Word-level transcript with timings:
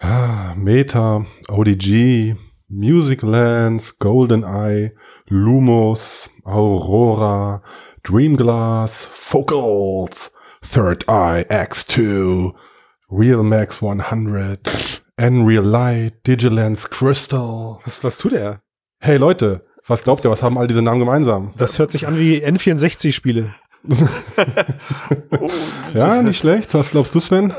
Ah, 0.00 0.54
Meta, 0.56 1.24
ODG, 1.48 2.36
Music 2.68 3.22
Lens, 3.22 3.98
GoldenEye, 3.98 4.92
Lumos, 5.28 6.30
Aurora, 6.44 7.62
Dreamglass, 8.04 9.04
Focals, 9.10 10.30
Third 10.62 11.08
Eye 11.08 11.44
X2, 11.50 12.52
Real 13.10 13.42
Max 13.42 13.82
100, 13.82 15.02
Unreal 15.18 15.64
Light, 15.64 16.24
Digilens 16.26 16.88
Crystal. 16.90 17.80
Was, 17.84 18.04
was 18.04 18.18
tut 18.18 18.32
er? 18.32 18.62
Hey 19.00 19.16
Leute, 19.16 19.64
was 19.86 20.04
glaubt 20.04 20.24
ihr, 20.24 20.30
was 20.30 20.42
haben 20.42 20.58
all 20.58 20.66
diese 20.68 20.82
Namen 20.82 21.00
gemeinsam? 21.00 21.52
Das 21.56 21.78
hört 21.78 21.90
sich 21.90 22.06
an 22.06 22.18
wie 22.18 22.44
N64-Spiele. 22.44 23.52
Ja, 25.94 26.20
nicht 26.22 26.38
schlecht. 26.38 26.74
Was 26.74 26.90
glaubst 26.90 27.14
du, 27.14 27.20
Sven? 27.20 27.54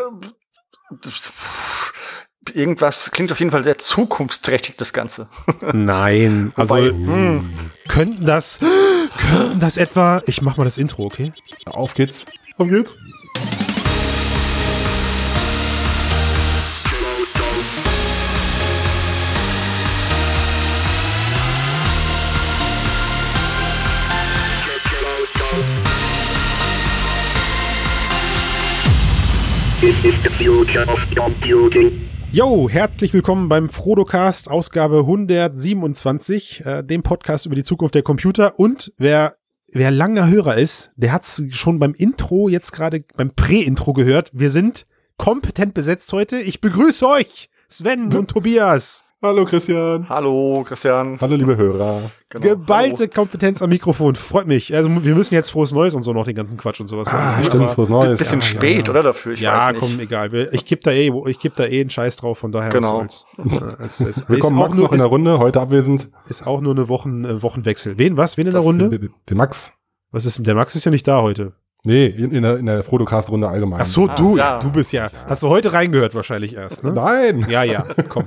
Irgendwas 2.55 3.11
klingt 3.11 3.31
auf 3.31 3.39
jeden 3.39 3.51
Fall 3.51 3.63
sehr 3.63 3.77
zukunftsträchtig, 3.77 4.75
das 4.77 4.93
Ganze. 4.93 5.27
Nein, 5.73 6.51
also 6.55 6.75
Wobei, 6.75 6.89
hm, 6.89 7.49
könnten 7.87 8.25
das, 8.25 8.59
könnten 9.17 9.59
das 9.59 9.77
etwa, 9.77 10.21
ich 10.25 10.41
mach 10.41 10.57
mal 10.57 10.63
das 10.63 10.77
Intro, 10.77 11.05
okay? 11.05 11.31
Auf 11.65 11.93
geht's. 11.93 12.25
Auf 12.57 12.69
geht's. 12.69 12.95
This 29.79 30.03
is 30.03 30.21
the 30.23 30.29
future 30.29 30.83
of 30.91 30.99
computing. 31.15 32.08
Yo, 32.31 32.69
herzlich 32.69 33.11
willkommen 33.15 33.49
beim 33.49 33.69
Frodocast, 33.69 34.51
Ausgabe 34.51 34.99
127, 34.99 36.63
äh, 36.63 36.83
dem 36.83 37.01
Podcast 37.01 37.47
über 37.47 37.55
die 37.55 37.63
Zukunft 37.63 37.95
der 37.95 38.03
Computer. 38.03 38.59
Und 38.59 38.93
wer, 38.99 39.37
wer 39.67 39.89
langer 39.89 40.27
Hörer 40.27 40.55
ist, 40.55 40.91
der 40.95 41.11
hat's 41.11 41.43
schon 41.49 41.79
beim 41.79 41.95
Intro, 41.95 42.47
jetzt 42.47 42.71
gerade 42.71 43.03
beim 43.17 43.31
Prä-Intro 43.31 43.93
gehört. 43.93 44.29
Wir 44.31 44.51
sind 44.51 44.85
kompetent 45.17 45.73
besetzt 45.73 46.13
heute. 46.13 46.39
Ich 46.39 46.61
begrüße 46.61 47.07
euch, 47.07 47.49
Sven 47.67 48.13
und 48.15 48.29
Tobias. 48.29 49.05
Hallo 49.21 49.43
Christian. 49.43 50.07
hallo, 50.07 50.63
Christian. 50.65 51.17
Hallo 51.19 51.35
liebe 51.35 51.57
Hörer. 51.57 52.09
Genau, 52.29 52.41
Geballte 52.47 53.09
Kompetenz 53.09 53.61
am 53.61 53.69
Mikrofon, 53.69 54.15
freut 54.15 54.47
mich. 54.47 54.73
Also 54.73 54.89
wir 55.03 55.13
müssen 55.13 55.33
jetzt 55.33 55.51
frohes 55.51 55.73
Neues 55.73 55.93
und 55.93 56.03
so 56.03 56.13
noch 56.13 56.23
den 56.23 56.35
ganzen 56.35 56.57
Quatsch 56.57 56.79
und 56.79 56.87
sowas 56.87 57.09
Ah, 57.09 57.33
sagen. 57.33 57.43
stimmt, 57.43 57.63
Aber- 57.65 57.73
frohes 57.73 57.89
Hallo. 57.89 58.03
Neues. 58.03 58.17
Bisschen 58.19 58.39
ja, 58.39 58.45
spät, 58.47 58.87
ja, 58.87 58.93
oder 58.93 59.03
dafür? 59.03 59.33
Ich 59.33 59.41
ja, 59.41 59.57
weiß 59.57 59.71
nicht. 59.73 59.79
komm, 59.81 59.99
egal. 59.99 60.49
Ich 60.53 60.63
geb 60.65 60.83
da 60.83 60.91
eh, 60.91 61.11
ich 61.27 61.39
geb 61.39 61.53
da 61.57 61.65
eh 61.65 61.81
einen 61.81 61.89
Scheiß 61.89 62.15
drauf, 62.15 62.37
von 62.39 62.53
daher 62.53 62.69
Genau. 62.69 62.99
was 63.01 63.25
soll's. 63.37 63.61
Äh, 63.79 63.83
es, 63.83 63.99
es, 63.99 64.29
Willkommen 64.29 64.55
Max 64.55 64.77
nur, 64.77 64.85
noch 64.85 64.93
in 64.93 64.99
der 64.99 65.07
Runde, 65.07 65.37
heute 65.39 65.59
abwesend. 65.59 66.09
ist 66.29 66.47
auch 66.47 66.61
nur 66.61 66.71
eine 66.73 66.87
Wochen, 66.87 67.25
äh, 67.25 67.41
Wochenwechsel. 67.43 67.97
Wen 67.97 68.15
was? 68.15 68.37
Wen 68.37 68.45
in 68.47 68.51
der 68.53 68.59
Das- 68.61 68.65
Runde? 68.65 68.89
Den, 68.89 69.09
den 69.29 69.37
Max. 69.37 69.73
Was 70.11 70.25
ist, 70.25 70.45
der 70.47 70.55
Max 70.55 70.75
ist 70.77 70.85
ja 70.85 70.91
nicht 70.91 71.05
da 71.09 71.21
heute. 71.21 71.51
Nee, 71.85 72.07
in, 72.07 72.31
in 72.31 72.43
der, 72.43 72.57
in 72.57 72.65
der 72.65 72.83
Frodocast-Runde 72.83 73.47
allgemein. 73.47 73.79
Ach 73.81 73.85
so, 73.85 74.07
Ah, 74.09 74.15
du, 74.15 74.37
ja. 74.37 74.59
du 74.59 74.69
bist 74.69 74.91
ja. 74.91 75.09
Hast 75.27 75.43
du 75.43 75.47
heute 75.47 75.71
reingehört 75.71 76.13
wahrscheinlich 76.13 76.55
erst, 76.55 76.83
ne? 76.83 76.91
Nein. 76.91 77.45
Ja, 77.49 77.63
ja, 77.63 77.85
komm. 78.09 78.25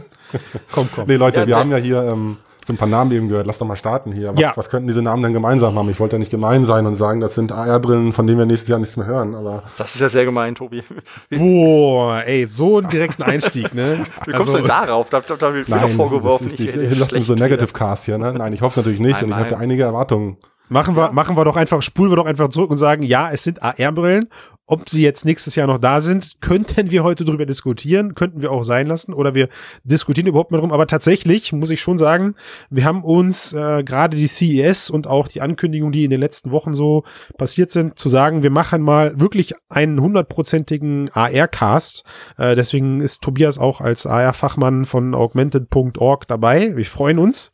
Komm, 0.72 0.88
komm. 0.94 1.04
Nee, 1.06 1.16
Leute, 1.16 1.40
Ja, 1.40 1.46
wir 1.46 1.56
haben 1.58 1.70
ja 1.70 1.76
hier 1.76 2.02
ähm, 2.02 2.38
so 2.66 2.72
ein 2.72 2.78
paar 2.78 2.88
Namen 2.88 3.12
eben 3.12 3.28
gehört. 3.28 3.46
Lass 3.46 3.58
doch 3.58 3.66
mal 3.66 3.76
starten 3.76 4.10
hier. 4.12 4.30
Was, 4.32 4.40
Ja. 4.40 4.52
was 4.56 4.70
könnten 4.70 4.86
diese 4.88 5.02
Namen 5.02 5.22
denn 5.22 5.34
gemeinsam 5.34 5.78
haben? 5.78 5.90
Ich 5.90 6.00
wollte 6.00 6.16
ja 6.16 6.18
nicht 6.18 6.30
gemein 6.30 6.64
sein 6.64 6.86
und 6.86 6.94
sagen, 6.94 7.20
das 7.20 7.34
sind 7.34 7.52
AR-Brillen, 7.52 8.14
von 8.14 8.26
denen 8.26 8.38
wir 8.38 8.46
nächstes 8.46 8.70
Jahr 8.70 8.78
nichts 8.78 8.96
mehr 8.96 9.06
hören. 9.06 9.34
Aber 9.34 9.64
Das 9.76 9.94
ist 9.94 10.00
ja 10.00 10.08
sehr 10.08 10.24
gemein, 10.24 10.54
Tobi. 10.54 10.82
Boah, 11.28 12.22
ey, 12.24 12.46
so 12.46 12.78
einen 12.78 12.88
direkten 12.88 13.22
Einstieg, 13.22 13.74
ne? 13.74 14.04
wie 14.26 14.32
kommst 14.32 14.54
du 14.54 14.58
denn 14.58 14.66
darauf? 14.66 15.10
Da, 15.10 15.20
da, 15.20 15.36
da 15.36 15.52
wird 15.52 15.68
wieder 15.68 15.88
vorgeworfen, 15.88 16.46
das 16.48 16.54
ist 16.54 16.60
ich 16.60 16.72
rede 16.74 16.84
Ihr 16.84 16.96
sagt 16.96 17.10
schlecht 17.10 17.26
so 17.26 17.34
wieder. 17.34 17.44
Negative 17.44 17.72
Cast 17.72 18.04
hier, 18.06 18.16
ne? 18.16 18.32
Nein, 18.32 18.54
ich 18.54 18.62
hoffe 18.62 18.72
es 18.72 18.76
natürlich 18.84 19.00
nicht 19.00 19.16
Nein, 19.16 19.24
und 19.24 19.28
ich 19.30 19.34
habe 19.36 19.44
nein. 19.50 19.54
da 19.54 19.58
einige 19.58 19.82
Erwartungen. 19.82 20.36
Machen 20.68 20.96
wir, 20.96 21.12
machen 21.12 21.36
wir 21.36 21.44
doch 21.44 21.56
einfach, 21.56 21.82
spulen 21.82 22.10
wir 22.10 22.16
doch 22.16 22.26
einfach 22.26 22.48
zurück 22.48 22.70
und 22.70 22.78
sagen, 22.78 23.02
ja, 23.02 23.30
es 23.30 23.42
sind 23.42 23.62
AR-Brillen. 23.62 24.28
Ob 24.68 24.88
sie 24.88 25.02
jetzt 25.02 25.24
nächstes 25.24 25.56
Jahr 25.56 25.66
noch 25.66 25.78
da 25.78 26.00
sind, 26.00 26.40
könnten 26.40 26.92
wir 26.92 27.02
heute 27.02 27.24
drüber 27.24 27.46
diskutieren, 27.46 28.14
könnten 28.14 28.42
wir 28.42 28.52
auch 28.52 28.62
sein 28.62 28.86
lassen 28.86 29.12
oder 29.12 29.34
wir 29.34 29.48
diskutieren 29.82 30.28
überhaupt 30.28 30.52
mal 30.52 30.58
drum. 30.58 30.70
Aber 30.70 30.86
tatsächlich 30.86 31.52
muss 31.52 31.70
ich 31.70 31.80
schon 31.80 31.98
sagen, 31.98 32.36
wir 32.70 32.84
haben 32.84 33.02
uns 33.02 33.52
äh, 33.52 33.82
gerade 33.82 34.16
die 34.16 34.28
CES 34.28 34.88
und 34.88 35.08
auch 35.08 35.26
die 35.26 35.40
Ankündigungen, 35.40 35.92
die 35.92 36.04
in 36.04 36.10
den 36.10 36.20
letzten 36.20 36.52
Wochen 36.52 36.74
so 36.74 37.02
passiert 37.36 37.72
sind, 37.72 37.98
zu 37.98 38.08
sagen, 38.08 38.44
wir 38.44 38.50
machen 38.50 38.82
mal 38.82 39.18
wirklich 39.18 39.54
einen 39.68 40.00
hundertprozentigen 40.00 41.10
AR-Cast. 41.12 42.04
Äh, 42.38 42.54
deswegen 42.54 43.00
ist 43.00 43.20
Tobias 43.20 43.58
auch 43.58 43.80
als 43.80 44.06
AR-Fachmann 44.06 44.84
von 44.84 45.16
augmented.org 45.16 46.28
dabei. 46.28 46.76
Wir 46.76 46.86
freuen 46.86 47.18
uns. 47.18 47.50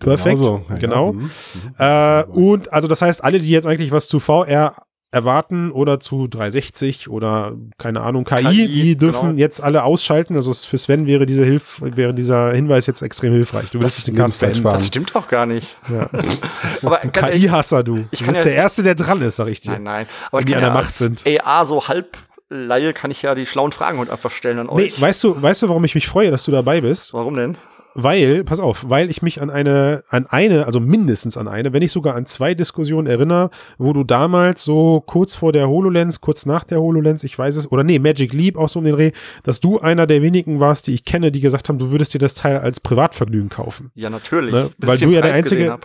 Perfekt. 0.00 0.40
Genauso. 0.40 0.62
Ja, 0.68 0.76
genau. 0.76 1.12
mhm. 1.12 1.30
Äh, 1.78 2.24
und 2.24 2.72
also 2.72 2.88
das 2.88 3.00
heißt, 3.00 3.22
alle, 3.22 3.38
die 3.38 3.48
jetzt 3.48 3.66
eigentlich 3.66 3.92
was 3.92 4.08
zu 4.08 4.18
VR 4.18 4.74
erwarten 5.10 5.70
oder 5.70 6.00
zu 6.00 6.26
360 6.28 7.08
oder 7.08 7.52
keine 7.78 8.02
Ahnung 8.02 8.24
KI, 8.24 8.42
KI, 8.42 8.68
die 8.68 8.96
dürfen 8.96 9.30
genau. 9.30 9.38
jetzt 9.38 9.62
alle 9.62 9.84
ausschalten. 9.84 10.36
Also 10.36 10.52
für 10.52 10.76
Sven 10.76 11.06
wäre 11.06 11.24
dieser 11.24 11.44
Hilf 11.44 11.80
wäre 11.82 12.12
dieser 12.12 12.52
Hinweis 12.52 12.86
jetzt 12.86 13.00
extrem 13.00 13.32
hilfreich. 13.32 13.70
Du 13.70 13.80
wirst 13.80 14.06
den 14.06 14.14
Cast 14.16 14.34
sparen. 14.38 14.62
Das 14.62 14.86
stimmt 14.86 15.14
doch 15.14 15.28
gar 15.28 15.46
nicht. 15.46 15.78
Ja. 15.90 16.10
Aber 16.82 16.96
KI-Hasser, 17.12 17.82
du. 17.82 18.04
ich 18.10 18.18
Du 18.20 18.26
bist 18.26 18.40
ja- 18.40 18.44
der 18.44 18.54
Erste, 18.54 18.82
der 18.82 18.94
dran 18.94 19.22
ist, 19.22 19.36
sag 19.36 19.48
ich 19.48 19.60
dir. 19.62 19.72
Nein, 19.72 19.82
nein. 19.84 20.06
Aber 20.30 20.42
die 20.42 20.54
an 20.54 20.60
der 20.60 20.68
ja 20.70 20.74
Macht 20.74 20.96
sind. 20.96 21.24
AR 21.26 21.64
so 21.64 21.88
halb 21.88 22.18
Laie 22.50 22.94
kann 22.94 23.10
ich 23.10 23.20
ja 23.22 23.34
die 23.34 23.44
schlauen 23.44 23.72
Fragen 23.72 23.98
heute 23.98 24.10
einfach 24.12 24.30
stellen 24.30 24.58
an 24.58 24.68
Nee, 24.74 24.84
euch. 24.86 25.00
weißt 25.00 25.22
du, 25.24 25.40
weißt 25.40 25.62
du, 25.62 25.68
warum 25.68 25.84
ich 25.84 25.94
mich 25.94 26.08
freue, 26.08 26.30
dass 26.30 26.44
du 26.44 26.50
dabei 26.50 26.80
bist? 26.80 27.12
Warum 27.12 27.34
denn? 27.34 27.58
Weil, 27.94 28.44
pass 28.44 28.60
auf, 28.60 28.84
weil 28.88 29.10
ich 29.10 29.22
mich 29.22 29.42
an 29.42 29.50
eine, 29.50 30.04
an 30.08 30.26
eine, 30.26 30.66
also 30.66 30.78
mindestens 30.78 31.36
an 31.36 31.48
eine, 31.48 31.72
wenn 31.72 31.80
nicht 31.80 31.90
sogar 31.90 32.14
an 32.14 32.26
zwei 32.26 32.54
Diskussionen 32.54 33.06
erinnere, 33.08 33.50
wo 33.76 33.92
du 33.92 34.04
damals 34.04 34.62
so 34.62 35.00
kurz 35.04 35.34
vor 35.34 35.52
der 35.52 35.68
HoloLens, 35.68 36.20
kurz 36.20 36.46
nach 36.46 36.64
der 36.64 36.80
HoloLens, 36.80 37.24
ich 37.24 37.36
weiß 37.36 37.56
es, 37.56 37.72
oder 37.72 37.82
nee, 37.82 37.98
Magic 37.98 38.32
Leap 38.32 38.56
auch 38.56 38.68
so 38.68 38.78
um 38.78 38.84
den 38.84 38.94
Dreh, 38.94 39.12
dass 39.42 39.60
du 39.60 39.80
einer 39.80 40.06
der 40.06 40.22
wenigen 40.22 40.60
warst, 40.60 40.86
die 40.86 40.94
ich 40.94 41.04
kenne, 41.04 41.32
die 41.32 41.40
gesagt 41.40 41.68
haben, 41.68 41.78
du 41.78 41.90
würdest 41.90 42.14
dir 42.14 42.18
das 42.20 42.34
Teil 42.34 42.58
als 42.58 42.78
Privatvergnügen 42.78 43.48
kaufen. 43.48 43.90
Ja, 43.94 44.10
natürlich. 44.10 44.52
Ne? 44.52 44.70
Weil 44.78 44.96
ich 44.96 45.02
du 45.02 45.10
ja 45.10 45.20
der 45.20 45.32
einzige- 45.34 45.78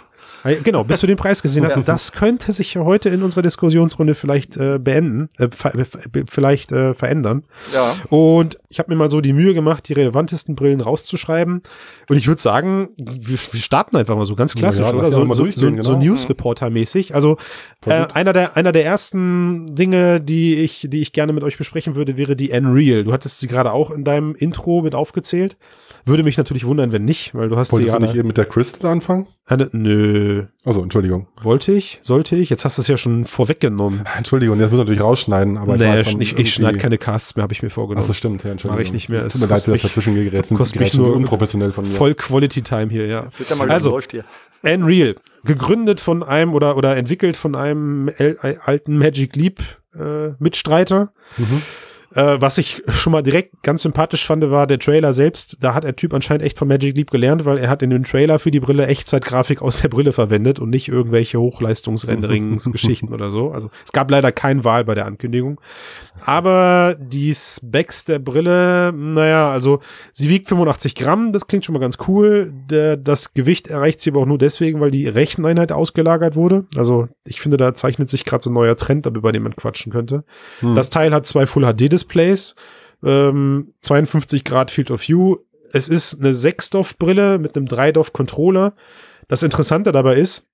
Genau, 0.64 0.84
bis 0.84 1.00
du 1.00 1.08
den 1.08 1.16
Preis 1.16 1.42
gesehen 1.42 1.66
hast. 1.66 1.78
Und 1.78 1.88
das 1.88 2.12
könnte 2.12 2.52
sich 2.52 2.74
ja 2.74 2.84
heute 2.84 3.10
in 3.10 3.24
unserer 3.24 3.42
Diskussionsrunde 3.42 4.14
vielleicht 4.14 4.58
äh, 4.58 4.78
beenden, 4.78 5.30
äh, 5.38 5.46
äh, 5.46 6.26
vielleicht 6.28 6.72
äh, 6.72 6.94
verändern. 6.94 7.44
Ja. 7.74 7.96
Und 8.10 8.60
ich 8.70 8.80
habe 8.80 8.92
mir 8.92 8.98
mal 8.98 9.10
so 9.10 9.22
die 9.22 9.32
Mühe 9.32 9.54
gemacht, 9.54 9.88
die 9.88 9.94
relevantesten 9.94 10.56
Brillen 10.56 10.82
rauszuschreiben. 10.82 11.62
Und 12.10 12.18
ich 12.18 12.28
würde 12.28 12.42
sagen, 12.42 12.90
wir, 12.98 13.38
wir 13.52 13.60
starten 13.60 13.96
einfach 13.96 14.16
mal 14.16 14.26
so 14.26 14.36
ganz 14.36 14.54
klassisch, 14.54 14.86
Ja, 14.86 14.94
oder? 14.94 15.12
So, 15.12 15.26
so, 15.34 15.46
so, 15.46 15.52
so 15.52 15.72
genau. 15.72 15.98
News-Reporter-mäßig. 15.98 17.16
Also 17.16 17.38
äh, 17.86 18.06
einer, 18.14 18.34
der, 18.34 18.58
einer 18.58 18.74
der 18.74 18.86
ersten 18.86 19.76
Dinge, 19.76 20.20
die 20.20 20.56
ich, 20.56 20.88
die 20.90 21.02
ich 21.02 21.14
gerne 21.14 21.32
mit 21.32 21.44
euch 21.44 21.58
besprechen 21.58 21.96
würde, 21.96 22.18
wäre 22.18 22.36
die 22.36 22.52
Unreal. 22.52 23.04
Du 23.06 23.14
hattest 23.14 23.40
sie 23.40 23.48
gerade 23.48 23.72
auch 23.72 23.92
in 23.92 24.04
deinem 24.04 24.36
Intro 24.36 24.82
mit 24.82 24.96
aufgezählt. 24.96 25.56
Würde 26.06 26.24
mich 26.24 26.38
natürlich 26.38 26.66
wundern, 26.66 26.92
wenn 26.92 27.06
nicht, 27.06 27.34
weil 27.34 27.48
du 27.50 27.56
hast 27.58 27.72
Wolltest 27.72 27.94
sie 27.94 27.98
du 27.98 28.02
ja 28.04 28.08
nicht 28.08 28.18
eben 28.18 28.28
mit 28.28 28.38
der 28.38 28.46
Crystal 28.46 28.92
anfangen? 28.92 29.26
eine, 29.46 29.70
nö, 29.72 30.44
Also 30.66 30.82
Entschuldigung. 30.84 31.28
wollte 31.42 31.72
ich, 31.72 32.00
sollte 32.02 32.36
ich, 32.36 32.50
jetzt 32.50 32.66
hast 32.66 32.78
du 32.78 32.82
es 32.82 32.88
ja 32.90 32.98
schon 32.98 33.26
vorweggenommen. 33.26 34.04
Entschuldigung, 34.18 34.60
jetzt 34.60 34.72
muss 34.72 34.80
ich 34.80 34.84
natürlich 34.84 35.02
rausschneiden, 35.02 35.58
aber 35.58 35.74
am 35.74 35.80
ich, 35.82 36.08
ich 36.08 36.32
irgendwie- 36.32 36.46
schneide 36.48 36.78
keine 36.78 36.98
Casts 36.98 37.36
mehr, 37.36 37.44
habe 37.44 37.54
ich 37.54 37.64
mir 37.64 37.70
vorgenommen. 37.70 38.04
Ach 38.04 38.08
so, 38.08 38.14
stimmt, 38.14 38.44
ja, 38.44 38.52
Entschuldigung. 38.52 38.80
Mach 38.82 38.86
ich 38.86 38.92
nicht 38.94 39.08
mehr. 39.10 39.22
Tut 39.24 39.36
Es 39.36 39.42
mir 39.42 39.48
leid, 39.48 39.52
das 39.60 39.68
mich- 39.68 39.82
dazwischen 39.82 40.16
gerätselt. 40.16 40.58
kostet 40.58 40.82
mich 40.82 40.94
nur 40.94 41.16
unprofessionell 41.16 41.72
von 41.72 41.86
mir. 41.86 41.92
Voll 41.92 42.16
Quality 42.16 42.62
Time 42.64 42.88
hier, 42.90 43.06
ja. 43.08 43.24
Jetzt 43.24 43.40
wird 43.40 43.50
ja 43.50 43.56
mal 43.56 43.66
wieder 43.66 43.74
Also. 43.76 43.98
Unreal, 44.66 45.16
gegründet 45.44 46.00
von 46.00 46.24
einem 46.24 46.54
oder, 46.54 46.78
oder 46.78 46.96
entwickelt 46.96 47.36
von 47.38 47.56
einem 47.56 48.10
äh, 48.18 48.36
alten 48.64 48.98
Magic 48.98 49.36
Leap 49.36 49.62
äh, 49.94 50.30
Mitstreiter. 50.40 51.12
Mhm. 51.38 51.62
Äh, 52.16 52.40
was 52.40 52.58
ich 52.58 52.84
schon 52.90 53.12
mal 53.12 53.24
direkt 53.24 53.64
ganz 53.64 53.84
sympathisch 53.84 54.26
fand, 54.26 54.50
war 54.52 54.68
der 54.68 54.80
Trailer 54.80 55.14
selbst. 55.14 55.58
Da 55.62 55.74
hat 55.74 55.84
der 55.84 55.96
Typ 55.96 56.14
anscheinend 56.14 56.44
echt 56.44 56.58
von 56.58 56.68
Magic 56.68 56.96
Leap 56.96 57.12
gelernt, 57.12 57.46
weil 57.46 57.58
er 57.58 57.70
hat 57.70 57.82
in 57.82 57.90
dem 57.90 58.04
Trailer 58.04 58.40
für 58.40 58.52
die 58.52 58.60
Brille 58.60 58.86
Echtzeitgrafik 58.86 59.62
aus 59.62 59.78
der 59.78 59.90
Brille 59.90 60.12
verwendet 60.12 60.60
und 60.60 60.70
nicht 60.70 60.90
irgendwelche 60.90 61.40
Hochleistungsrenderings-Geschichten 61.40 63.10
oder 63.14 63.32
so. 63.32 63.52
Also 63.52 63.70
es 63.86 63.92
gab 63.92 64.12
leider 64.12 64.32
kein 64.32 64.64
Wahl 64.64 64.86
bei 64.86 64.96
der 64.96 65.06
Ankündigung. 65.06 65.60
Aber 66.26 66.96
die 67.00 67.34
Specs 67.34 68.06
der 68.06 68.20
Brille, 68.20 68.94
naja, 68.94 69.52
also 69.52 69.80
sie 70.12 70.30
wiegt 70.30 70.48
85 70.48 70.96
Gramm, 70.96 71.34
das 71.34 71.48
klingt 71.48 71.66
schon 71.66 71.74
mal 71.74 71.80
ganz 71.80 71.98
cool. 72.08 72.54
Der, 72.70 72.98
das 72.98 73.34
Gewicht 73.34 73.68
erreicht 73.68 74.00
sie 74.00 74.12
aber 74.12 74.22
auch 74.22 74.26
nur 74.26 74.38
deswegen, 74.38 74.80
weil 74.80 74.92
die 74.92 75.08
Recheneinheit 75.08 75.72
ausgelagert 75.72 76.36
wurde. 76.36 76.66
Also 76.78 77.08
ich 77.26 77.42
finde, 77.42 77.58
da 77.58 77.74
zeichnet 77.74 78.10
sich 78.10 78.26
gerade 78.26 78.44
so 78.44 78.50
ein 78.50 78.54
neuer 78.54 78.78
Trend 78.78 79.08
ab, 79.08 79.18
über 79.18 79.32
den 79.32 79.44
man 79.44 79.56
quatschen 79.56 79.92
könnte. 79.92 80.24
Hm. 80.60 80.76
Das 80.76 80.90
Teil 80.90 81.14
hat 81.14 81.26
zwei 81.26 81.48
Full-HD-Displays, 82.04 82.56
ähm, 83.04 83.74
52 83.82 84.44
Grad 84.44 84.72
Field 84.72 84.92
of 84.92 85.08
View. 85.08 85.38
Es 85.72 85.90
ist 85.90 86.20
eine 86.20 86.32
6-DOF-Brille 86.32 87.40
mit 87.40 87.56
einem 87.56 87.66
3-DOF-Controller. 87.66 88.74
Das 89.28 89.44
Interessante 89.44 89.92
dabei 89.92 90.16
ist, 90.16 90.48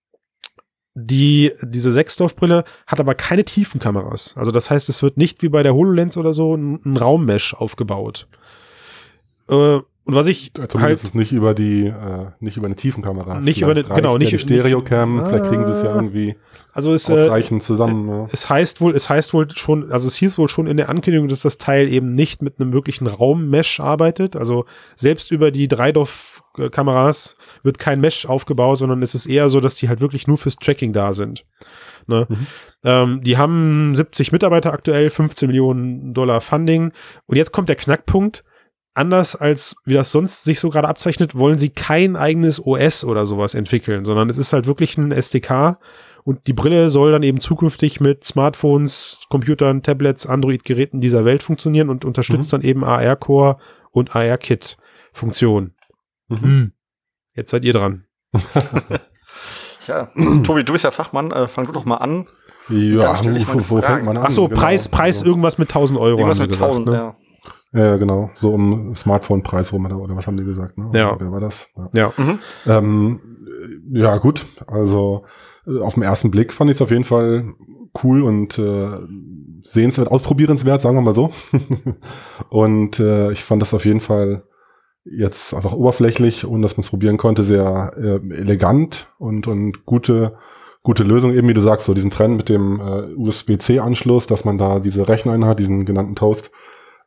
die, 0.96 1.52
diese 1.62 1.92
6-DOF-Brille 1.92 2.64
hat 2.88 3.00
aber 3.00 3.16
keine 3.16 3.46
Tiefenkameras. 3.46 4.36
Also 4.38 4.52
das 4.52 4.70
heißt, 4.70 4.90
es 4.90 5.04
wird 5.04 5.18
nicht 5.18 5.42
wie 5.42 5.50
bei 5.50 5.64
der 5.64 5.74
HoloLens 5.74 6.18
oder 6.18 6.34
so 6.34 6.56
ein, 6.56 6.80
ein 6.86 6.98
Raummesh 6.98 7.54
aufgebaut. 7.54 8.28
Äh, 9.50 9.80
und 10.10 10.16
was 10.16 10.28
ich 10.28 10.52
Zumindest 10.54 10.80
halt 10.80 10.94
ist 10.94 11.04
es 11.04 11.14
nicht 11.14 11.32
über 11.32 11.54
die, 11.54 11.86
äh, 11.86 12.26
nicht 12.40 12.58
über 12.58 12.66
eine 12.66 12.76
Tiefenkamera. 12.76 13.40
Nicht 13.40 13.62
über 13.62 13.72
eine- 13.72 13.84
Vielleicht 13.84 13.96
genau, 13.96 14.18
nicht- 14.18 14.32
die 14.32 14.40
Stereocam, 14.40 15.18
nicht- 15.18 15.28
vielleicht 15.28 15.46
kriegen 15.46 15.64
sie 15.66 15.72
es 15.72 15.82
ja 15.84 15.92
Ah. 15.92 15.96
irgendwie 15.96 16.36
also 16.74 16.94
es, 16.94 17.08
äh, 17.10 17.14
ausreichend 17.14 17.64
zusammen. 17.64 18.08
ja. 18.10 18.28
es 18.32 18.50
heißt 18.50 18.82
wohl, 18.82 18.96
es 18.96 19.10
heißt 19.10 19.34
wohl 19.34 19.48
schon, 19.56 19.92
also 19.92 20.08
es 20.08 20.16
hieß 20.18 20.38
wohl 20.38 20.50
schon 20.50 20.68
in 20.68 20.78
der 20.78 20.90
Ankündigung, 20.90 21.28
dass 21.28 21.42
das 21.42 21.58
Teil 21.58 21.92
eben 21.92 22.14
nicht 22.14 22.42
mit 22.42 22.60
einem 22.60 22.74
wirklichen 22.74 23.08
Raummesh 23.08 23.80
arbeitet. 23.80 24.36
Also 24.36 24.66
selbst 24.96 25.32
über 25.32 25.52
die 25.52 25.68
Dreidorf-Kameras 25.68 27.36
wird 27.64 27.80
kein 27.80 28.02
Mesh 28.02 28.26
aufgebaut, 28.26 28.78
sondern 28.78 29.02
es 29.02 29.16
ist 29.16 29.26
eher 29.26 29.50
so, 29.50 29.60
dass 29.60 29.76
die 29.76 29.90
halt 29.90 30.02
wirklich 30.02 30.28
nur 30.28 30.38
fürs 30.38 30.56
Tracking 30.58 30.94
da 30.94 31.14
sind. 31.14 31.46
Ne? 32.08 32.26
Mhm. 32.30 32.48
Ähm, 32.84 33.22
die 33.24 33.38
haben 33.38 33.94
70 33.96 34.32
Mitarbeiter 34.32 34.74
aktuell, 34.74 35.10
15 35.10 35.48
Millionen 35.48 36.14
Dollar 36.14 36.42
Funding. 36.42 36.92
Und 37.28 37.36
jetzt 37.38 37.52
kommt 37.52 37.70
der 37.70 37.76
Knackpunkt. 37.76 38.44
Anders 39.00 39.36
als 39.38 39.78
wie 39.86 39.94
das 39.94 40.12
sonst 40.12 40.44
sich 40.44 40.60
so 40.60 40.70
gerade 40.70 40.90
abzeichnet, 40.90 41.34
wollen 41.34 41.58
sie 41.58 41.70
kein 41.70 42.18
eigenes 42.18 42.66
OS 42.66 43.06
oder 43.06 43.26
sowas 43.26 43.54
entwickeln, 43.54 44.04
sondern 44.04 44.30
es 44.30 44.38
ist 44.38 44.52
halt 44.52 44.68
wirklich 44.68 44.98
ein 44.98 45.14
SDK 45.14 45.78
und 46.26 46.48
die 46.48 46.54
Brille 46.54 46.90
soll 46.90 47.14
dann 47.14 47.24
eben 47.24 47.40
zukünftig 47.40 48.02
mit 48.02 48.26
Smartphones, 48.26 49.22
Computern, 49.30 49.84
Tablets, 49.84 50.26
Android-Geräten 50.26 51.00
dieser 51.00 51.24
Welt 51.24 51.44
funktionieren 51.44 51.90
und 51.90 52.04
unterstützt 52.04 52.52
dann 52.52 52.62
eben 52.62 52.84
AR-Core 52.84 53.58
und 53.92 54.18
AR-Kit-Funktion. 54.18 55.76
Mhm. 56.28 56.42
Hm. 56.42 56.72
Jetzt 57.36 57.52
seid 57.52 57.64
ihr 57.64 57.74
dran. 57.74 58.04
Ja, 59.88 60.12
Tobi, 60.44 60.64
du 60.64 60.74
bist 60.74 60.84
ja 60.84 60.92
Fachmann, 60.92 61.32
äh, 61.32 61.48
fang 61.48 61.66
du 61.66 61.72
doch 61.72 61.84
mal 61.86 61.98
an. 61.98 62.28
Ja, 62.70 63.02
Dann 63.02 63.18
stell 63.18 63.38
ich 63.38 63.48
meine 63.48 63.68
wo, 63.68 63.78
wo 63.78 63.82
fängt 63.82 64.06
man 64.06 64.18
an? 64.18 64.26
Ach 64.28 64.32
so, 64.32 64.48
Genau. 64.48 64.62
Preis, 64.62 64.88
Preis 64.88 65.24
irgendwas 65.24 65.58
mit 65.58 65.70
1000 65.70 65.98
Euro. 66.00 66.20
Irgendwas 66.20 66.38
haben 66.38 66.44
mit 66.44 66.52
gesagt, 66.52 66.72
1000, 66.72 66.88
ne? 66.88 66.94
ja. 66.94 67.16
Ja, 67.72 67.98
genau. 67.98 68.32
So 68.34 68.54
um 68.54 68.96
Smartphone-Preis 68.96 69.74
rum, 69.74 69.86
oder, 69.86 70.00
oder 70.00 70.16
was 70.16 70.26
haben 70.26 70.38
die 70.38 70.44
gesagt? 70.44 70.78
Ne? 70.78 70.90
Ja. 70.94 71.16
Wer 71.20 71.32
war 71.32 71.40
das? 71.40 71.72
Ja. 71.76 71.90
Ja. 71.94 72.14
Mhm. 72.18 72.40
Ähm, 72.66 73.22
äh, 73.94 74.00
ja, 74.00 74.18
gut. 74.18 74.46
Also 74.68 75.24
äh, 75.68 75.80
auf 75.80 75.94
den 75.94 76.04
ersten 76.04 76.32
Blick 76.32 76.52
fand 76.52 76.72
ich 76.72 76.78
es 76.78 76.82
auf 76.82 76.92
jeden 76.92 77.04
Fall 77.04 77.54
cool 78.04 78.24
und 78.24 78.58
äh, 78.58 78.90
sehenswert, 79.64 80.10
ausprobierenswert, 80.10 80.82
sagen 80.82 80.96
wir 80.96 81.02
mal 81.02 81.16
so. 81.16 81.32
und 82.50 83.00
äh, 83.00 83.32
ich 83.32 83.44
fand 83.44 83.62
das 83.62 83.74
auf 83.74 83.86
jeden 83.86 84.02
Fall 84.02 84.44
jetzt 85.06 85.54
einfach 85.54 85.74
oberflächlich, 85.74 86.46
ohne 86.48 86.64
dass 86.64 86.78
man 86.78 86.84
es 86.84 86.90
probieren 86.90 87.18
konnte, 87.18 87.44
sehr 87.44 87.94
äh, 87.98 88.34
elegant 88.34 89.08
und, 89.18 89.48
und 89.48 89.86
gute, 89.86 90.38
gute 90.84 91.04
Lösung. 91.04 91.34
Eben 91.34 91.48
wie 91.48 91.54
du 91.54 91.62
sagst, 91.62 91.86
so 91.86 91.94
diesen 91.94 92.12
Trend 92.12 92.38
mit 92.38 92.50
dem 92.50 92.80
äh, 92.80 93.14
USB-C-Anschluss, 93.16 94.28
dass 94.28 94.46
man 94.46 94.58
da 94.58 94.80
diese 94.80 95.08
Recheneinheit, 95.08 95.60
diesen 95.60 95.86
genannten 95.86 96.16
Toast, 96.16 96.52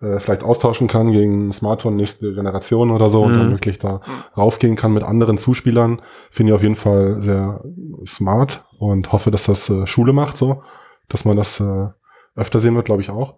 äh, 0.03 0.19
vielleicht 0.19 0.43
austauschen 0.43 0.89
kann 0.89 1.13
gegen 1.13 1.53
Smartphone 1.53 1.97
nächste 1.97 2.35
Generation 2.35 2.91
oder 2.91 3.09
so 3.09 3.23
und 3.23 3.33
Mhm. 3.33 3.39
dann 3.39 3.51
wirklich 3.51 3.79
da 3.79 4.01
raufgehen 4.37 4.77
kann 4.77 4.93
mit 4.93 5.03
anderen 5.03 5.39
Zuspielern, 5.39 6.03
finde 6.31 6.53
ich 6.53 6.55
auf 6.57 6.63
jeden 6.63 6.77
Fall 6.77 7.23
sehr 7.23 7.63
smart 8.07 8.65
und 8.79 9.13
hoffe, 9.13 9.31
dass 9.31 9.45
das 9.45 9.71
äh, 9.71 9.87
Schule 9.87 10.13
macht 10.13 10.37
so, 10.37 10.63
dass 11.09 11.25
man 11.25 11.37
das 11.37 11.61
äh, 11.61 11.87
öfter 12.35 12.59
sehen 12.59 12.75
wird, 12.75 12.87
glaube 12.87 13.03
ich 13.03 13.11
auch. 13.11 13.35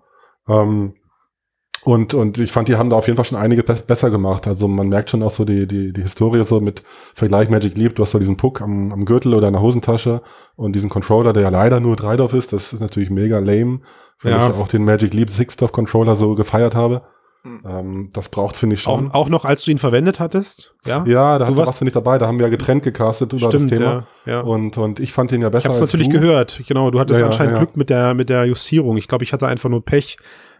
Ähm, 0.48 0.94
und, 1.84 2.14
und 2.14 2.38
ich 2.38 2.50
fand, 2.52 2.68
die 2.68 2.76
haben 2.76 2.90
da 2.90 2.96
auf 2.96 3.06
jeden 3.06 3.16
Fall 3.16 3.24
schon 3.26 3.38
einige 3.38 3.62
be 3.62 3.74
besser 3.86 4.10
gemacht. 4.10 4.46
Also 4.46 4.68
man 4.68 4.88
merkt 4.88 5.10
schon 5.10 5.22
auch 5.22 5.30
so 5.30 5.44
die, 5.44 5.66
die, 5.66 5.92
die 5.92 6.02
Historie 6.02 6.42
so 6.44 6.60
mit 6.60 6.82
Vergleich 7.14 7.50
Magic 7.50 7.76
Leap. 7.76 7.94
Du 7.96 8.02
hast 8.02 8.12
so 8.12 8.18
diesen 8.18 8.36
Puck 8.36 8.60
am, 8.62 8.92
am 8.92 9.04
Gürtel 9.04 9.34
oder 9.34 9.48
in 9.48 9.52
der 9.54 9.62
Hosentasche 9.62 10.22
und 10.56 10.74
diesen 10.74 10.88
Controller, 10.90 11.32
der 11.32 11.42
ja 11.44 11.48
leider 11.50 11.80
nur 11.80 11.96
Dreidorf 11.96 12.32
ist. 12.32 12.52
Das 12.52 12.72
ist 12.72 12.80
natürlich 12.80 13.10
mega 13.10 13.38
lame, 13.38 13.80
weil 14.22 14.32
Ja. 14.32 14.48
ich 14.48 14.54
auch 14.54 14.68
den 14.68 14.84
Magic 14.84 15.12
Leap 15.14 15.28
Sixdorf 15.30 15.72
Controller 15.72 16.14
so 16.14 16.34
gefeiert 16.34 16.74
habe. 16.74 17.02
Mhm. 17.46 17.60
Ähm, 17.68 18.10
das 18.14 18.30
braucht 18.30 18.56
finde 18.56 18.76
ich 18.76 18.86
Auch, 18.86 18.96
schon. 18.98 19.10
auch 19.10 19.28
noch, 19.28 19.44
als 19.44 19.62
du 19.64 19.70
ihn 19.70 19.76
verwendet 19.76 20.18
hattest? 20.18 20.74
Ja. 20.86 21.04
ja, 21.06 21.38
da, 21.38 21.44
Du 21.44 21.50
da 21.52 21.58
warst- 21.58 21.68
warst 21.68 21.80
du 21.82 21.84
nicht 21.84 21.94
dabei. 21.94 22.16
Da 22.16 22.26
haben 22.26 22.38
wir 22.38 22.46
ja 22.46 22.50
getrennt 22.50 22.84
gecastet 22.84 23.34
über 23.34 23.48
Stimmt, 23.52 23.70
das 23.70 23.78
Thema. 23.78 24.06
ja. 24.24 24.32
ja. 24.32 24.40
Und, 24.40 24.78
und 24.78 24.98
ich 24.98 25.12
fand 25.12 25.30
den 25.30 25.42
ja 25.42 25.50
besser 25.50 25.60
Ich 25.60 25.64
habe 25.66 25.74
es 25.74 25.80
natürlich 25.82 26.08
du. 26.08 26.18
gehört. 26.18 26.62
Genau, 26.66 26.90
du 26.90 26.98
hattest 26.98 27.20
Ja, 27.20 27.26
ja, 27.26 27.30
anscheinend 27.30 27.52
ja. 27.52 27.58
Glück 27.58 27.76
mit 27.76 27.90
der 27.90 28.14
mit 28.14 28.30
der 28.30 28.46
Justierung. 28.46 28.96
Ich 28.96 29.08
glaube, 29.08 29.24
ich 29.24 29.34
hatte 29.34 29.46
einfach 29.46 29.68
nur 29.68 29.84
Pech 29.84 30.16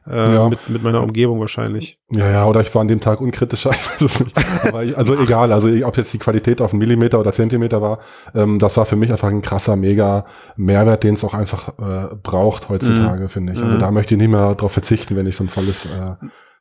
äh, 0.08 0.34
Ja. 0.34 0.48
mit, 0.48 0.68
mit 0.68 0.82
meiner 0.82 1.02
Umgebung 1.02 1.40
wahrscheinlich. 1.40 1.98
Ja, 2.10 2.30
ja, 2.30 2.46
oder 2.46 2.60
ich 2.60 2.74
war 2.74 2.82
an 2.82 2.88
dem 2.88 3.00
Tag 3.00 3.20
unkritischer, 3.20 3.70
ich 3.72 3.88
weiß 3.90 4.00
es 4.02 4.20
nicht. 4.20 4.36
Aber 4.68 4.84
ich, 4.84 4.96
also 4.96 5.18
egal, 5.18 5.52
also 5.52 5.68
ob 5.84 5.96
jetzt 5.96 6.12
die 6.12 6.18
Qualität 6.18 6.60
auf 6.60 6.72
einen 6.72 6.78
Millimeter 6.80 7.18
oder 7.20 7.32
Zentimeter 7.32 7.80
war, 7.82 7.98
ähm, 8.34 8.58
das 8.58 8.76
war 8.76 8.84
für 8.84 8.96
mich 8.96 9.10
einfach 9.10 9.28
ein 9.28 9.42
krasser, 9.42 9.76
mega 9.76 10.24
Mehrwert, 10.56 11.02
den 11.04 11.14
es 11.14 11.24
auch 11.24 11.34
einfach 11.34 11.68
äh, 11.78 12.14
braucht 12.22 12.68
heutzutage, 12.68 13.28
finde 13.28 13.52
ich. 13.54 13.62
Also 13.62 13.76
Mhm. 13.76 13.80
da 13.80 13.90
möchte 13.90 14.14
ich 14.14 14.20
nicht 14.20 14.30
mehr 14.30 14.54
darauf 14.54 14.72
verzichten, 14.72 15.16
wenn 15.16 15.26
ich 15.26 15.36
so 15.36 15.44
ein 15.44 15.48
volles 15.50 15.84
äh, 15.86 16.14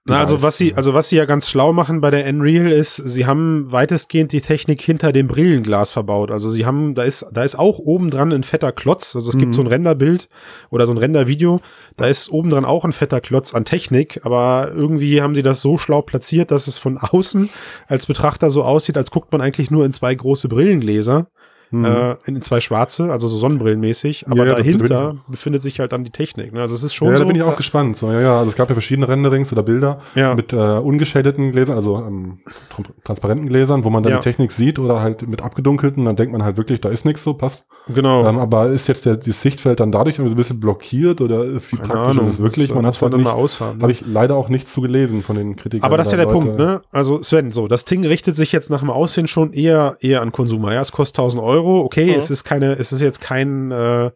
Na, 0.05 0.19
also 0.19 0.41
was 0.41 0.57
sie, 0.57 0.75
also 0.75 0.93
was 0.93 1.07
sie 1.07 1.15
ja 1.15 1.23
ganz 1.23 1.49
schlau 1.49 1.71
machen 1.71 2.01
bei 2.01 2.11
der 2.11 2.27
Unreal 2.27 2.69
ist, 2.73 2.97
sie 2.97 3.25
haben 3.25 3.71
weitestgehend 3.71 4.33
die 4.33 4.41
Technik 4.41 4.81
hinter 4.81 5.13
dem 5.13 5.27
Brillenglas 5.27 5.91
verbaut. 5.91 6.29
Also 6.29 6.49
sie 6.51 6.65
haben, 6.65 6.93
da 6.93 7.03
ist, 7.03 7.25
da 7.31 7.41
ist 7.41 7.57
auch 7.57 7.79
oben 7.79 8.09
dran 8.09 8.33
ein 8.33 8.43
fetter 8.43 8.73
Klotz. 8.73 9.15
Also 9.15 9.29
es 9.29 9.37
gibt 9.37 9.51
Mhm. 9.51 9.53
so 9.53 9.61
ein 9.61 9.67
Renderbild 9.67 10.27
oder 10.69 10.87
so 10.87 10.91
ein 10.93 10.97
Rendervideo. 10.97 11.61
Da 11.95 12.07
ist 12.07 12.29
oben 12.29 12.49
dran 12.49 12.65
auch 12.65 12.83
ein 12.83 12.91
fetter 12.91 13.21
Klotz 13.21 13.53
an 13.53 13.63
Technik, 13.63 14.19
aber 14.25 14.71
irgendwie 14.75 15.21
haben 15.21 15.35
sie 15.35 15.41
das 15.41 15.61
so 15.61 15.77
schlau 15.77 16.01
platziert, 16.01 16.51
dass 16.51 16.67
es 16.67 16.77
von 16.77 16.97
außen 16.97 17.49
als 17.87 18.05
Betrachter 18.05 18.49
so 18.49 18.63
aussieht, 18.63 18.97
als 18.97 19.09
guckt 19.09 19.31
man 19.31 19.39
eigentlich 19.39 19.71
nur 19.71 19.85
in 19.85 19.93
zwei 19.93 20.13
große 20.13 20.49
Brillengläser. 20.49 21.27
Mhm. 21.73 21.85
Äh, 21.85 22.15
in 22.25 22.41
zwei 22.41 22.59
schwarze, 22.61 23.11
also 23.11 23.27
so 23.27 23.37
sonnenbrillenmäßig, 23.37 24.27
aber 24.27 24.45
Ja, 24.45 24.55
dahinter 24.55 25.15
befindet 25.27 25.61
sich 25.61 25.79
halt 25.79 25.91
dann 25.91 26.03
die 26.03 26.11
Technik. 26.11 26.53
Ne? 26.53 26.61
Also 26.61 26.75
es 26.75 26.83
ist 26.83 26.93
schon 26.93 27.07
ja, 27.09 27.15
so. 27.15 27.19
da 27.23 27.25
bin 27.27 27.35
ich 27.35 27.41
auch 27.43 27.55
gespannt. 27.55 27.97
So, 27.97 28.11
ja, 28.11 28.21
ja, 28.21 28.37
also 28.37 28.49
es 28.49 28.55
gab 28.55 28.69
ja 28.69 28.75
verschiedene 28.75 29.07
Renderings 29.07 29.51
oder 29.51 29.63
Bilder 29.63 29.99
Ja. 30.15 30.35
mit 30.35 30.53
äh, 30.53 30.55
ungeschadeten 30.57 31.51
Gläsern, 31.51 31.75
also 31.75 31.97
ähm, 31.97 32.37
tr- 32.75 32.85
transparenten 33.03 33.47
Gläsern, 33.49 33.83
wo 33.83 33.89
man 33.89 34.03
dann 34.03 34.13
die 34.13 34.19
Technik 34.19 34.51
sieht 34.51 34.77
oder 34.79 35.01
halt 35.01 35.27
mit 35.27 35.41
abgedunkelten, 35.41 36.05
dann 36.05 36.15
denkt 36.15 36.31
man 36.31 36.43
halt 36.43 36.57
wirklich, 36.57 36.79
da 36.81 36.89
ist 36.89 37.05
nichts 37.05 37.23
so, 37.23 37.33
passt. 37.33 37.65
genau. 37.93 38.27
Ähm, 38.27 38.37
aber 38.39 38.67
ist 38.69 38.87
jetzt 38.87 39.05
der, 39.05 39.17
das 39.17 39.41
Sichtfeld 39.41 39.79
dann 39.79 39.91
dadurch 39.91 40.15
irgendwie 40.17 40.29
so 40.29 40.35
ein 40.35 40.37
bisschen 40.37 40.59
blockiert 40.59 41.21
oder 41.21 41.45
wie 41.55 41.59
Keine 41.77 41.87
praktisch 41.87 42.07
Ahnung. 42.09 42.27
ist 42.27 42.33
es 42.33 42.39
wirklich? 42.41 42.67
Das 42.67 42.75
Man 42.75 42.85
hat 42.85 42.93
es 42.95 43.01
halt 43.01 43.13
nicht, 43.17 43.27
aushaben. 43.27 43.77
ne? 43.77 43.83
habe 43.83 43.91
ich 43.91 44.03
leider 44.05 44.35
auch 44.35 44.49
nichts 44.49 44.73
zu 44.73 44.81
gelesen 44.81 45.23
von 45.23 45.35
den 45.35 45.55
Kritikern. 45.55 45.85
Aber 45.87 45.97
das 45.97 46.07
ist 46.07 46.11
ja 46.11 46.17
der 46.17 46.27
Leute- 46.27 46.39
Punkt, 46.39 46.57
ne? 46.59 46.81
Also 46.91 47.21
Sven, 47.23 47.51
so, 47.51 47.67
das 47.67 47.85
Ding 47.85 48.05
richtet 48.05 48.35
sich 48.35 48.51
jetzt 48.51 48.69
nach 48.69 48.79
dem 48.81 48.89
Aussehen 48.89 49.27
schon 49.27 49.53
eher, 49.53 49.97
eher 50.01 50.21
an 50.21 50.31
Konsumer. 50.31 50.73
Ja, 50.73 50.81
es 50.81 50.91
kostet 50.91 51.19
1000 51.19 51.41
Euro. 51.43 51.62
Okay, 51.63 52.13
Mhm. 52.13 52.19
es 52.19 52.29
ist 52.29 52.43
keine, 52.43 52.73
es 52.73 52.91
ist 52.91 53.01
jetzt 53.01 53.21
kein, 53.21 53.71
äh, 53.71 54.11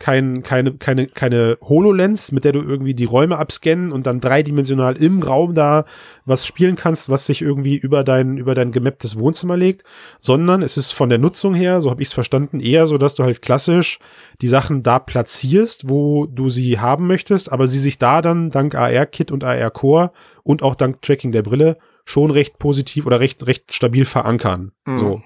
kein, 0.00 0.44
keine, 0.44 0.74
keine, 0.74 1.06
keine 1.08 1.58
HoloLens, 1.60 2.30
mit 2.30 2.44
der 2.44 2.52
du 2.52 2.60
irgendwie 2.62 2.94
die 2.94 3.04
Räume 3.04 3.36
abscannen 3.36 3.90
und 3.90 4.06
dann 4.06 4.20
dreidimensional 4.20 4.96
im 4.96 5.20
Raum 5.24 5.56
da 5.56 5.86
was 6.24 6.46
spielen 6.46 6.76
kannst, 6.76 7.08
was 7.10 7.26
sich 7.26 7.42
irgendwie 7.42 7.76
über 7.76 8.04
dein, 8.04 8.36
über 8.38 8.54
dein 8.54 8.70
gemapptes 8.70 9.18
Wohnzimmer 9.18 9.56
legt, 9.56 9.82
sondern 10.20 10.62
es 10.62 10.76
ist 10.76 10.92
von 10.92 11.08
der 11.08 11.18
Nutzung 11.18 11.52
her, 11.52 11.80
so 11.80 11.90
habe 11.90 12.00
ich 12.00 12.08
es 12.08 12.14
verstanden, 12.14 12.60
eher 12.60 12.86
so, 12.86 12.96
dass 12.96 13.16
du 13.16 13.24
halt 13.24 13.42
klassisch 13.42 13.98
die 14.40 14.46
Sachen 14.46 14.84
da 14.84 15.00
platzierst, 15.00 15.88
wo 15.90 16.26
du 16.26 16.48
sie 16.48 16.78
haben 16.78 17.08
möchtest, 17.08 17.50
aber 17.50 17.66
sie 17.66 17.80
sich 17.80 17.98
da 17.98 18.22
dann 18.22 18.50
dank 18.50 18.76
AR-Kit 18.76 19.32
und 19.32 19.42
AR-Core 19.42 20.12
und 20.44 20.62
auch 20.62 20.76
dank 20.76 21.02
Tracking 21.02 21.32
der 21.32 21.42
Brille 21.42 21.76
schon 22.04 22.30
recht 22.30 22.60
positiv 22.60 23.04
oder 23.04 23.18
recht, 23.18 23.44
recht 23.48 23.74
stabil 23.74 24.04
verankern. 24.04 24.70
Mhm. 24.86 24.98
So. 24.98 25.22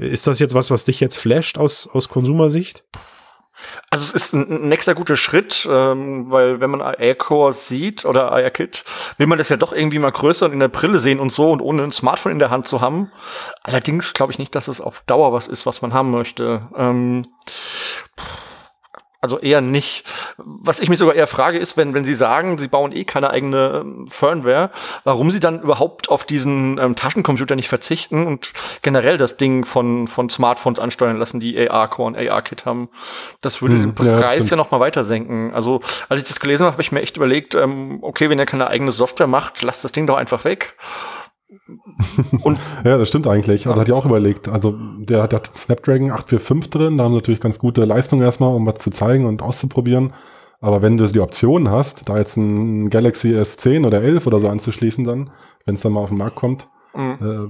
Ist 0.00 0.26
das 0.26 0.38
jetzt 0.38 0.54
was, 0.54 0.70
was 0.70 0.84
dich 0.84 0.98
jetzt 1.00 1.16
flasht 1.16 1.58
aus, 1.58 1.88
aus 1.92 2.08
Konsumersicht? 2.08 2.84
Also 3.90 4.04
es 4.04 4.12
ist 4.12 4.32
ein 4.32 4.68
nächster 4.68 4.94
guter 4.94 5.16
Schritt, 5.16 5.68
ähm, 5.70 6.30
weil 6.30 6.60
wenn 6.60 6.70
man 6.70 6.80
AR-Core 6.80 7.52
sieht 7.52 8.06
oder 8.06 8.32
AR-Kit, 8.32 8.84
will 9.18 9.26
man 9.26 9.36
das 9.36 9.50
ja 9.50 9.58
doch 9.58 9.72
irgendwie 9.72 9.98
mal 9.98 10.10
größer 10.10 10.46
und 10.46 10.52
in 10.52 10.60
der 10.60 10.68
Brille 10.68 10.98
sehen 10.98 11.20
und 11.20 11.30
so 11.30 11.50
und 11.50 11.60
ohne 11.60 11.82
ein 11.82 11.92
Smartphone 11.92 12.32
in 12.32 12.38
der 12.38 12.50
Hand 12.50 12.66
zu 12.66 12.80
haben. 12.80 13.12
Allerdings 13.62 14.14
glaube 14.14 14.32
ich 14.32 14.38
nicht, 14.38 14.54
dass 14.54 14.68
es 14.68 14.80
auf 14.80 15.02
Dauer 15.06 15.34
was 15.34 15.46
ist, 15.46 15.66
was 15.66 15.82
man 15.82 15.92
haben 15.92 16.10
möchte. 16.10 16.68
Ähm, 16.74 17.26
also 19.20 19.38
eher 19.38 19.60
nicht. 19.60 20.04
Was 20.38 20.80
ich 20.80 20.88
mich 20.88 20.98
sogar 20.98 21.14
eher 21.14 21.26
frage, 21.26 21.58
ist, 21.58 21.76
wenn, 21.76 21.92
wenn 21.94 22.04
Sie 22.04 22.14
sagen, 22.14 22.56
Sie 22.58 22.68
bauen 22.68 22.92
eh 22.94 23.04
keine 23.04 23.30
eigene 23.30 23.80
ähm, 23.82 24.06
Firmware, 24.08 24.70
warum 25.04 25.30
Sie 25.30 25.40
dann 25.40 25.60
überhaupt 25.60 26.08
auf 26.08 26.24
diesen 26.24 26.78
ähm, 26.78 26.96
Taschencomputer 26.96 27.54
nicht 27.56 27.68
verzichten 27.68 28.26
und 28.26 28.52
generell 28.82 29.18
das 29.18 29.36
Ding 29.36 29.64
von, 29.64 30.08
von 30.08 30.30
Smartphones 30.30 30.78
ansteuern 30.78 31.18
lassen, 31.18 31.38
die 31.40 31.68
AR-Core 31.70 32.06
und 32.08 32.16
AR-Kit 32.16 32.64
haben. 32.64 32.88
Das 33.42 33.60
würde 33.60 33.74
Hm, 33.74 33.94
den 33.94 34.06
ja, 34.06 34.12
Preis 34.18 34.34
stimmt. 34.36 34.50
ja 34.52 34.56
noch 34.56 34.70
mal 34.70 34.80
weiter 34.80 35.04
senken. 35.04 35.52
Also, 35.54 35.80
als 36.08 36.20
ich 36.22 36.26
das 36.28 36.40
gelesen 36.40 36.64
habe, 36.64 36.72
habe 36.72 36.82
ich 36.82 36.92
mir 36.92 37.02
echt 37.02 37.16
überlegt, 37.16 37.54
ähm, 37.54 37.98
okay, 38.02 38.30
wenn 38.30 38.38
ihr 38.38 38.46
keine 38.46 38.68
eigene 38.68 38.92
Software 38.92 39.26
macht, 39.26 39.60
lasst 39.62 39.84
das 39.84 39.92
Ding 39.92 40.06
doch 40.06 40.16
einfach 40.16 40.44
weg. 40.44 40.76
Und 42.42 42.58
Ja, 42.84 42.98
das 42.98 43.08
stimmt 43.08 43.26
eigentlich. 43.26 43.66
Also 43.66 43.80
hat 43.80 43.88
ja 43.88 43.94
auch 43.94 44.06
überlegt. 44.06 44.48
Also 44.48 44.74
der, 44.98 45.26
der 45.28 45.38
hat 45.38 45.54
Snapdragon 45.54 46.10
845 46.10 46.70
drin, 46.70 46.98
da 46.98 47.04
haben 47.04 47.12
sie 47.12 47.18
natürlich 47.18 47.40
ganz 47.40 47.58
gute 47.58 47.84
Leistung 47.84 48.22
erstmal, 48.22 48.54
um 48.54 48.66
was 48.66 48.76
zu 48.76 48.90
zeigen 48.90 49.26
und 49.26 49.42
auszuprobieren. 49.42 50.12
Aber 50.60 50.82
wenn 50.82 50.96
du 50.96 51.06
die 51.06 51.20
Option 51.20 51.70
hast, 51.70 52.08
da 52.08 52.18
jetzt 52.18 52.36
ein 52.36 52.90
Galaxy 52.90 53.34
S10 53.34 53.86
oder 53.86 54.02
11 54.02 54.26
oder 54.26 54.40
so 54.40 54.48
anzuschließen 54.48 55.04
dann, 55.04 55.30
wenn 55.64 55.74
es 55.74 55.80
dann 55.80 55.92
mal 55.92 56.00
auf 56.00 56.10
den 56.10 56.18
Markt 56.18 56.36
kommt, 56.36 56.68
mh, 56.94 57.48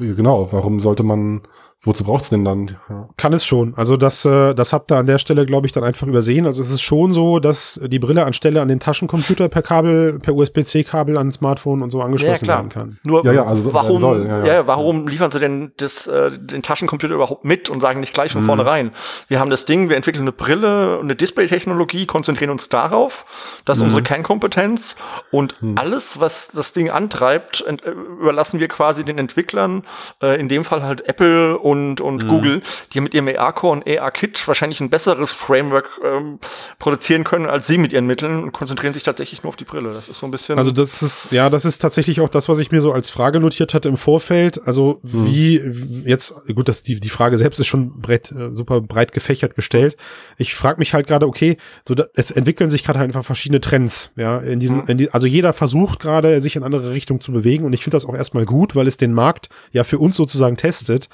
äh, 0.00 0.14
genau, 0.14 0.52
warum 0.52 0.80
sollte 0.80 1.04
man 1.04 1.42
wozu 1.82 2.04
braucht's 2.04 2.28
denn 2.28 2.44
dann? 2.44 2.76
Ja. 2.88 3.08
Kann 3.16 3.32
es 3.32 3.44
schon. 3.44 3.74
Also 3.74 3.96
das, 3.96 4.24
äh, 4.24 4.54
das 4.54 4.72
habt 4.72 4.92
ihr 4.92 4.96
an 4.96 5.06
der 5.06 5.18
Stelle, 5.18 5.46
glaube 5.46 5.66
ich, 5.66 5.72
dann 5.72 5.82
einfach 5.82 6.06
übersehen. 6.06 6.44
Also 6.44 6.62
es 6.62 6.70
ist 6.70 6.82
schon 6.82 7.14
so, 7.14 7.38
dass 7.38 7.80
die 7.82 7.98
Brille 7.98 8.24
anstelle 8.24 8.60
an 8.60 8.68
den 8.68 8.80
Taschencomputer 8.80 9.48
per 9.48 9.62
Kabel, 9.62 10.18
per 10.18 10.34
USB-C-Kabel 10.34 11.16
an 11.16 11.32
Smartphone 11.32 11.82
und 11.82 11.90
so 11.90 12.02
angeschlossen 12.02 12.48
werden 12.48 12.68
kann. 12.68 12.98
Nur 13.04 13.24
Ja, 13.24 13.32
ja, 13.32 13.44
also 13.46 13.72
warum, 13.72 14.00
soll, 14.00 14.26
ja, 14.26 14.38
ja, 14.38 14.54
ja. 14.54 14.66
warum 14.66 15.08
liefern 15.08 15.30
sie 15.30 15.40
denn 15.40 15.72
das, 15.78 16.06
äh, 16.06 16.30
den 16.38 16.62
Taschencomputer 16.62 17.14
überhaupt 17.14 17.44
mit 17.44 17.70
und 17.70 17.80
sagen 17.80 18.00
nicht 18.00 18.12
gleich 18.12 18.32
von 18.32 18.42
vornherein? 18.42 18.90
Wir 19.28 19.40
haben 19.40 19.50
das 19.50 19.64
Ding, 19.64 19.88
wir 19.88 19.96
entwickeln 19.96 20.22
eine 20.22 20.32
Brille 20.32 20.98
und 20.98 21.04
eine 21.04 21.16
Display-Technologie, 21.16 22.04
konzentrieren 22.04 22.50
uns 22.50 22.68
darauf. 22.68 23.24
Das 23.64 23.78
ist 23.78 23.84
unsere 23.84 24.02
Kernkompetenz. 24.02 24.96
Und 25.30 25.54
alles, 25.76 26.20
was 26.20 26.48
das 26.48 26.72
Ding 26.72 26.90
antreibt, 26.90 27.64
äh, 27.66 27.90
überlassen 27.90 28.60
wir 28.60 28.68
quasi 28.68 29.04
den 29.04 29.18
Entwicklern, 29.18 29.84
äh, 30.22 30.38
in 30.38 30.48
dem 30.48 30.64
Fall 30.64 30.82
halt 30.82 31.08
Apple 31.08 31.58
und, 31.58 31.69
und 31.78 32.28
Google, 32.28 32.62
die 32.92 33.00
mit 33.00 33.14
ihrem 33.14 33.28
AR-Core 33.28 33.72
und 33.72 33.88
AR-Kit 33.88 34.46
wahrscheinlich 34.46 34.80
ein 34.80 34.90
besseres 34.90 35.32
Framework 35.32 35.88
ähm, 36.04 36.38
produzieren 36.78 37.24
können 37.24 37.46
als 37.46 37.66
sie 37.66 37.78
mit 37.78 37.92
ihren 37.92 38.06
Mitteln 38.06 38.42
und 38.42 38.52
konzentrieren 38.52 38.94
sich 38.94 39.02
tatsächlich 39.02 39.42
nur 39.42 39.48
auf 39.48 39.56
die 39.56 39.64
Brille. 39.64 39.92
Das 39.92 40.08
ist 40.08 40.18
so 40.18 40.26
ein 40.26 40.30
bisschen. 40.30 40.58
Also 40.58 40.70
das 40.70 41.02
ist, 41.02 41.32
ja, 41.32 41.50
das 41.50 41.64
ist 41.64 41.78
tatsächlich 41.78 42.20
auch 42.20 42.28
das, 42.28 42.48
was 42.48 42.58
ich 42.58 42.70
mir 42.70 42.80
so 42.80 42.92
als 42.92 43.10
Frage 43.10 43.40
notiert 43.40 43.74
hatte 43.74 43.88
im 43.88 43.96
Vorfeld. 43.96 44.60
Also 44.66 45.00
wie 45.02 45.30
wie 45.30 46.08
jetzt, 46.08 46.34
gut, 46.54 46.68
dass 46.68 46.82
die, 46.82 46.98
die 47.00 47.08
Frage 47.08 47.38
selbst 47.38 47.60
ist 47.60 47.66
schon 47.66 48.00
breit, 48.00 48.32
äh, 48.32 48.52
super 48.52 48.80
breit 48.80 49.12
gefächert 49.12 49.54
gestellt. 49.54 49.96
Ich 50.36 50.54
frage 50.54 50.78
mich 50.78 50.94
halt 50.94 51.06
gerade, 51.06 51.26
okay, 51.26 51.56
so 51.86 51.94
da, 51.94 52.04
es 52.14 52.30
entwickeln 52.30 52.70
sich 52.70 52.84
gerade 52.84 52.98
halt 52.98 53.08
einfach 53.08 53.24
verschiedene 53.24 53.60
Trends, 53.60 54.10
ja, 54.16 54.38
in 54.38 54.60
diesen, 54.60 54.86
in 54.86 54.98
die, 54.98 55.10
also 55.10 55.26
jeder 55.26 55.52
versucht 55.52 56.00
gerade, 56.00 56.40
sich 56.40 56.56
in 56.56 56.62
andere 56.62 56.92
Richtungen 56.92 57.20
zu 57.20 57.32
bewegen 57.32 57.64
und 57.64 57.72
ich 57.72 57.82
finde 57.82 57.96
das 57.96 58.06
auch 58.06 58.14
erstmal 58.14 58.46
gut, 58.46 58.74
weil 58.74 58.86
es 58.86 58.96
den 58.96 59.12
Markt 59.12 59.48
ja 59.72 59.84
für 59.84 59.98
uns 59.98 60.16
sozusagen 60.16 60.56
testet. 60.56 61.08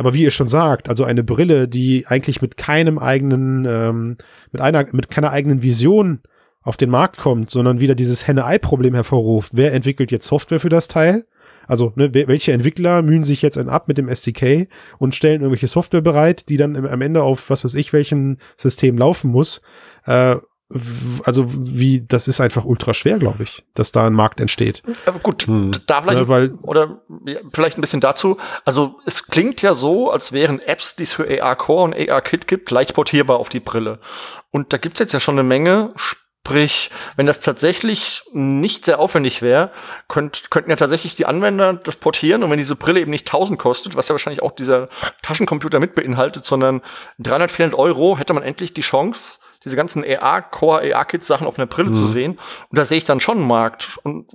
Aber 0.00 0.14
wie 0.14 0.22
ihr 0.22 0.30
schon 0.30 0.48
sagt, 0.48 0.88
also 0.88 1.04
eine 1.04 1.22
Brille, 1.22 1.68
die 1.68 2.06
eigentlich 2.06 2.40
mit 2.40 2.56
keinem 2.56 2.98
eigenen, 2.98 3.66
ähm, 3.66 4.16
mit 4.50 4.62
einer, 4.62 4.86
mit 4.92 5.10
keiner 5.10 5.30
eigenen 5.30 5.60
Vision 5.60 6.20
auf 6.62 6.78
den 6.78 6.88
Markt 6.88 7.18
kommt, 7.18 7.50
sondern 7.50 7.80
wieder 7.80 7.94
dieses 7.94 8.26
Henne-Ei-Problem 8.26 8.94
hervorruft. 8.94 9.52
Wer 9.54 9.74
entwickelt 9.74 10.10
jetzt 10.10 10.26
Software 10.26 10.58
für 10.58 10.70
das 10.70 10.88
Teil? 10.88 11.26
Also, 11.66 11.92
ne, 11.96 12.14
welche 12.14 12.52
Entwickler 12.52 13.02
mühen 13.02 13.24
sich 13.24 13.42
jetzt 13.42 13.58
ein 13.58 13.68
ab 13.68 13.88
mit 13.88 13.98
dem 13.98 14.08
SDK 14.08 14.68
und 14.96 15.14
stellen 15.14 15.42
irgendwelche 15.42 15.68
Software 15.68 16.00
bereit, 16.00 16.48
die 16.48 16.56
dann 16.56 16.76
am 16.76 17.02
Ende 17.02 17.22
auf 17.22 17.50
was 17.50 17.62
weiß 17.62 17.74
ich 17.74 17.92
welchen 17.92 18.38
System 18.56 18.96
laufen 18.96 19.30
muss? 19.30 19.60
Äh, 20.06 20.36
also 21.24 21.44
wie, 21.48 22.06
das 22.06 22.28
ist 22.28 22.40
einfach 22.40 22.64
ultra 22.64 22.94
schwer, 22.94 23.18
glaube 23.18 23.42
ich, 23.42 23.64
dass 23.74 23.90
da 23.92 24.06
ein 24.06 24.12
Markt 24.12 24.40
entsteht. 24.40 24.82
Aber 25.04 25.18
gut, 25.18 25.46
Hm. 25.46 25.72
da 25.86 26.02
vielleicht, 26.02 26.18
Ja, 26.20 26.28
weil- 26.28 26.52
oder 26.62 27.00
ja, 27.26 27.38
vielleicht 27.52 27.76
ein 27.76 27.80
bisschen 27.80 28.00
dazu. 28.00 28.36
Also 28.64 29.00
es 29.04 29.26
klingt 29.26 29.62
ja 29.62 29.74
so, 29.74 30.10
als 30.10 30.32
wären 30.32 30.60
Apps, 30.60 30.94
die 30.96 31.02
es 31.02 31.12
für 31.12 31.26
AR 31.42 31.56
Core 31.56 31.82
und 31.84 31.94
AR 32.10 32.22
Kit 32.22 32.46
gibt, 32.46 32.70
leicht 32.70 32.94
portierbar 32.94 33.38
auf 33.38 33.48
die 33.48 33.60
Brille. 33.60 33.98
Und 34.52 34.72
da 34.72 34.76
gibt's 34.78 35.00
jetzt 35.00 35.12
ja 35.12 35.20
schon 35.20 35.34
eine 35.34 35.42
Menge. 35.42 35.92
Sprich, 35.96 36.90
wenn 37.16 37.26
das 37.26 37.40
tatsächlich 37.40 38.22
nicht 38.32 38.84
sehr 38.84 38.98
aufwendig 38.98 39.42
wäre, 39.42 39.70
könnt, 40.08 40.50
könnten 40.50 40.70
ja 40.70 40.76
tatsächlich 40.76 41.14
die 41.16 41.26
Anwender 41.26 41.74
das 41.74 41.96
portieren. 41.96 42.42
Und 42.42 42.50
wenn 42.50 42.58
diese 42.58 42.76
Brille 42.76 43.00
eben 43.00 43.10
nicht 43.10 43.26
1000 43.28 43.58
kostet, 43.58 43.94
was 43.96 44.08
ja 44.08 44.14
wahrscheinlich 44.14 44.42
auch 44.42 44.52
dieser 44.52 44.88
Taschencomputer 45.22 45.80
mit 45.80 45.94
beinhaltet, 45.94 46.44
sondern 46.44 46.80
300, 47.18 47.50
400 47.50 47.78
Euro, 47.78 48.18
hätte 48.18 48.32
man 48.32 48.42
endlich 48.42 48.72
die 48.72 48.80
Chance, 48.80 49.38
diese 49.64 49.76
ganzen 49.76 50.02
AR-Core, 50.04 50.94
AR-Kit-Sachen 50.94 51.46
auf 51.46 51.58
einer 51.58 51.66
Brille 51.66 51.90
Mhm. 51.90 51.94
zu 51.94 52.06
sehen. 52.06 52.32
Und 52.70 52.78
da 52.78 52.84
sehe 52.84 52.98
ich 52.98 53.04
dann 53.04 53.20
schon 53.20 53.38
einen 53.38 53.46
Markt. 53.46 53.98
Und 54.04 54.26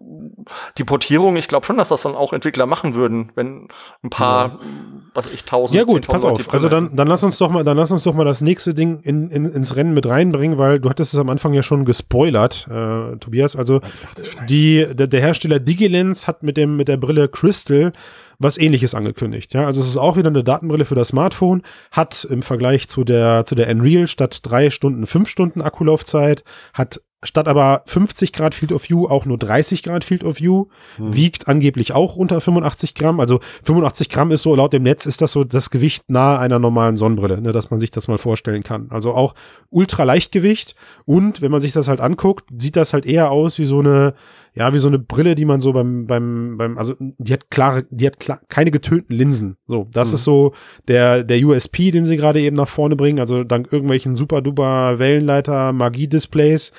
die 0.78 0.84
Portierung, 0.84 1.36
ich 1.36 1.48
glaube 1.48 1.66
schon, 1.66 1.78
dass 1.78 1.90
das 1.90 2.04
dann 2.04 2.16
auch 2.16 2.32
Entwickler 2.34 2.66
machen 2.68 2.94
würden, 2.94 3.32
wenn 3.36 3.68
ein 4.04 4.10
paar, 4.10 4.60
was 5.14 5.26
weiß 5.26 5.34
ich, 5.34 5.44
tausend, 5.46 5.78
Ja 5.78 5.84
gut, 5.84 6.04
10.000 6.04 6.08
pass 6.12 6.24
Leute 6.24 6.36
die 6.44 6.48
auf. 6.48 6.54
Also 6.54 6.70
dann, 6.70 6.96
dann 6.96 7.08
lass 7.08 7.24
uns 7.24 7.38
doch 7.38 7.50
mal, 7.50 7.64
dann 7.64 7.78
lass 7.78 7.92
uns 7.92 8.04
doch 8.04 8.14
mal 8.14 8.24
das 8.26 8.42
nächste 8.42 8.74
Ding 8.74 9.00
in, 9.02 9.30
in, 9.30 9.46
ins 9.46 9.76
Rennen 9.76 9.94
mit 9.94 10.06
reinbringen, 10.08 10.58
weil 10.58 10.80
du 10.80 10.90
hattest 10.90 11.14
es 11.14 11.20
am 11.20 11.30
Anfang 11.30 11.54
ja 11.54 11.64
schon 11.64 11.86
gespoilert, 11.86 12.68
äh, 12.70 13.18
Tobias. 13.18 13.56
Also 13.56 13.82
die, 14.48 14.86
der, 14.94 15.08
der 15.08 15.22
Hersteller 15.22 15.60
Digilens 15.60 16.28
hat 16.28 16.44
mit 16.44 16.58
dem 16.58 16.76
mit 16.78 16.88
der 16.88 16.98
Brille 16.98 17.28
Crystal 17.30 17.94
was 18.40 18.58
ähnliches 18.58 18.96
angekündigt. 18.96 19.54
Ja, 19.54 19.66
also 19.66 19.82
es 19.82 19.88
ist 19.88 19.98
auch 19.98 20.18
wieder 20.18 20.30
eine 20.30 20.44
Datenbrille 20.44 20.86
für 20.86 20.96
das 20.96 21.10
Smartphone, 21.10 21.62
hat 21.92 22.26
im 22.30 22.42
Vergleich 22.42 22.88
zu 22.88 23.04
der 23.04 23.46
zu 23.46 23.56
der 23.56 23.70
Unreal 23.70 24.08
statt 24.08 24.40
drei 24.44 24.70
Stunden 24.70 25.06
fünf 25.06 25.30
Stunden 25.30 25.62
Akkulaufzeit, 25.62 26.44
hat 26.74 27.02
statt 27.26 27.48
aber 27.48 27.84
50 27.86 28.34
Grad 28.34 28.56
Field 28.56 28.72
of 28.72 28.88
View 28.90 29.08
auch 29.08 29.26
nur 29.26 29.38
30 29.38 29.84
Grad 29.84 30.04
Field 30.04 30.24
of 30.24 30.40
View, 30.40 30.66
wiegt 30.98 31.48
angeblich 31.48 31.94
auch 31.94 32.16
unter 32.16 32.40
85 32.40 32.94
Gramm. 32.94 33.20
Also 33.20 33.40
85 33.64 34.10
Gramm 34.10 34.32
ist 34.32 34.44
so, 34.44 34.56
laut 34.56 34.74
dem 34.74 34.84
Netz 34.84 35.06
ist 35.06 35.22
das 35.22 35.32
so 35.32 35.44
das 35.44 35.70
Gewicht 35.70 36.04
nahe 36.08 36.40
einer 36.40 36.60
normalen 36.60 36.98
Sonnenbrille, 36.98 37.42
ne, 37.42 37.52
dass 37.52 37.72
man 37.72 37.80
sich 37.80 37.92
das 37.92 38.08
mal 38.08 38.18
vorstellen 38.18 38.64
kann. 38.64 38.88
Also 38.90 39.14
auch 39.14 39.34
ultra 39.70 40.04
Leichtgewicht 40.04 40.76
und 41.06 41.42
wenn 41.42 41.52
man 41.52 41.62
sich 41.62 41.74
das 41.74 41.88
halt 41.88 42.00
anguckt, 42.00 42.50
sieht 42.58 42.76
das 42.76 42.94
halt 42.94 43.06
eher 43.06 43.32
aus 43.32 43.58
wie 43.58 43.66
so 43.66 43.80
eine, 43.80 44.14
ja, 44.56 44.74
wie 44.74 44.80
so 44.80 44.88
eine 44.88 45.00
Brille, 45.00 45.36
die 45.36 45.44
man 45.44 45.60
so 45.60 45.74
beim, 45.74 46.08
beim, 46.08 46.58
beim, 46.58 46.78
also 46.78 46.96
die 47.00 47.34
hat 47.34 47.52
klare, 47.52 47.86
die 47.90 48.08
hat 48.08 48.22
klar, 48.22 48.40
keine 48.48 48.72
getönten 48.72 49.14
Linsen. 49.14 49.58
So, 49.68 49.88
das 49.92 50.14
ist 50.14 50.24
so 50.24 50.54
der, 50.88 51.26
der 51.26 51.46
USP, 51.46 51.92
den 51.92 52.06
sie 52.06 52.16
gerade 52.16 52.40
eben 52.40 52.56
nach 52.56 52.70
vorne 52.70 52.96
bringen. 52.96 53.20
Also 53.20 53.44
dank 53.44 53.72
irgendwelchen 53.72 54.16
super 54.16 54.42
duper 54.42 54.98
Wellenleiter 54.98 55.74
Magie-Displays 55.74 56.72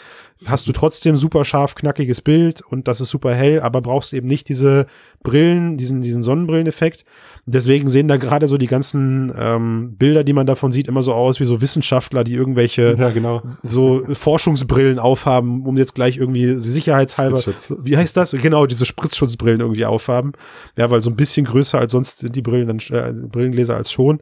hast 0.45 0.68
du 0.68 0.73
trotzdem 0.73 1.16
super 1.16 1.45
scharf, 1.45 1.75
knackiges 1.75 2.21
Bild 2.21 2.61
und 2.61 2.88
das 2.88 3.00
ist 3.00 3.09
super 3.09 3.35
hell, 3.35 3.61
aber 3.61 3.80
brauchst 3.80 4.12
eben 4.12 4.26
nicht 4.26 4.49
diese 4.49 4.87
Brillen, 5.23 5.76
diesen, 5.76 6.02
diesen 6.02 6.23
Sonnenbrilleneffekt. 6.23 7.04
Deswegen 7.49 7.88
sehen 7.88 8.09
da 8.09 8.17
gerade 8.17 8.49
so 8.49 8.59
die 8.59 8.67
ganzen 8.67 9.33
ähm, 9.38 9.97
Bilder, 9.97 10.25
die 10.25 10.33
man 10.33 10.47
davon 10.47 10.73
sieht, 10.73 10.88
immer 10.88 11.03
so 11.03 11.15
aus 11.15 11.38
wie 11.38 11.45
so 11.45 11.61
Wissenschaftler, 11.61 12.25
die 12.25 12.35
irgendwelche 12.35 12.97
Ja, 12.99 13.11
genau. 13.11 13.41
so 13.62 14.03
Forschungsbrillen 14.12 14.99
aufhaben, 14.99 15.65
um 15.65 15.76
jetzt 15.76 15.95
gleich 15.95 16.17
irgendwie 16.17 16.57
sicherheitshalber, 16.57 17.41
Spritzschutz. 17.41 17.79
wie 17.85 17.97
heißt 17.97 18.17
das? 18.17 18.33
Genau, 18.33 18.67
diese 18.67 18.85
Spritzschutzbrillen 18.85 19.61
irgendwie 19.61 19.85
aufhaben. 19.87 20.33
Ja, 20.76 20.91
weil 20.91 21.03
so 21.03 21.11
ein 21.11 21.17
bisschen 21.17 21.47
größer 21.47 21.79
als 21.79 21.93
sonst 21.93 22.19
sind 22.19 22.35
die 22.35 22.43
Brillen 22.43 22.67
dann, 22.67 22.79
äh, 22.91 23.12
Brillengläser 23.12 23.76
als 23.76 23.93
schon. 23.93 24.21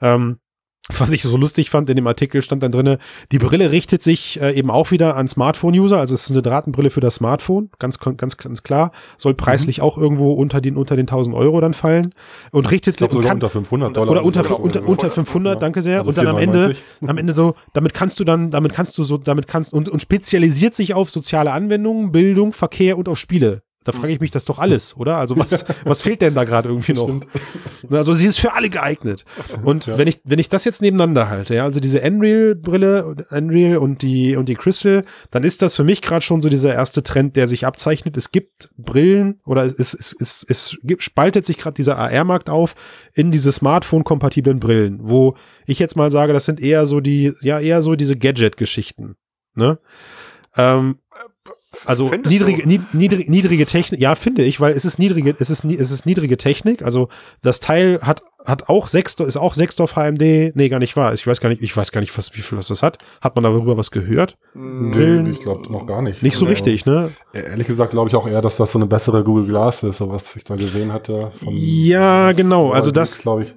Ähm, 0.00 0.38
was 0.98 1.12
ich 1.12 1.22
so 1.22 1.36
lustig 1.36 1.70
fand, 1.70 1.88
in 1.90 1.96
dem 1.96 2.06
Artikel 2.06 2.42
stand 2.42 2.62
dann 2.62 2.72
drinne, 2.72 2.98
die 3.30 3.38
Brille 3.38 3.70
richtet 3.70 4.02
sich 4.02 4.40
äh, 4.40 4.52
eben 4.52 4.70
auch 4.70 4.90
wieder 4.90 5.16
an 5.16 5.28
Smartphone-User, 5.28 5.98
also 5.98 6.14
es 6.14 6.24
ist 6.24 6.30
eine 6.32 6.42
Datenbrille 6.42 6.90
für 6.90 7.00
das 7.00 7.14
Smartphone, 7.16 7.70
ganz, 7.78 7.98
ganz, 7.98 8.36
ganz 8.36 8.62
klar, 8.62 8.90
soll 9.16 9.34
preislich 9.34 9.80
auch 9.80 9.96
irgendwo 9.96 10.32
unter 10.32 10.60
den, 10.60 10.76
unter 10.76 10.96
den 10.96 11.04
1000 11.04 11.36
Euro 11.36 11.60
dann 11.60 11.72
fallen 11.74 12.12
und 12.50 12.70
richtet 12.70 12.98
sich 12.98 13.10
sogar 13.10 13.28
kann- 13.28 13.36
unter 13.36 13.50
500 13.50 13.96
Dollar. 13.96 14.10
oder 14.10 14.24
unter, 14.24 14.60
unter, 14.60 14.86
unter 14.86 15.10
500, 15.10 15.62
danke 15.62 15.82
sehr. 15.82 15.98
Also 15.98 16.10
und 16.10 16.18
dann 16.18 16.26
am 16.26 16.38
Ende, 16.38 16.68
4,99. 17.00 17.08
am 17.08 17.18
Ende 17.18 17.34
so, 17.34 17.54
damit 17.72 17.94
kannst 17.94 18.18
du 18.20 18.24
dann, 18.24 18.50
damit 18.50 18.72
kannst 18.74 18.98
du 18.98 19.04
so, 19.04 19.18
damit 19.18 19.46
kannst 19.46 19.72
und, 19.72 19.88
und 19.88 20.02
spezialisiert 20.02 20.74
sich 20.74 20.94
auf 20.94 21.10
soziale 21.10 21.52
Anwendungen, 21.52 22.12
Bildung, 22.12 22.52
Verkehr 22.52 22.98
und 22.98 23.08
auf 23.08 23.18
Spiele. 23.18 23.62
Da 23.84 23.92
frage 23.92 24.12
ich 24.12 24.20
mich 24.20 24.30
das 24.30 24.44
doch 24.44 24.58
alles, 24.58 24.96
oder? 24.96 25.16
Also 25.16 25.36
was, 25.36 25.64
was 25.84 26.02
fehlt 26.02 26.22
denn 26.22 26.34
da 26.34 26.44
gerade 26.44 26.68
irgendwie 26.68 26.92
noch? 26.92 27.10
Also 27.90 28.14
sie 28.14 28.26
ist 28.26 28.38
für 28.38 28.52
alle 28.52 28.70
geeignet. 28.70 29.24
Und 29.64 29.88
wenn 29.88 30.08
ich, 30.08 30.20
wenn 30.24 30.38
ich 30.38 30.48
das 30.48 30.64
jetzt 30.64 30.82
nebeneinander 30.82 31.28
halte, 31.28 31.54
ja, 31.54 31.64
also 31.64 31.80
diese 31.80 32.00
Unreal-Brille, 32.00 33.26
Unreal 33.30 33.76
und 33.78 34.02
die, 34.02 34.36
und 34.36 34.48
die 34.48 34.54
Crystal, 34.54 35.04
dann 35.30 35.44
ist 35.44 35.62
das 35.62 35.74
für 35.74 35.84
mich 35.84 36.02
gerade 36.02 36.22
schon 36.22 36.42
so 36.42 36.48
dieser 36.48 36.72
erste 36.72 37.02
Trend, 37.02 37.36
der 37.36 37.46
sich 37.46 37.66
abzeichnet. 37.66 38.16
Es 38.16 38.30
gibt 38.30 38.70
Brillen 38.76 39.40
oder 39.44 39.64
es, 39.64 39.78
es, 39.78 39.94
es, 39.94 40.14
es, 40.18 40.46
es 40.48 40.78
gibt, 40.82 41.02
spaltet 41.02 41.44
sich 41.46 41.58
gerade 41.58 41.74
dieser 41.74 41.98
AR-Markt 41.98 42.50
auf 42.50 42.74
in 43.14 43.30
diese 43.30 43.52
Smartphone-kompatiblen 43.52 44.60
Brillen, 44.60 45.00
wo 45.02 45.36
ich 45.66 45.78
jetzt 45.78 45.96
mal 45.96 46.10
sage, 46.10 46.32
das 46.32 46.44
sind 46.44 46.60
eher 46.60 46.86
so 46.86 47.00
die, 47.00 47.32
ja, 47.40 47.60
eher 47.60 47.82
so 47.82 47.94
diese 47.94 48.16
Gadget-Geschichten. 48.16 49.16
Ne? 49.54 49.78
Ähm, 50.56 50.98
also 51.86 52.08
Findest 52.08 52.32
niedrige, 52.32 52.62
du? 52.62 52.68
nied- 52.68 52.94
niedrige, 52.94 53.30
niedrige 53.30 53.66
Technik, 53.66 54.00
ja, 54.00 54.14
finde 54.14 54.42
ich, 54.44 54.60
weil 54.60 54.72
es 54.72 54.84
ist 54.84 54.98
niedrige, 54.98 55.34
es 55.38 55.50
ist, 55.50 55.64
es 55.64 55.90
ist 55.90 56.06
niedrige 56.06 56.36
Technik. 56.36 56.82
Also 56.82 57.08
das 57.42 57.60
Teil 57.60 57.98
hat, 58.02 58.22
hat 58.44 58.68
auch 58.68 58.88
sechs, 58.88 59.14
ist 59.14 59.36
auch 59.36 59.54
Sechsdorf 59.54 59.94
HMD, 59.96 60.52
nee, 60.54 60.68
gar 60.68 60.78
nicht 60.78 60.96
wahr. 60.96 61.12
Ich 61.14 61.26
weiß 61.26 61.40
gar 61.40 61.48
nicht, 61.48 61.62
ich 61.62 61.76
weiß 61.76 61.92
gar 61.92 62.00
nicht, 62.00 62.16
was, 62.16 62.34
wie 62.36 62.40
viel 62.40 62.58
was 62.58 62.68
das 62.68 62.82
hat. 62.82 62.98
Hat 63.20 63.34
man 63.36 63.44
darüber 63.44 63.76
was 63.76 63.90
gehört? 63.90 64.36
Brillen? 64.54 65.24
Nee, 65.24 65.30
ich 65.30 65.40
glaube 65.40 65.70
noch 65.72 65.86
gar 65.86 66.02
nicht. 66.02 66.22
Nicht 66.22 66.36
so 66.36 66.44
Also, 66.46 66.52
richtig, 66.52 66.86
ne? 66.86 67.12
Ehrlich 67.32 67.66
gesagt 67.66 67.90
glaube 67.92 68.08
ich 68.08 68.14
auch 68.16 68.26
eher, 68.28 68.42
dass 68.42 68.56
das 68.56 68.72
so 68.72 68.78
eine 68.78 68.86
bessere 68.86 69.24
Google 69.24 69.46
Glass 69.46 69.82
ist, 69.82 69.98
so 69.98 70.10
was 70.10 70.34
ich 70.36 70.44
da 70.44 70.54
gesehen 70.56 70.92
hatte. 70.92 71.30
von- 71.42 71.52
Ja, 71.56 72.32
genau. 72.32 72.70
Also 72.72 72.90
das, 72.90 73.18
glaube 73.18 73.42
ich. 73.42 73.54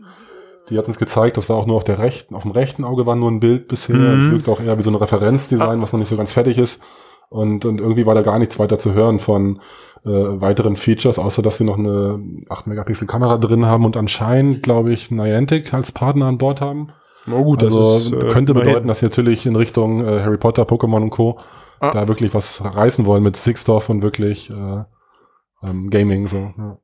Die 0.71 0.79
hat 0.79 0.87
uns 0.87 0.97
gezeigt, 0.97 1.37
das 1.37 1.47
war 1.47 1.57
auch 1.57 1.67
nur 1.67 1.75
auf 1.75 1.83
der 1.83 1.99
rechten, 1.99 2.33
auf 2.33 2.41
dem 2.41 2.49
rechten 2.49 2.83
Auge 2.85 3.05
war 3.05 3.15
nur 3.15 3.29
ein 3.29 3.39
Bild 3.39 3.67
bisher. 3.67 3.95
Mhm. 3.95 4.17
Es 4.25 4.31
wirkt 4.31 4.49
auch 4.49 4.59
eher 4.59 4.75
wie 4.79 4.81
so 4.81 4.89
ein 4.89 4.95
Referenzdesign, 4.95 5.79
was 5.79 5.93
noch 5.93 5.99
nicht 5.99 6.09
so 6.09 6.17
ganz 6.17 6.31
fertig 6.31 6.57
ist. 6.57 6.81
Und, 7.29 7.65
und 7.65 7.79
irgendwie 7.79 8.05
war 8.05 8.15
da 8.15 8.21
gar 8.21 8.39
nichts 8.39 8.59
weiter 8.59 8.77
zu 8.77 8.93
hören 8.93 9.19
von 9.19 9.59
äh, 10.05 10.09
weiteren 10.09 10.75
Features, 10.75 11.19
außer 11.19 11.41
dass 11.41 11.57
sie 11.57 11.63
noch 11.63 11.77
eine 11.77 12.19
8 12.49 12.67
Megapixel 12.67 13.07
Kamera 13.07 13.37
drin 13.37 13.65
haben 13.65 13.85
und 13.85 13.97
anscheinend, 13.97 14.63
glaube 14.63 14.93
ich, 14.93 15.11
Niantic 15.11 15.73
als 15.73 15.91
Partner 15.91 16.27
an 16.27 16.37
Bord 16.37 16.61
haben. 16.61 16.89
oh 17.29 17.43
gut, 17.43 17.63
also 17.63 18.15
äh, 18.15 18.29
könnte 18.29 18.51
immerhin. 18.51 18.69
bedeuten, 18.69 18.87
dass 18.87 18.99
sie 18.99 19.07
natürlich 19.07 19.45
in 19.45 19.55
Richtung 19.55 20.05
äh, 20.05 20.21
Harry 20.21 20.37
Potter, 20.37 20.63
Pokémon 20.63 21.01
und 21.01 21.09
Co. 21.09 21.39
Ah. 21.79 21.91
da 21.91 22.07
wirklich 22.07 22.33
was 22.33 22.63
reißen 22.63 23.05
wollen 23.05 23.23
mit 23.23 23.35
Sixdorf 23.35 23.89
und 23.89 24.01
wirklich 24.01 24.49
äh, 24.49 24.83
ähm, 25.63 25.89
Gaming 25.89 26.27
so. 26.27 26.53
Ja. 26.57 26.77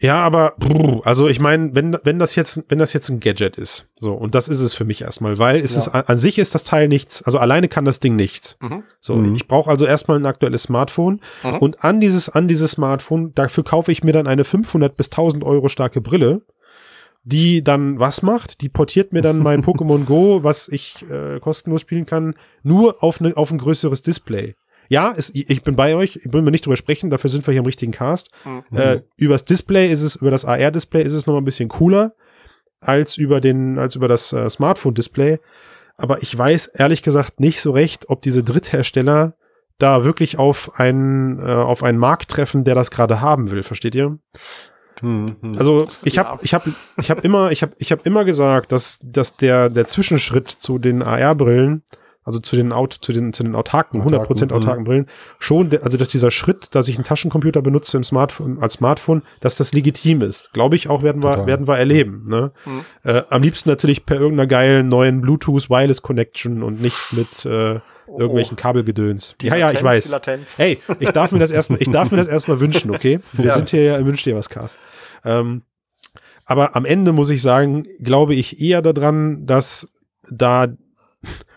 Ja, 0.00 0.20
aber 0.22 0.54
brr, 0.58 1.02
also 1.06 1.28
ich 1.28 1.38
meine, 1.38 1.74
wenn 1.76 1.96
wenn 2.02 2.18
das 2.18 2.34
jetzt 2.34 2.64
wenn 2.68 2.78
das 2.78 2.92
jetzt 2.92 3.08
ein 3.10 3.20
Gadget 3.20 3.56
ist, 3.56 3.88
so 4.00 4.12
und 4.12 4.34
das 4.34 4.48
ist 4.48 4.60
es 4.60 4.74
für 4.74 4.84
mich 4.84 5.02
erstmal, 5.02 5.38
weil 5.38 5.60
es 5.60 5.74
Ja. 5.74 5.78
ist 5.82 5.88
an, 5.88 6.02
an 6.08 6.18
sich 6.18 6.38
ist 6.38 6.52
das 6.54 6.64
Teil 6.64 6.88
nichts, 6.88 7.22
also 7.22 7.38
alleine 7.38 7.68
kann 7.68 7.84
das 7.84 8.00
Ding 8.00 8.16
nichts. 8.16 8.56
Mhm. 8.60 8.82
So, 9.00 9.14
Mhm. 9.14 9.36
ich 9.36 9.46
brauche 9.46 9.70
also 9.70 9.86
erstmal 9.86 10.18
ein 10.18 10.26
aktuelles 10.26 10.64
Smartphone 10.64 11.20
Mhm. 11.44 11.58
und 11.58 11.84
an 11.84 12.00
dieses 12.00 12.28
an 12.28 12.48
dieses 12.48 12.72
Smartphone 12.72 13.34
dafür 13.34 13.62
kaufe 13.62 13.92
ich 13.92 14.02
mir 14.02 14.12
dann 14.12 14.26
eine 14.26 14.42
500 14.42 14.96
bis 14.96 15.10
1000 15.10 15.44
Euro 15.44 15.68
starke 15.68 16.00
Brille, 16.00 16.42
die 17.22 17.62
dann 17.62 18.00
was 18.00 18.20
macht, 18.22 18.60
die 18.62 18.68
portiert 18.68 19.12
mir 19.12 19.22
dann 19.22 19.38
mein 19.38 19.62
Pokémon 19.64 20.04
Go, 20.06 20.42
was 20.42 20.68
ich 20.68 21.04
äh, 21.08 21.38
kostenlos 21.38 21.80
spielen 21.82 22.04
kann, 22.04 22.34
nur 22.64 23.02
auf 23.02 23.20
ne, 23.20 23.32
auf 23.36 23.52
ein 23.52 23.58
größeres 23.58 24.02
Display. 24.02 24.56
Ja, 24.88 25.14
es, 25.16 25.30
ich 25.34 25.62
bin 25.62 25.76
bei 25.76 25.94
euch, 25.94 26.16
ich 26.16 26.32
will 26.32 26.42
mir 26.42 26.50
nicht 26.50 26.66
drüber 26.66 26.76
sprechen, 26.76 27.10
dafür 27.10 27.30
sind 27.30 27.46
wir 27.46 27.52
hier 27.52 27.60
im 27.60 27.66
richtigen 27.66 27.92
Cast. 27.92 28.30
Mhm. 28.44 28.78
Äh, 28.78 29.00
übers 29.16 29.44
Display 29.44 29.90
ist 29.90 30.02
es, 30.02 30.16
über 30.16 30.30
das 30.30 30.44
AR-Display 30.44 31.02
ist 31.02 31.12
es 31.14 31.26
noch 31.26 31.34
mal 31.34 31.40
ein 31.40 31.44
bisschen 31.44 31.68
cooler 31.68 32.14
als 32.80 33.16
über 33.16 33.40
den, 33.40 33.78
als 33.78 33.96
über 33.96 34.08
das 34.08 34.32
äh, 34.32 34.48
Smartphone-Display. 34.50 35.38
Aber 35.96 36.22
ich 36.22 36.36
weiß 36.36 36.66
ehrlich 36.66 37.02
gesagt 37.02 37.40
nicht 37.40 37.60
so 37.60 37.70
recht, 37.70 38.10
ob 38.10 38.20
diese 38.22 38.42
Dritthersteller 38.42 39.36
da 39.78 40.04
wirklich 40.04 40.38
auf 40.38 40.78
einen, 40.78 41.38
äh, 41.38 41.50
auf 41.50 41.82
einen 41.82 41.98
Markt 41.98 42.30
treffen, 42.30 42.64
der 42.64 42.74
das 42.74 42.90
gerade 42.90 43.20
haben 43.20 43.50
will. 43.50 43.62
Versteht 43.62 43.94
ihr? 43.94 44.18
Hm, 45.00 45.36
hm. 45.40 45.58
Also 45.58 45.88
ich 46.02 46.14
Ja. 46.14 46.24
habe 46.24 46.44
ich 46.44 46.54
habe 46.54 46.72
ich 46.98 47.10
habe 47.10 47.20
immer 47.22 47.50
ich 47.50 47.62
habe 47.62 47.74
ich 47.78 47.90
habe 47.90 48.02
immer 48.04 48.24
gesagt, 48.24 48.70
dass 48.70 49.00
dass 49.02 49.36
der 49.36 49.68
der 49.68 49.86
Zwischenschritt 49.86 50.48
zu 50.48 50.78
den 50.78 51.02
AR-Brillen, 51.02 51.82
also 52.24 52.40
zu 52.40 52.56
den 52.56 52.72
Aut 52.72 52.98
zu 53.00 53.12
den 53.12 53.32
zu 53.32 53.42
den 53.42 53.54
autarken 53.54 54.00
Autarken, 54.02 54.36
100% 54.36 54.46
mhm. 54.46 54.52
autarken 54.52 54.84
Brillen 54.84 55.06
schon 55.38 55.70
also 55.82 55.96
dass 55.98 56.08
dieser 56.08 56.30
Schritt, 56.30 56.74
dass 56.74 56.88
ich 56.88 56.96
einen 56.96 57.04
Taschencomputer 57.04 57.62
benutze 57.62 57.96
im 57.96 58.04
Smartphone 58.04 58.58
als 58.60 58.74
Smartphone, 58.74 59.22
dass 59.40 59.56
das 59.56 59.72
legitim 59.72 60.22
ist. 60.22 60.52
Glaube 60.52 60.76
ich 60.76 60.88
auch 60.88 61.02
werden 61.02 61.22
wir 61.22 61.30
Total. 61.32 61.46
werden 61.46 61.68
wir 61.68 61.76
erleben, 61.76 62.24
ne? 62.28 62.52
Mhm. 62.64 62.84
Äh, 63.04 63.22
am 63.30 63.42
liebsten 63.42 63.68
natürlich 63.68 64.06
per 64.06 64.16
irgendeiner 64.16 64.46
geilen 64.46 64.88
neuen 64.88 65.20
Bluetooth 65.20 65.70
Wireless 65.70 66.02
Connection 66.02 66.62
und 66.62 66.80
nicht 66.80 67.12
mit 67.12 67.44
äh, 67.44 67.80
irgendwelchen 68.08 68.56
Kabelgedöns. 68.56 69.34
Die 69.40 69.46
ja, 69.46 69.56
ja, 69.56 69.70
ich 69.70 69.80
Latenz, 69.80 69.80
Die 69.80 69.84
weiß. 69.84 70.08
Latenz. 70.10 70.58
Hey, 70.58 70.78
ich 71.00 71.10
darf 71.10 71.32
mir 71.32 71.38
das 71.38 71.50
erstmal, 71.50 71.80
ich 71.80 71.90
darf 71.90 72.10
mir 72.10 72.18
das 72.18 72.28
erstmal 72.28 72.60
wünschen, 72.60 72.90
okay? 72.90 73.20
Wir 73.32 73.46
Ja. 73.46 73.54
sind 73.54 73.70
hier 73.70 73.82
ja 73.82 73.96
im 73.96 74.06
Wünsch 74.06 74.22
dir 74.22 74.36
was 74.36 74.48
Cast. 74.48 74.78
Ähm, 75.24 75.62
aber 76.44 76.76
am 76.76 76.84
Ende 76.84 77.12
muss 77.12 77.30
ich 77.30 77.40
sagen, 77.42 77.86
glaube 78.00 78.34
ich 78.34 78.60
eher 78.60 78.82
daran, 78.82 79.46
dass 79.46 79.90
da, 80.30 80.68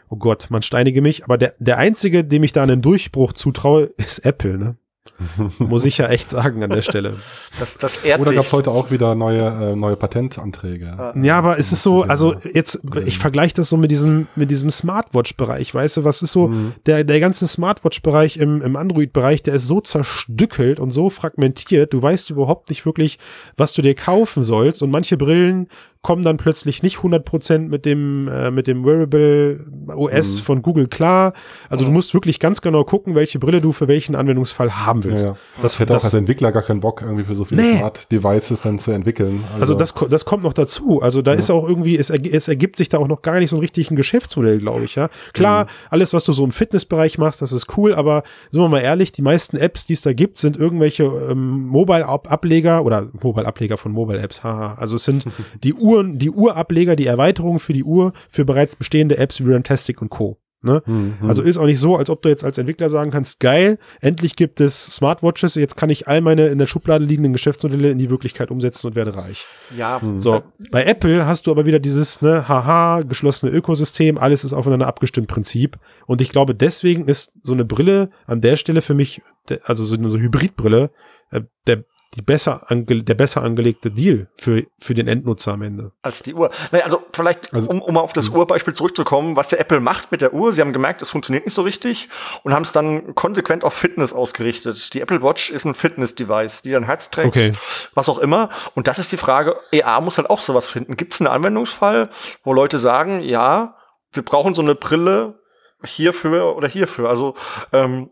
oh 0.09 0.15
Gott, 0.17 0.47
man 0.49 0.61
steinige 0.61 1.01
mich, 1.01 1.23
aber 1.25 1.37
der, 1.37 1.53
der 1.59 1.77
einzige, 1.77 2.23
dem 2.23 2.43
ich 2.43 2.53
da 2.53 2.63
einen 2.63 2.81
Durchbruch 2.81 3.33
zutraue, 3.33 3.89
ist 3.97 4.25
Apple, 4.25 4.57
ne? 4.57 4.75
Muss 5.59 5.85
ich 5.85 5.97
ja 5.97 6.07
echt 6.09 6.29
sagen 6.29 6.61
an 6.63 6.69
der 6.69 6.81
Stelle. 6.81 7.15
Das, 7.59 7.77
das 7.77 7.97
ehrt 8.03 8.19
Oder 8.19 8.33
gab 8.33 8.43
es 8.43 8.51
heute 8.53 8.71
auch 8.71 8.91
wieder 8.91 9.15
neue, 9.15 9.71
äh, 9.71 9.75
neue 9.75 9.95
Patentanträge? 9.95 11.13
Ja, 11.21 11.37
aber 11.37 11.57
es 11.57 11.71
ist 11.71 11.81
so, 11.81 12.03
also 12.03 12.35
jetzt, 12.53 12.81
ich 13.05 13.17
vergleiche 13.17 13.55
das 13.55 13.69
so 13.69 13.77
mit 13.77 13.89
diesem, 13.89 14.27
mit 14.35 14.51
diesem 14.51 14.69
Smartwatch-Bereich, 14.69 15.73
weißt 15.73 15.97
du, 15.97 16.03
was 16.03 16.21
ist 16.21 16.33
so, 16.33 16.49
Mhm. 16.49 16.73
der, 16.85 17.03
der 17.03 17.19
ganze 17.19 17.47
Smartwatch-Bereich 17.47 18.37
im, 18.37 18.61
im 18.61 18.75
Android-Bereich, 18.75 19.41
der 19.43 19.55
ist 19.55 19.67
so 19.67 19.81
zerstückelt 19.81 20.79
und 20.79 20.91
so 20.91 21.09
fragmentiert, 21.09 21.93
du 21.93 22.01
weißt 22.01 22.29
überhaupt 22.29 22.69
nicht 22.69 22.85
wirklich, 22.85 23.17
was 23.55 23.73
du 23.73 23.81
dir 23.81 23.95
kaufen 23.95 24.43
sollst 24.43 24.83
und 24.83 24.91
manche 24.91 25.17
Brillen 25.17 25.67
kommen 26.01 26.24
dann 26.24 26.38
plötzlich 26.38 26.84
nicht 26.84 26.98
100% 27.00 27.70
mit 27.70 27.86
dem, 27.86 28.27
äh, 28.27 28.50
mit 28.51 28.68
dem 28.68 28.86
Wearable 28.86 29.60
OS 29.96 30.38
Mhm. 30.39 30.44
von 30.44 30.62
Google 30.62 30.88
klar. 30.88 31.34
Also 31.70 31.86
du 31.86 31.92
musst 31.92 32.13
wirklich 32.13 32.39
ganz 32.39 32.62
genau 32.62 32.84
gucken, 32.84 33.16
welche 33.16 33.39
Brille 33.39 33.60
du 33.62 33.72
für 33.72 33.88
welchen 33.88 34.16
Anwendungsfall 34.16 34.72
haben 34.86 35.01
Ja, 35.01 35.06
willst. 35.10 35.25
ja. 35.25 35.38
Das, 35.62 35.74
Ich 35.74 35.80
hätte 35.80 35.94
auch 35.94 35.98
das, 35.98 36.06
als 36.06 36.13
Entwickler 36.13 36.51
gar 36.51 36.63
keinen 36.63 36.80
Bock, 36.80 37.01
irgendwie 37.01 37.24
für 37.24 37.36
so 37.36 37.44
viele 37.46 37.62
Nee. 37.62 37.77
Smart 37.80 38.12
Devices 38.12 38.62
dann 38.62 38.80
zu 38.80 38.92
entwickeln. 38.92 39.44
Also 39.60 39.74
das, 39.75 39.94
ko- 39.94 40.08
das 40.08 40.24
kommt 40.25 40.44
noch 40.44 40.54
dazu. 40.54 41.01
Also 41.01 41.22
da 41.22 41.34
ist 41.34 41.50
auch 41.51 41.68
irgendwie, 41.68 41.98
es, 41.98 42.10
es 42.10 42.48
ergibt 42.48 42.77
sich 42.77 42.89
da 42.89 42.98
auch 43.00 43.08
noch 43.08 43.22
gar 43.22 43.39
nicht 43.39 43.50
so 43.50 43.58
ein 43.58 43.60
richtiges 43.60 43.96
Geschäftsmodell, 43.96 44.60
glaube 44.60 44.86
ich. 44.86 44.96
Ja, 44.96 45.10
klar, 45.34 45.66
Mhm. 45.66 45.70
alles, 45.89 46.13
was 46.13 46.24
du 46.25 46.32
so 46.34 46.44
im 46.46 46.51
Fitnessbereich 46.51 47.18
machst, 47.18 47.42
das 47.42 47.51
ist 47.51 47.77
cool. 47.77 47.94
Aber 47.96 48.24
sind 48.51 48.62
wir 48.62 48.70
mal 48.70 48.80
ehrlich, 48.80 49.12
die 49.12 49.22
meisten 49.22 49.58
Apps, 49.58 49.86
die 49.86 49.94
es 49.94 50.01
da 50.01 50.13
gibt, 50.13 50.39
sind 50.39 50.56
irgendwelche 50.58 51.04
ähm, 51.04 51.68
Mobile-Ableger 51.68 52.84
oder 52.86 53.08
Mobile-Ableger 53.22 53.77
von 53.77 53.92
Mobile-Apps. 53.92 54.44
Haha. 54.44 54.75
Also 54.75 54.96
es 54.98 55.04
sind 55.06 55.25
die 55.63 55.74
Uhren, 55.98 56.20
die 56.20 56.30
Urableger, 56.30 56.96
die 56.96 57.05
Erweiterungen 57.05 57.60
für 57.60 57.74
die 57.74 57.83
Uhr 57.83 58.14
für 58.29 58.46
bereits 58.46 58.75
bestehende 58.75 59.18
Apps 59.18 59.44
wie 59.44 59.51
Runtastic 59.51 60.01
und 60.01 60.10
Co. 60.10 60.38
Ne? 60.64 60.81
Mhm. 60.86 61.18
Also 61.22 61.44
ist 61.44 61.57
auch 61.57 61.66
nicht 61.66 61.79
so, 61.79 61.98
als 61.98 62.10
ob 62.10 62.24
du 62.24 62.29
jetzt 62.29 62.44
als 62.44 62.57
Entwickler 62.57 62.90
sagen 62.90 63.12
kannst, 63.12 63.40
geil, 63.40 63.77
endlich 64.01 64.36
gibt 64.36 64.60
es 64.60 64.88
Smartwatches, 64.88 65.53
jetzt 65.53 65.77
kann 65.77 65.92
ich 65.92 66.07
all 66.07 66.22
meine 66.22 66.48
in 66.48 66.57
der 66.57 66.66
Schublade 66.66 67.05
liegenden 67.05 67.31
Geschäftsmodelle 67.31 67.92
in 67.92 68.00
die 68.00 68.10
Wirklichkeit 68.10 68.50
umsetzen 68.50 68.88
und 68.88 68.96
werde 68.96 69.16
reich. 69.16 69.46
Ja, 69.75 70.01
So, 70.18 70.42
bei 70.72 70.83
Apple 70.83 71.27
hast 71.27 71.46
du 71.46 71.51
aber 71.51 71.68
wieder 71.68 71.79
dieses, 71.79 72.24
ne, 72.24 72.48
haha, 72.48 73.03
geschlossene 73.03 73.51
Ökosystem, 73.51 74.18
alles 74.18 74.44
ist 74.44 74.53
aufeinander 74.53 74.88
abgestimmt 74.88 75.27
Prinzip. 75.27 75.77
Und 76.07 76.22
ich 76.22 76.29
glaube, 76.29 76.55
deswegen 76.55 77.05
ist 77.05 77.33
so 77.44 77.53
eine 77.53 77.64
Brille 77.64 78.10
an 78.25 78.42
der 78.42 78.55
Stelle 78.55 78.81
für 78.81 78.96
mich, 78.96 79.22
also 79.64 79.83
so 79.83 79.96
eine 79.96 80.10
Hybridbrille, 80.10 80.90
äh, 81.29 81.42
der, 81.68 81.83
die 82.15 82.22
besser 82.22 82.65
der 82.70 83.13
besser 83.15 83.43
angelegte 83.43 83.91
Deal 83.91 84.29
für, 84.37 84.63
für 84.79 84.93
den 84.93 85.07
Endnutzer 85.07 85.53
am 85.53 85.61
Ende. 85.61 85.91
als 86.01 86.24
die 86.24 86.33
Uhr. 86.33 86.50
Nee, 86.72 86.81
also 86.81 87.03
vielleicht, 87.13 87.53
Also- 87.53 87.70
um, 87.70 87.81
um 87.81 87.93
mal 87.93 88.00
auf 88.01 88.13
das 88.13 88.29
Urbeispiel 88.29 88.74
zurückzukommen, 88.74 89.35
was 89.35 89.50
der 89.50 89.59
Apple 89.59 89.79
macht 89.81 90.11
mit 90.11 90.22
der 90.22 90.33
Uhr, 90.33 90.53
sie 90.53 90.61
haben 90.61 90.74
gemerkt, 90.74 91.01
es 91.01 91.11
funktioniert 91.11 91.46
nicht 91.46 91.53
so 91.53 91.63
richtig 91.63 92.09
und 92.43 92.53
haben 92.53 92.63
es 92.63 92.72
dann 92.72 93.13
konsequent 93.13 93.63
auf 93.63 93.74
Fitness 93.74 94.13
ausgerichtet. 94.13 94.93
Die 94.93 95.01
Apple 95.01 95.22
Watch 95.22 95.50
ist 95.50 95.65
ein 95.65 95.75
Fitness-Device, 95.75 96.61
die 96.61 96.72
dein 96.72 96.83
Herz 96.83 97.09
trägt, 97.09 97.27
Okay. 97.27 97.51
was 97.93 98.07
auch 98.09 98.20
immer. 98.20 98.50
Und 98.74 98.87
das 98.87 99.00
ist 99.00 99.11
die 99.11 99.17
Frage, 99.17 99.57
EA 99.72 100.00
muss 100.01 100.17
halt 100.17 100.29
auch 100.29 100.39
sowas 100.39 100.70
finden. 100.70 100.96
Gibt 100.98 101.13
es 101.13 101.22
einen 101.22 101.27
Anwendungsfall, 101.27 102.09
wo 102.43 102.53
Leute 102.53 102.79
sagen, 102.79 103.22
ja, 103.22 103.75
wir 104.13 104.24
brauchen 104.24 104.53
so 104.53 104.61
eine 104.61 104.75
Brille 104.75 105.39
hierfür 105.83 106.55
oder 106.55 106.67
hierfür? 106.67 107.09
Also 107.09 107.35
ähm, 107.74 108.09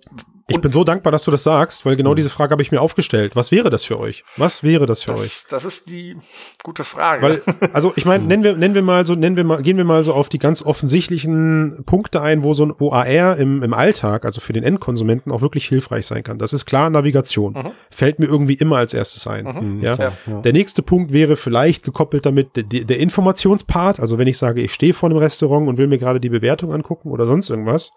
Ich 0.47 0.61
bin 0.61 0.71
so 0.71 0.83
dankbar, 0.83 1.11
dass 1.11 1.23
du 1.23 1.31
das 1.31 1.41
sagst, 1.41 1.87
weil 1.87 1.95
genau 1.95 2.13
diese 2.13 2.29
Frage 2.29 2.51
habe 2.51 2.61
ich 2.61 2.71
mir 2.71 2.79
aufgestellt. 2.79 3.35
Was 3.35 3.51
wäre 3.51 3.71
das 3.71 3.83
für 3.83 3.99
euch? 3.99 4.23
Was 4.37 4.61
wäre 4.61 4.85
das 4.85 5.01
für 5.01 5.13
euch? 5.13 5.43
das, 5.49 5.63
das 5.63 5.65
ist 5.65 5.89
die 5.89 6.17
gute 6.61 6.83
Frage. 6.83 7.23
Weil, 7.23 7.41
also 7.73 7.93
ich 7.95 8.05
meine, 8.05 8.23
nennen 8.27 8.43
wir, 8.43 8.55
nennen 8.55 8.75
wir 8.75 8.83
mal 8.83 9.07
so, 9.07 9.15
nennen 9.15 9.37
wir 9.37 9.43
mal, 9.43 9.63
gehen 9.63 9.77
wir 9.77 9.85
mal 9.85 10.03
so 10.03 10.13
auf 10.13 10.29
die 10.29 10.37
ganz 10.37 10.61
offensichtlichen 10.61 11.83
Punkte 11.87 12.21
ein, 12.21 12.43
wo 12.43 12.53
so 12.53 12.67
ein, 12.67 12.73
wo 12.77 12.91
AR 12.91 13.37
im, 13.37 13.63
im 13.63 13.73
Alltag, 13.73 14.23
also 14.23 14.39
für 14.39 14.53
den 14.53 14.63
Endkonsumenten, 14.63 15.31
auch 15.31 15.41
wirklich 15.41 15.65
hilfreich 15.67 16.05
sein 16.05 16.21
kann. 16.23 16.37
Das 16.37 16.53
ist 16.53 16.65
klar 16.65 16.91
Navigation. 16.91 17.73
Fällt 17.89 18.19
mir 18.19 18.27
irgendwie 18.27 18.53
immer 18.53 18.77
als 18.77 18.93
erstes 18.93 19.25
ein. 19.25 19.45
Mhm, 19.45 19.81
Ja? 19.81 19.95
klar, 19.95 20.13
ja. 20.27 20.41
Der 20.41 20.53
nächste 20.53 20.83
Punkt 20.83 21.11
wäre 21.11 21.37
vielleicht 21.37 21.81
gekoppelt 21.81 22.25
damit 22.25 22.55
der, 22.55 22.63
der 22.83 22.99
Informationspart. 22.99 23.99
Also 23.99 24.19
wenn 24.19 24.27
ich 24.27 24.37
sage, 24.37 24.61
ich 24.61 24.73
stehe 24.73 24.93
vor 24.93 25.09
einem 25.09 25.17
Restaurant 25.17 25.67
und 25.67 25.79
will 25.79 25.87
mir 25.87 25.97
gerade 25.97 26.19
die 26.19 26.29
Bewertung 26.29 26.71
angucken 26.71 27.09
oder 27.09 27.25
sonst 27.25 27.49
irgendwas. 27.49 27.91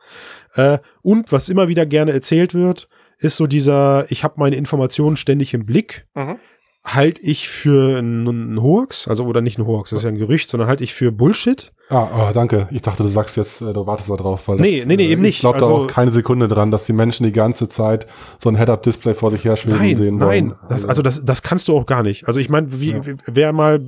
Äh, 0.55 0.79
und 1.03 1.31
was 1.33 1.49
immer 1.49 1.69
wieder 1.69 1.87
gerne 1.87 2.13
erzählt 2.13 2.55
wird, 2.55 2.89
ist 3.19 3.37
so 3.37 3.47
dieser, 3.47 4.07
ich 4.11 4.25
habe 4.25 4.35
meine 4.37 4.57
Informationen 4.57 5.17
ständig 5.17 5.53
im 5.55 5.67
Blick 5.67 6.07
Mhm. 6.15 6.37
halte 6.85 7.21
ich 7.23 7.49
für 7.49 7.99
einen 7.99 8.63
Hoax, 8.63 9.09
also 9.09 9.25
oder 9.27 9.41
nicht 9.41 9.59
ein 9.59 9.67
Hoax, 9.67 9.91
das 9.91 9.99
ist 9.99 10.05
ja 10.05 10.11
ein 10.11 10.17
Gerücht, 10.19 10.49
sondern 10.49 10.69
halte 10.69 10.85
ich 10.85 10.95
für 10.95 11.13
Bullshit. 11.13 11.73
Ah, 11.91 12.29
oh, 12.31 12.33
danke. 12.33 12.69
Ich 12.71 12.83
dachte, 12.83 13.03
du 13.03 13.09
sagst 13.09 13.37
jetzt, 13.37 13.61
äh, 13.61 13.73
du 13.73 13.87
wartest 13.87 14.11
da 14.11 14.15
drauf. 14.17 14.47
Weil 14.49 14.57
Nee, 14.61 14.85
nee, 14.87 14.97
nee, 14.97 15.07
äh, 15.07 15.11
eben 15.13 15.23
nicht. 15.23 15.37
Ich 15.37 15.41
glaube 15.41 15.59
da 15.59 15.65
Also- 15.67 15.77
auch 15.79 15.87
keine 15.87 16.13
Sekunde 16.13 16.47
dran, 16.47 16.71
dass 16.71 16.85
die 16.87 16.93
Menschen 16.93 17.25
die 17.25 17.33
ganze 17.33 17.69
Zeit 17.69 18.07
so 18.43 18.49
ein 18.51 18.57
Head-Up-Display 18.57 19.15
vor 19.15 19.31
sich 19.31 19.45
her 19.45 19.57
schweben 19.57 19.79
Nein, 19.79 19.97
sehen 19.97 20.17
nein, 20.19 20.29
wollen. 20.29 20.55
das, 20.69 20.85
also 20.85 21.03
das, 21.03 21.25
das 21.25 21.43
kannst 21.43 21.67
du 21.69 21.77
auch 21.77 21.87
gar 21.87 22.03
nicht. 22.03 22.29
Also 22.29 22.41
ich 22.41 22.49
meine, 22.51 22.71
wie, 22.81 22.93
Ja. 22.93 23.05
wie- 23.07 23.17
wer 23.27 23.53
mal, 23.53 23.81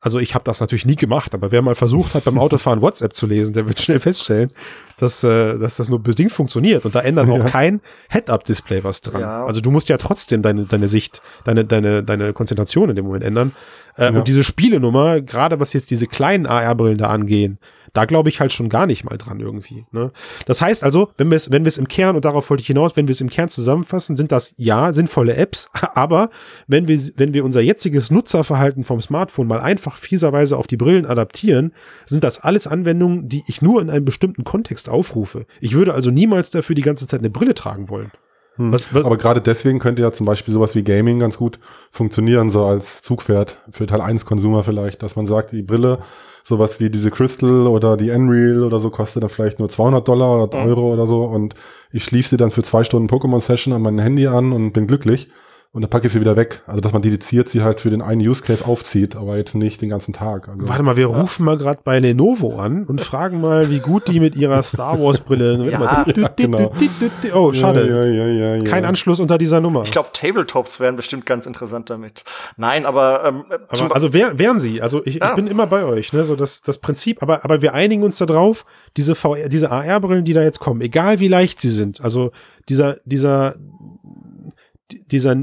also 0.00 0.18
ich 0.20 0.34
habe 0.34 0.44
das 0.44 0.60
natürlich 0.60 0.86
nie 0.86 0.94
gemacht, 0.96 1.34
aber 1.34 1.50
wer 1.50 1.60
mal 1.60 1.74
versucht 1.74 2.14
hat, 2.14 2.24
beim 2.24 2.38
Autofahren 2.38 2.80
WhatsApp 2.82 3.14
zu 3.16 3.26
lesen, 3.26 3.52
der 3.52 3.66
wird 3.66 3.80
schnell 3.80 3.98
feststellen, 3.98 4.50
dass, 4.98 5.24
äh, 5.24 5.58
dass 5.58 5.76
das 5.76 5.88
nur 5.88 6.00
bedingt 6.00 6.30
funktioniert 6.32 6.84
und 6.84 6.94
da 6.94 7.00
ändert 7.00 7.28
auch 7.28 7.38
Ja. 7.38 7.44
kein 7.44 7.80
Head-Up-Display 8.10 8.84
was 8.84 9.00
dran. 9.00 9.20
Ja. 9.20 9.44
Also 9.44 9.60
du 9.60 9.70
musst 9.72 9.88
ja 9.88 9.96
trotzdem 9.96 10.42
deine, 10.42 10.66
deine 10.66 10.86
Sicht, 10.88 11.20
deine, 11.44 11.64
deine, 11.64 12.04
deine 12.04 12.32
Konzentration 12.32 12.90
in 12.90 12.96
dem 12.96 13.06
Moment 13.06 13.24
ändern. 13.24 13.52
Äh, 13.96 14.12
Ja. 14.12 14.18
Und 14.18 14.28
diese 14.28 14.44
Spielenummer, 14.44 15.20
gerade 15.20 15.58
was 15.58 15.72
jetzt 15.72 15.90
diese 15.90 16.06
kleinen 16.06 16.46
AR-Brillen 16.46 16.98
da 16.98 17.08
angehen, 17.08 17.58
da 17.92 18.04
glaube 18.04 18.28
ich 18.28 18.40
halt 18.40 18.52
schon 18.52 18.68
gar 18.68 18.86
nicht 18.86 19.04
mal 19.04 19.18
dran 19.18 19.40
irgendwie. 19.40 19.86
Ne? 19.92 20.12
Das 20.46 20.60
heißt 20.60 20.84
also, 20.84 21.10
wenn 21.16 21.30
wir 21.30 21.36
es, 21.36 21.50
wenn 21.50 21.64
wir 21.64 21.68
es 21.68 21.78
im 21.78 21.88
Kern, 21.88 22.16
und 22.16 22.24
darauf 22.24 22.50
wollte 22.50 22.62
ich 22.62 22.66
hinaus, 22.66 22.96
wenn 22.96 23.08
wir 23.08 23.12
es 23.12 23.20
im 23.20 23.30
Kern 23.30 23.48
zusammenfassen, 23.48 24.16
sind 24.16 24.32
das 24.32 24.54
ja 24.56 24.92
sinnvolle 24.92 25.36
Apps, 25.36 25.68
aber 25.94 26.30
wenn 26.66 26.88
wir, 26.88 26.98
wenn 27.16 27.34
wir 27.34 27.44
unser 27.44 27.60
jetziges 27.60 28.10
Nutzerverhalten 28.10 28.84
vom 28.84 29.00
Smartphone 29.00 29.46
mal 29.46 29.60
einfach 29.60 29.96
fieserweise 29.96 30.56
auf 30.56 30.66
die 30.66 30.76
Brillen 30.76 31.06
adaptieren, 31.06 31.72
sind 32.06 32.24
das 32.24 32.40
alles 32.40 32.66
Anwendungen, 32.66 33.28
die 33.28 33.42
ich 33.46 33.62
nur 33.62 33.80
in 33.80 33.90
einem 33.90 34.04
bestimmten 34.04 34.44
Kontext 34.44 34.88
aufrufe. 34.88 35.46
Ich 35.60 35.74
würde 35.74 35.94
also 35.94 36.10
niemals 36.10 36.50
dafür 36.50 36.74
die 36.74 36.82
ganze 36.82 37.06
Zeit 37.06 37.20
eine 37.20 37.30
Brille 37.30 37.54
tragen 37.54 37.88
wollen. 37.88 38.12
Hm. 38.58 38.72
Was, 38.72 38.92
was, 38.92 39.06
Aber 39.06 39.16
gerade 39.16 39.40
deswegen 39.40 39.78
könnte 39.78 40.02
ja 40.02 40.12
zum 40.12 40.26
Beispiel 40.26 40.52
sowas 40.52 40.74
wie 40.74 40.82
Gaming 40.82 41.20
ganz 41.20 41.38
gut 41.38 41.58
funktionieren, 41.90 42.50
so 42.50 42.64
als 42.66 43.02
Zugpferd 43.02 43.62
für 43.70 43.86
Teil 43.86 44.00
1 44.00 44.26
Konsumer 44.26 44.64
vielleicht, 44.64 45.02
dass 45.02 45.16
man 45.16 45.26
sagt, 45.26 45.52
die 45.52 45.62
Brille, 45.62 46.00
sowas 46.48 46.80
wie 46.80 46.90
diese 46.90 47.10
Crystal 47.10 47.66
oder 47.66 47.96
die 47.96 48.10
Unreal 48.10 48.64
oder 48.64 48.80
so 48.80 48.90
kostet 48.90 49.22
dann 49.22 49.30
vielleicht 49.30 49.58
nur 49.58 49.68
200 49.68 50.06
Dollar 50.08 50.42
oder 50.42 50.58
Mhm. 50.58 50.66
Euro 50.68 50.92
oder 50.92 51.06
so 51.06 51.24
und 51.24 51.54
ich 51.92 52.04
schließe 52.04 52.30
die 52.30 52.36
dann 52.38 52.50
für 52.50 52.62
zwei 52.62 52.84
Stunden 52.84 53.08
Pokémon 53.08 53.40
Session 53.40 53.72
an 53.72 53.82
mein 53.82 53.98
Handy 53.98 54.26
an 54.26 54.52
und 54.52 54.72
bin 54.72 54.86
glücklich. 54.86 55.28
Und 55.70 55.82
dann 55.82 55.90
packe 55.90 56.06
ich 56.06 56.12
sie 56.12 56.20
wieder 56.20 56.34
weg. 56.34 56.62
Also 56.66 56.80
dass 56.80 56.92
man 56.92 57.02
dediziert 57.02 57.48
sie 57.50 57.62
halt 57.62 57.80
für 57.82 57.90
den 57.90 58.00
einen 58.02 58.20
Use 58.26 58.42
Case 58.42 58.64
aufzieht, 58.66 59.14
aber 59.16 59.36
jetzt 59.36 59.54
nicht 59.54 59.80
den 59.82 59.90
ganzen 59.90 60.12
Tag. 60.14 60.48
Also, 60.48 60.66
Warte 60.66 60.82
mal, 60.82 60.96
wir 60.96 61.06
rufen 61.06 61.44
mal 61.44 61.58
gerade 61.58 61.80
bei 61.84 61.98
Lenovo 62.00 62.58
an 62.58 62.84
und 62.86 63.00
fragen 63.02 63.40
mal, 63.40 63.70
wie 63.70 63.78
gut 63.80 64.08
die 64.08 64.18
mit 64.18 64.34
ihrer 64.34 64.62
Star 64.62 64.98
Wars 65.00 65.20
Brille. 65.20 65.48
Ja, 65.70 66.04
genau. 66.36 66.72
Oh, 67.34 67.52
schade. 67.52 67.86
Ja, 67.86 68.04
ja, 68.04 68.26
ja, 68.26 68.56
ja, 68.56 68.64
Kein 68.64 68.84
Anschluss 68.86 69.20
unter 69.20 69.36
dieser 69.38 69.60
Nummer. 69.60 69.82
Ich 69.82 69.92
glaube, 69.92 70.08
Tabletops 70.12 70.80
wären 70.80 70.96
bestimmt 70.96 71.26
ganz 71.26 71.46
interessant 71.46 71.90
damit. 71.90 72.24
Nein, 72.56 72.86
aber, 72.86 73.24
ähm, 73.26 73.44
zum 73.74 73.86
Aber, 73.86 73.94
also 73.94 74.12
wär, 74.14 74.38
wären 74.38 74.58
sie. 74.60 74.80
Also 74.82 75.04
ich, 75.04 75.16
Ja. 75.16 75.28
ich 75.30 75.34
bin 75.36 75.46
immer 75.46 75.66
bei 75.66 75.84
euch, 75.84 76.12
ne? 76.12 76.24
So 76.24 76.34
das, 76.34 76.62
das 76.62 76.78
Prinzip, 76.78 77.22
aber, 77.22 77.44
aber 77.44 77.60
wir 77.62 77.74
einigen 77.74 78.02
uns 78.02 78.16
darauf, 78.18 78.64
diese 78.96 79.14
VR, 79.14 79.48
diese 79.48 79.70
AR-Brillen, 79.70 80.24
die 80.24 80.32
da 80.32 80.42
jetzt 80.42 80.58
kommen, 80.60 80.80
egal 80.80 81.20
wie 81.20 81.28
leicht 81.28 81.60
sie 81.60 81.70
sind, 81.70 82.00
also 82.00 82.30
dieser, 82.68 82.96
dieser, 83.04 83.54
di- 84.90 85.04
dieser 85.10 85.36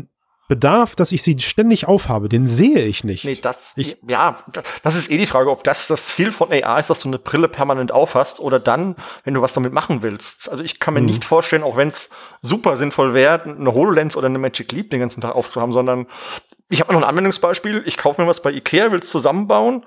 Bedarf, 0.47 0.95
dass 0.95 1.11
ich 1.11 1.23
sie 1.23 1.39
ständig 1.39 1.87
aufhabe, 1.87 2.29
den 2.29 2.47
sehe 2.47 2.85
ich 2.85 3.03
nicht. 3.03 3.25
Nee, 3.25 3.37
das, 3.41 3.73
Ich- 3.77 3.97
ja, 4.07 4.37
da- 4.53 4.61
das 4.83 4.95
ist 4.95 5.09
eh 5.09 5.17
die 5.17 5.25
Frage, 5.25 5.49
ob 5.49 5.63
das 5.63 5.87
das 5.87 6.05
Ziel 6.07 6.31
von 6.31 6.51
AR 6.51 6.79
ist, 6.79 6.89
dass 6.89 7.01
du 7.01 7.09
eine 7.09 7.17
Brille 7.17 7.47
permanent 7.47 7.91
aufhast 7.91 8.39
oder 8.39 8.59
dann, 8.59 8.95
wenn 9.23 9.33
du 9.33 9.41
was 9.41 9.53
damit 9.53 9.73
machen 9.73 10.03
willst. 10.03 10.49
Also 10.49 10.63
ich 10.63 10.79
kann 10.79 10.93
mir 10.93 11.01
nicht 11.01 11.25
vorstellen, 11.25 11.63
auch 11.63 11.77
wenn 11.77 11.87
es 11.87 12.09
super 12.41 12.77
sinnvoll 12.77 13.13
wäre, 13.15 13.41
eine 13.43 13.73
HoloLens 13.73 14.15
oder 14.17 14.27
eine 14.27 14.37
Magic 14.39 14.71
Leap 14.71 14.91
den 14.91 14.99
ganzen 14.99 15.21
Tag 15.21 15.35
aufzuhaben, 15.35 15.71
sondern 15.71 16.05
ich 16.69 16.79
habe 16.81 16.93
noch 16.93 17.01
ein 17.01 17.07
Anwendungsbeispiel. 17.07 17.83
Ich 17.85 17.97
kaufe 17.97 18.21
mir 18.21 18.27
was 18.27 18.41
bei 18.41 18.51
Ikea, 18.51 18.91
will 18.91 18.99
es 18.99 19.09
zusammenbauen 19.09 19.83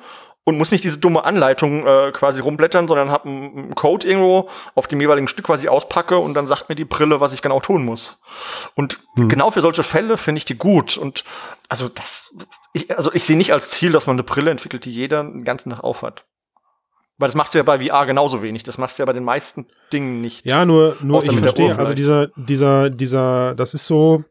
und 0.48 0.56
muss 0.56 0.70
nicht 0.70 0.82
diese 0.82 0.96
dumme 0.96 1.26
Anleitung 1.26 1.86
äh, 1.86 2.10
quasi 2.10 2.40
rumblättern, 2.40 2.88
sondern 2.88 3.10
habe 3.10 3.28
einen, 3.28 3.74
Code 3.74 4.08
irgendwo 4.08 4.48
auf 4.74 4.86
dem 4.86 4.98
jeweiligen 4.98 5.28
Stück 5.28 5.44
quasi 5.44 5.68
auspacke 5.68 6.16
und 6.16 6.32
dann 6.32 6.46
sagt 6.46 6.70
mir 6.70 6.74
die 6.74 6.86
Brille, 6.86 7.20
was 7.20 7.34
ich 7.34 7.42
genau 7.42 7.60
tun 7.60 7.84
muss. 7.84 8.18
Und 8.74 8.98
genau 9.28 9.50
für 9.50 9.60
solche 9.60 9.82
Fälle 9.82 10.16
finde 10.16 10.38
ich 10.38 10.46
die 10.46 10.56
gut. 10.56 10.96
Und 10.96 11.24
also 11.68 11.90
das, 11.90 12.34
ich, 12.72 12.96
also 12.96 13.12
ich 13.12 13.24
sehe 13.24 13.36
nicht 13.36 13.52
als 13.52 13.68
Ziel, 13.68 13.92
dass 13.92 14.06
man 14.06 14.14
eine 14.14 14.22
Brille 14.22 14.50
entwickelt, 14.50 14.86
die 14.86 14.90
jeder 14.90 15.22
den 15.22 15.44
ganzen 15.44 15.68
Tag 15.68 15.84
aufhat. 15.84 16.24
Weil 17.18 17.28
das 17.28 17.34
machst 17.34 17.52
du 17.52 17.58
ja 17.58 17.64
bei 17.64 17.86
VR 17.86 18.06
genauso 18.06 18.40
wenig. 18.40 18.62
Das 18.62 18.78
machst 18.78 18.98
du 18.98 19.02
ja 19.02 19.04
bei 19.04 19.12
den 19.12 19.24
meisten 19.24 19.66
Dingen 19.92 20.22
nicht. 20.22 20.46
Ja, 20.46 20.64
nur, 20.64 20.96
nur 21.02 21.18
Außer 21.18 21.32
ich 21.32 21.40
verstehe, 21.40 21.76
also 21.76 21.92
dieser, 21.92 22.28
dieser, 22.36 22.88
dieser, 22.88 23.54
das 23.54 23.74
ist 23.74 23.86
so, 23.86 24.24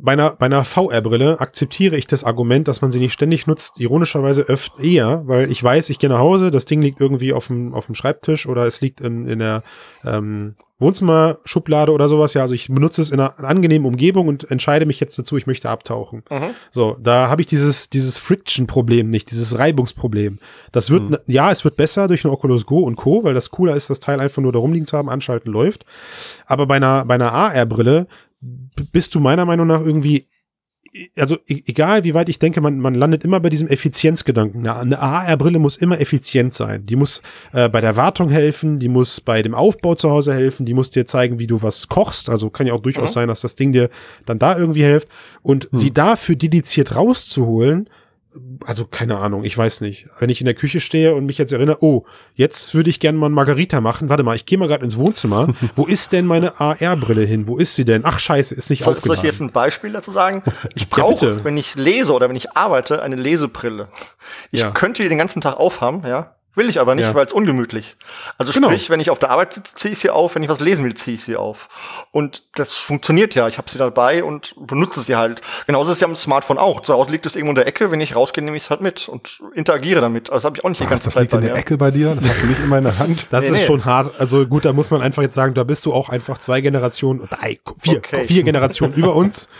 bei 0.00 0.12
einer, 0.12 0.30
bei 0.30 0.46
einer 0.46 0.64
VR-Brille 0.64 1.40
akzeptiere 1.40 1.96
ich 1.96 2.06
das 2.06 2.22
Argument, 2.24 2.68
dass 2.68 2.80
man 2.82 2.92
sie 2.92 3.00
nicht 3.00 3.12
ständig 3.12 3.46
nutzt, 3.46 3.80
ironischerweise 3.80 4.42
öfter 4.42 4.82
eher, 4.82 5.26
weil 5.26 5.50
ich 5.50 5.62
weiß, 5.62 5.90
ich 5.90 5.98
gehe 5.98 6.08
nach 6.08 6.20
Hause, 6.20 6.50
das 6.50 6.64
Ding 6.66 6.80
liegt 6.80 7.00
irgendwie 7.00 7.32
auf 7.32 7.48
dem, 7.48 7.74
auf 7.74 7.86
dem 7.86 7.94
Schreibtisch 7.96 8.46
oder 8.46 8.64
es 8.66 8.80
liegt 8.80 9.00
in, 9.00 9.26
in 9.26 9.40
der 9.40 9.62
ähm, 10.04 10.54
Wohnzimmerschublade 11.02 11.92
oder 11.92 12.08
sowas. 12.08 12.34
Ja, 12.34 12.42
also 12.42 12.54
ich 12.54 12.68
benutze 12.68 13.02
es 13.02 13.10
in 13.10 13.18
einer 13.20 13.38
angenehmen 13.44 13.86
Umgebung 13.86 14.28
und 14.28 14.50
entscheide 14.50 14.86
mich 14.86 15.00
jetzt 15.00 15.18
dazu, 15.18 15.36
ich 15.36 15.46
möchte 15.46 15.68
abtauchen. 15.68 16.22
Mhm. 16.30 16.50
So, 16.70 16.96
da 17.00 17.28
habe 17.28 17.40
ich 17.42 17.48
dieses, 17.48 17.90
dieses 17.90 18.16
Friction-Problem 18.18 19.10
nicht, 19.10 19.30
dieses 19.30 19.58
Reibungsproblem. 19.58 20.38
Das 20.72 20.90
wird, 20.90 21.10
Mhm. 21.10 21.16
ja, 21.26 21.50
es 21.50 21.64
wird 21.64 21.76
besser 21.76 22.08
durch 22.08 22.24
eine 22.24 22.32
Oculus 22.32 22.66
Go 22.66 22.80
und 22.80 22.96
Co., 22.96 23.24
weil 23.24 23.34
das 23.34 23.50
cooler 23.50 23.74
ist, 23.76 23.90
das 23.90 24.00
Teil 24.00 24.20
einfach 24.20 24.42
nur 24.42 24.52
da 24.52 24.58
rumliegen 24.58 24.86
zu 24.86 24.96
haben, 24.96 25.08
anschalten 25.08 25.52
läuft. 25.52 25.84
Aber 26.46 26.66
bei 26.66 26.76
einer, 26.76 27.04
bei 27.04 27.14
einer 27.14 27.32
AR-Brille 27.32 28.06
bist 28.40 29.14
du 29.14 29.20
meiner 29.20 29.44
Meinung 29.44 29.66
nach 29.66 29.80
irgendwie, 29.80 30.28
also 31.16 31.36
e- 31.46 31.62
egal 31.66 32.04
wie 32.04 32.14
weit 32.14 32.28
ich 32.28 32.38
denke, 32.38 32.60
man, 32.60 32.78
man 32.78 32.94
landet 32.94 33.24
immer 33.24 33.40
bei 33.40 33.50
diesem 33.50 33.68
Effizienzgedanken. 33.68 34.66
Eine, 34.66 35.00
AR-Brille 35.00 35.58
muss 35.58 35.76
immer 35.76 36.00
effizient 36.00 36.54
sein. 36.54 36.86
Die 36.86 36.96
muss 36.96 37.22
äh, 37.52 37.68
bei 37.68 37.80
der 37.80 37.96
Wartung 37.96 38.30
helfen, 38.30 38.78
die 38.78 38.88
muss 38.88 39.20
bei 39.20 39.42
dem 39.42 39.54
Aufbau 39.54 39.94
zu 39.94 40.10
Hause 40.10 40.34
helfen, 40.34 40.66
die 40.66 40.74
muss 40.74 40.90
dir 40.90 41.06
zeigen, 41.06 41.38
wie 41.38 41.46
du 41.46 41.62
was 41.62 41.88
kochst. 41.88 42.28
Also 42.28 42.50
kann 42.50 42.66
ja 42.66 42.74
auch 42.74 42.82
durchaus 42.82 43.12
sein, 43.12 43.28
dass 43.28 43.40
das 43.40 43.54
Ding 43.54 43.72
dir 43.72 43.90
dann 44.24 44.38
da 44.38 44.56
irgendwie 44.56 44.84
hilft. 44.84 45.08
Und 45.42 45.68
sie 45.72 45.92
dafür 45.92 46.36
dediziert 46.36 46.96
rauszuholen, 46.96 47.88
also 48.66 48.84
keine 48.86 49.18
Ahnung, 49.18 49.44
ich 49.44 49.56
weiß 49.56 49.80
nicht. 49.80 50.06
Wenn 50.18 50.30
ich 50.30 50.40
in 50.40 50.44
der 50.44 50.54
Küche 50.54 50.80
stehe 50.80 51.14
und 51.14 51.26
mich 51.26 51.38
jetzt 51.38 51.52
erinnere, 51.52 51.78
oh, 51.82 52.04
jetzt 52.34 52.74
würde 52.74 52.90
ich 52.90 53.00
gerne 53.00 53.18
mal 53.18 53.26
ein 53.28 53.32
Margarita 53.32 53.80
machen. 53.80 54.08
Warte 54.08 54.22
mal, 54.22 54.36
ich 54.36 54.46
gehe 54.46 54.58
mal 54.58 54.68
gerade 54.68 54.84
ins 54.84 54.96
Wohnzimmer. 54.96 55.48
Wo 55.76 55.86
ist 55.86 56.12
denn 56.12 56.26
meine 56.26 56.60
AR-Brille 56.60 57.22
hin? 57.24 57.46
Wo 57.46 57.58
ist 57.58 57.74
sie 57.76 57.84
denn? 57.84 58.02
Ach 58.04 58.18
scheiße, 58.18 58.54
ist 58.54 58.70
nicht 58.70 58.82
Soll, 58.82 58.94
soll 58.94 58.98
ich 58.98 59.02
aufgeladen. 59.10 59.24
jetzt 59.26 59.40
ein 59.40 59.52
Beispiel 59.52 59.92
dazu 59.92 60.10
sagen? 60.10 60.42
Ich 60.74 60.88
brauche, 60.88 61.44
wenn 61.44 61.56
ich 61.56 61.74
lese 61.74 62.12
oder 62.14 62.28
wenn 62.28 62.36
ich 62.36 62.56
arbeite, 62.56 63.02
eine 63.02 63.16
Lesebrille. 63.16 63.88
Ich 64.50 64.60
Ja. 64.60 64.70
könnte 64.70 65.02
die 65.02 65.08
den 65.08 65.18
ganzen 65.18 65.40
Tag 65.40 65.56
aufhaben, 65.58 66.02
ja. 66.06 66.34
Will 66.58 66.68
ich 66.68 66.80
aber 66.80 66.94
nicht, 66.96 67.04
Ja. 67.06 67.14
weil 67.14 67.24
es 67.24 67.32
ungemütlich. 67.32 67.94
Also 68.36 68.52
Genau. 68.52 68.66
sprich, 68.68 68.90
wenn 68.90 68.98
ich 69.00 69.10
auf 69.10 69.18
der 69.20 69.30
Arbeit 69.30 69.54
sitze, 69.54 69.74
ziehe 69.76 69.92
ich 69.92 69.98
sie 70.00 70.10
auf, 70.10 70.34
wenn 70.34 70.42
ich 70.42 70.48
was 70.48 70.58
lesen 70.60 70.84
will, 70.84 70.92
ziehe 70.94 71.14
ich 71.14 71.22
sie 71.22 71.36
auf. 71.36 71.68
Und 72.10 72.42
das 72.56 72.74
funktioniert 72.74 73.34
ja. 73.36 73.46
Ich 73.48 73.58
habe 73.58 73.70
sie 73.70 73.78
dabei 73.78 74.24
und 74.24 74.54
benutze 74.58 75.00
sie 75.02 75.14
halt. 75.16 75.40
Genauso 75.66 75.90
ist 75.92 75.96
es 75.98 76.00
ja 76.00 76.08
am 76.08 76.16
Smartphone 76.16 76.58
auch. 76.58 76.80
Zu 76.80 76.94
Hause 76.94 77.12
liegt 77.12 77.26
es 77.26 77.36
irgendwo 77.36 77.52
in 77.52 77.54
der 77.56 77.66
Ecke, 77.68 77.90
wenn 77.92 78.00
ich 78.00 78.16
rausgehe, 78.16 78.42
nehme 78.44 78.56
ich 78.56 78.64
es 78.64 78.70
halt 78.70 78.80
mit 78.80 79.08
und 79.08 79.40
interagiere 79.54 80.00
damit. 80.00 80.30
Also 80.30 80.38
das 80.38 80.44
habe 80.46 80.56
ich 80.58 80.64
auch 80.64 80.68
nicht 80.68 80.80
die 80.82 80.86
ganze 80.86 81.04
das 81.04 81.14
Zeit 81.14 81.22
liegt 81.22 81.32
in 81.34 81.38
bei 81.40 81.46
der 81.46 81.54
mir. 81.54 81.60
Ecke 81.60 81.78
bei 81.78 81.90
dir? 81.92 82.16
Das 82.20 82.28
hast 82.28 82.42
du 82.42 82.46
nicht 82.48 82.60
immer 82.64 82.78
in 82.78 82.84
der 82.84 82.98
Hand. 82.98 83.26
Das 83.30 83.44
Nee, 83.46 83.52
ist 83.52 83.58
nee. 83.60 83.66
schon 83.66 83.84
hart. 83.84 84.18
Also 84.20 84.44
gut, 84.46 84.64
da 84.64 84.72
muss 84.72 84.90
man 84.90 85.00
einfach 85.00 85.22
jetzt 85.22 85.34
sagen, 85.34 85.54
da 85.54 85.62
bist 85.64 85.86
du 85.86 85.94
auch 85.94 86.08
einfach 86.08 86.38
zwei 86.38 86.60
Generationen, 86.60 87.28
drei, 87.30 87.60
vier, 87.80 87.98
Okay. 87.98 88.26
vier 88.26 88.42
Generationen 88.42 88.94
über 88.94 89.14
uns. 89.14 89.48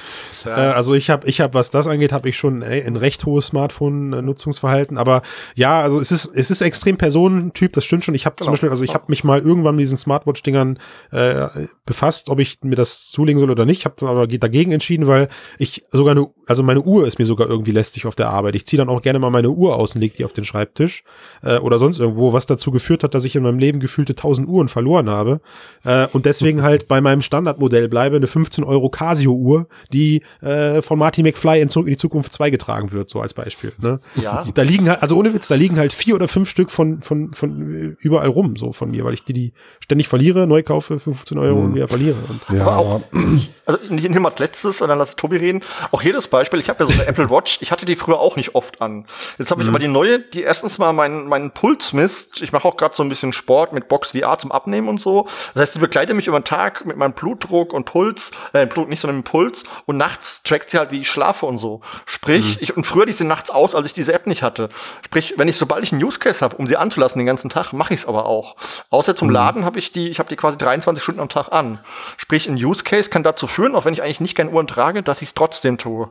Äh, 0.49 0.73
also 0.73 0.95
ich 0.95 1.11
habe, 1.11 1.27
ich 1.29 1.41
habe, 1.41 1.55
was 1.55 1.71
das 1.71 1.87
angeht, 1.87 2.13
habe 2.13 2.29
ich 2.29 2.37
schon 2.37 2.63
ey, 2.63 2.83
ein 2.83 2.97
recht 2.97 3.25
hohes 3.27 3.47
Smartphone-Nutzungsverhalten. 3.47 4.99
Aber 4.99 5.23
ja, 5.55 5.81
also 5.81 6.01
es 6.01 6.11
ist, 6.13 6.27
es 6.35 6.51
ist 6.51 6.61
extrem 6.61 6.97
Personentyp. 6.97 7.73
Das 7.73 7.85
stimmt 7.85 8.05
schon. 8.05 8.15
Ich 8.15 8.27
habe 8.27 8.37
zum 8.37 8.47
Genau. 8.47 8.53
Beispiel, 8.53 8.71
also 8.71 8.85
ich 8.85 8.95
habe 8.95 9.05
mich 9.09 9.25
mal 9.25 9.41
irgendwann 9.41 9.77
mit 9.77 9.83
diesen 9.83 9.99
Smartwatch-Dingern 9.99 10.79
äh, 11.11 11.49
befasst, 11.85 12.29
ob 12.31 12.39
ich 12.39 12.59
mir 12.63 12.77
das 12.77 13.11
zulegen 13.11 13.39
soll 13.39 13.51
oder 13.51 13.65
nicht. 13.65 13.85
Habe 13.85 13.97
dann 13.99 14.09
aber 14.09 14.27
dagegen 14.27 14.73
entschieden, 14.73 15.07
weil 15.07 15.29
ich 15.59 15.85
sogar 15.91 16.13
eine, 16.13 16.29
also 16.47 16.63
meine 16.63 16.81
Uhr 16.81 17.07
ist 17.07 17.19
mir 17.19 17.25
sogar 17.25 17.49
irgendwie 17.49 17.73
lästig 17.73 18.07
auf 18.07 18.15
der 18.15 18.31
Arbeit. 18.31 18.55
Ich 18.55 18.67
ziehe 18.67 18.79
dann 18.79 18.89
auch 18.89 19.03
gerne 19.03 19.19
mal 19.19 19.31
meine 19.31 19.51
Uhr 19.51 19.77
aus 19.77 19.95
und 19.95 20.01
leg 20.01 20.15
die 20.15 20.25
auf 20.25 20.33
den 20.33 20.45
Schreibtisch 20.45 21.05
äh, 21.43 21.59
oder 21.59 21.79
sonst 21.79 21.99
irgendwo, 21.99 22.33
was 22.33 22.47
dazu 22.47 22.71
geführt 22.71 23.05
hat, 23.05 23.15
dass 23.15 23.25
ich 23.25 23.37
in 23.37 23.43
meinem 23.43 23.59
Leben 23.59 23.81
gefühlte 23.81 24.13
1000 24.13 24.49
Uhren 24.49 24.69
verloren 24.69 25.11
habe 25.11 25.41
äh, 25.85 26.07
und 26.13 26.25
deswegen 26.27 26.63
halt 26.69 26.89
bei 26.89 27.01
meinem 27.01 27.23
Standardmodell 27.23 27.89
bleibe, 27.89 28.17
eine 28.17 28.27
15 28.27 28.65
Euro 28.65 28.89
Casio-Uhr, 28.89 29.67
die 29.93 30.23
äh, 30.41 30.83
von 30.83 30.99
Marty 30.99 31.23
McFly 31.23 31.61
in, 31.61 31.69
Zurück 31.69 31.87
in 31.87 31.93
die 31.93 31.99
Zukunft 31.99 32.33
2 32.33 32.51
getragen 32.51 32.93
wird, 32.93 33.11
so 33.11 33.21
als 33.21 33.35
Beispiel. 33.35 33.73
Ne? 33.81 34.01
Ja. 34.17 34.45
Da 34.55 34.63
liegen 34.63 34.89
halt, 34.89 35.03
also 35.03 35.17
ohne 35.17 35.35
Witz, 35.35 35.49
da 35.49 35.55
liegen 35.55 35.79
halt 35.79 35.93
vier 35.93 36.15
oder 36.15 36.29
fünf 36.29 36.49
Stück 36.49 36.71
von, 36.71 37.03
von, 37.03 37.33
von 37.33 37.75
äh, 37.75 37.97
überall 38.01 38.29
rum, 38.29 38.57
so 38.57 38.73
von 38.73 38.91
mir, 38.91 39.05
weil 39.05 39.15
ich 39.15 39.25
die, 39.25 39.33
die 39.33 39.53
ständig 39.81 40.09
verliere, 40.09 40.47
neu 40.47 40.63
kaufe, 40.63 40.99
15 40.99 41.39
Euro 41.39 41.61
und 41.61 41.75
wieder 41.75 41.89
verliere. 41.89 42.17
Und 42.29 42.41
Ja, 42.57 42.67
Aber 42.67 42.77
auch, 42.77 43.01
also 43.67 43.79
nicht 43.89 44.09
mal 44.19 44.29
als 44.29 44.39
letztes, 44.39 44.81
und 44.81 44.89
dann 44.89 44.99
lass 44.99 45.17
Tobi 45.17 45.37
reden. 45.37 45.61
Auch 45.91 46.03
hier 46.03 46.13
das 46.13 46.29
Beispiel, 46.29 46.61
ich 46.61 46.69
habe 46.69 46.85
ja 46.85 46.91
so 46.91 46.93
eine 46.93 47.07
Apple 47.07 47.31
Watch, 47.31 47.59
ich 47.61 47.73
hatte 47.73 47.87
die 47.87 47.97
früher 47.97 48.19
auch 48.19 48.37
nicht 48.37 48.55
oft 48.55 48.81
an. 48.81 49.07
Jetzt 49.39 49.51
habe 49.51 49.63
ich 49.63 49.69
aber 49.69 49.79
die 49.79 49.89
neue, 49.89 50.19
die 50.19 50.43
erstens 50.43 50.79
mal 50.79 50.93
meinen 50.93 51.29
meinen 51.29 51.51
Puls 51.51 51.93
misst. 51.93 52.43
Ich 52.43 52.53
mache 52.53 52.67
auch 52.67 52.77
gerade 52.77 52.95
so 52.95 53.03
ein 53.03 53.09
bisschen 53.09 53.33
Sport 53.33 53.73
mit 53.73 53.89
Box 53.89 54.13
VR 54.13 54.39
zum 54.39 54.53
Abnehmen 54.53 54.89
und 54.89 55.01
so. 55.01 55.27
Das 55.55 55.63
heißt, 55.63 55.73
sie 55.75 55.79
begleitet 55.79 56.17
mich 56.17 56.27
über 56.27 56.39
den 56.41 56.45
Tag 56.45 56.85
mit 56.87 56.97
meinem 56.97 57.13
Blutdruck 57.13 57.73
und 57.73 57.85
Puls, 57.85 58.31
äh, 58.53 58.67
Blut 58.67 58.89
nicht, 58.89 59.01
sondern 59.01 59.19
mit 59.19 59.27
dem 59.27 59.31
Puls. 59.31 59.65
Und 59.87 59.97
nachts 59.97 60.18
trackt 60.45 60.71
sie 60.71 60.79
halt, 60.79 60.91
wie 60.91 61.01
ich 61.01 61.11
schlafe 61.11 61.47
und 61.47 61.59
so. 61.59 61.81
Sprich, 62.07 62.61
ich, 62.61 62.77
und 62.77 62.85
früher 62.85 63.07
ich 63.09 63.17
sie 63.17 63.25
nachts 63.25 63.51
aus, 63.51 63.75
als 63.75 63.87
ich 63.87 63.93
diese 63.93 64.13
App 64.13 64.27
nicht 64.27 64.43
hatte. 64.43 64.69
Sprich, 65.05 65.35
wenn 65.37 65.49
ich, 65.49 65.57
sobald 65.57 65.85
ich 65.85 65.93
einen 65.93 66.03
Use 66.03 66.19
Case 66.19 66.45
habe, 66.45 66.57
um 66.57 66.67
sie 66.67 66.77
anzulassen 66.77 67.19
den 67.19 67.27
ganzen 67.27 67.51
Tag, 67.51 67.73
mache 67.73 67.95
ich 67.95 68.01
es 68.01 68.07
aber 68.07 68.27
auch. 68.27 68.57
Außer 68.91 69.17
zum 69.17 69.31
Laden 69.31 69.65
habe 69.65 69.79
ich 69.79 69.93
die, 69.93 70.09
ich 70.09 70.19
habe 70.19 70.29
die 70.29 70.37
quasi 70.37 70.59
23 70.59 71.03
Stunden 71.03 71.21
am 71.21 71.29
Tag 71.29 71.53
an. 71.53 71.81
Sprich, 72.17 72.49
ein 72.49 72.55
Use 72.55 72.85
Case 72.85 73.11
kann 73.11 73.23
dazu 73.23 73.47
führen, 73.47 73.75
auch 73.75 73.85
wenn 73.85 73.95
ich 73.95 74.03
eigentlich 74.03 74.21
nicht 74.21 74.35
gerne 74.35 74.51
Uhren 74.51 74.67
trage, 74.67 75.03
dass 75.03 75.23
ich 75.23 75.29
es 75.29 75.35
trotzdem 75.35 75.79
tue. 75.79 76.11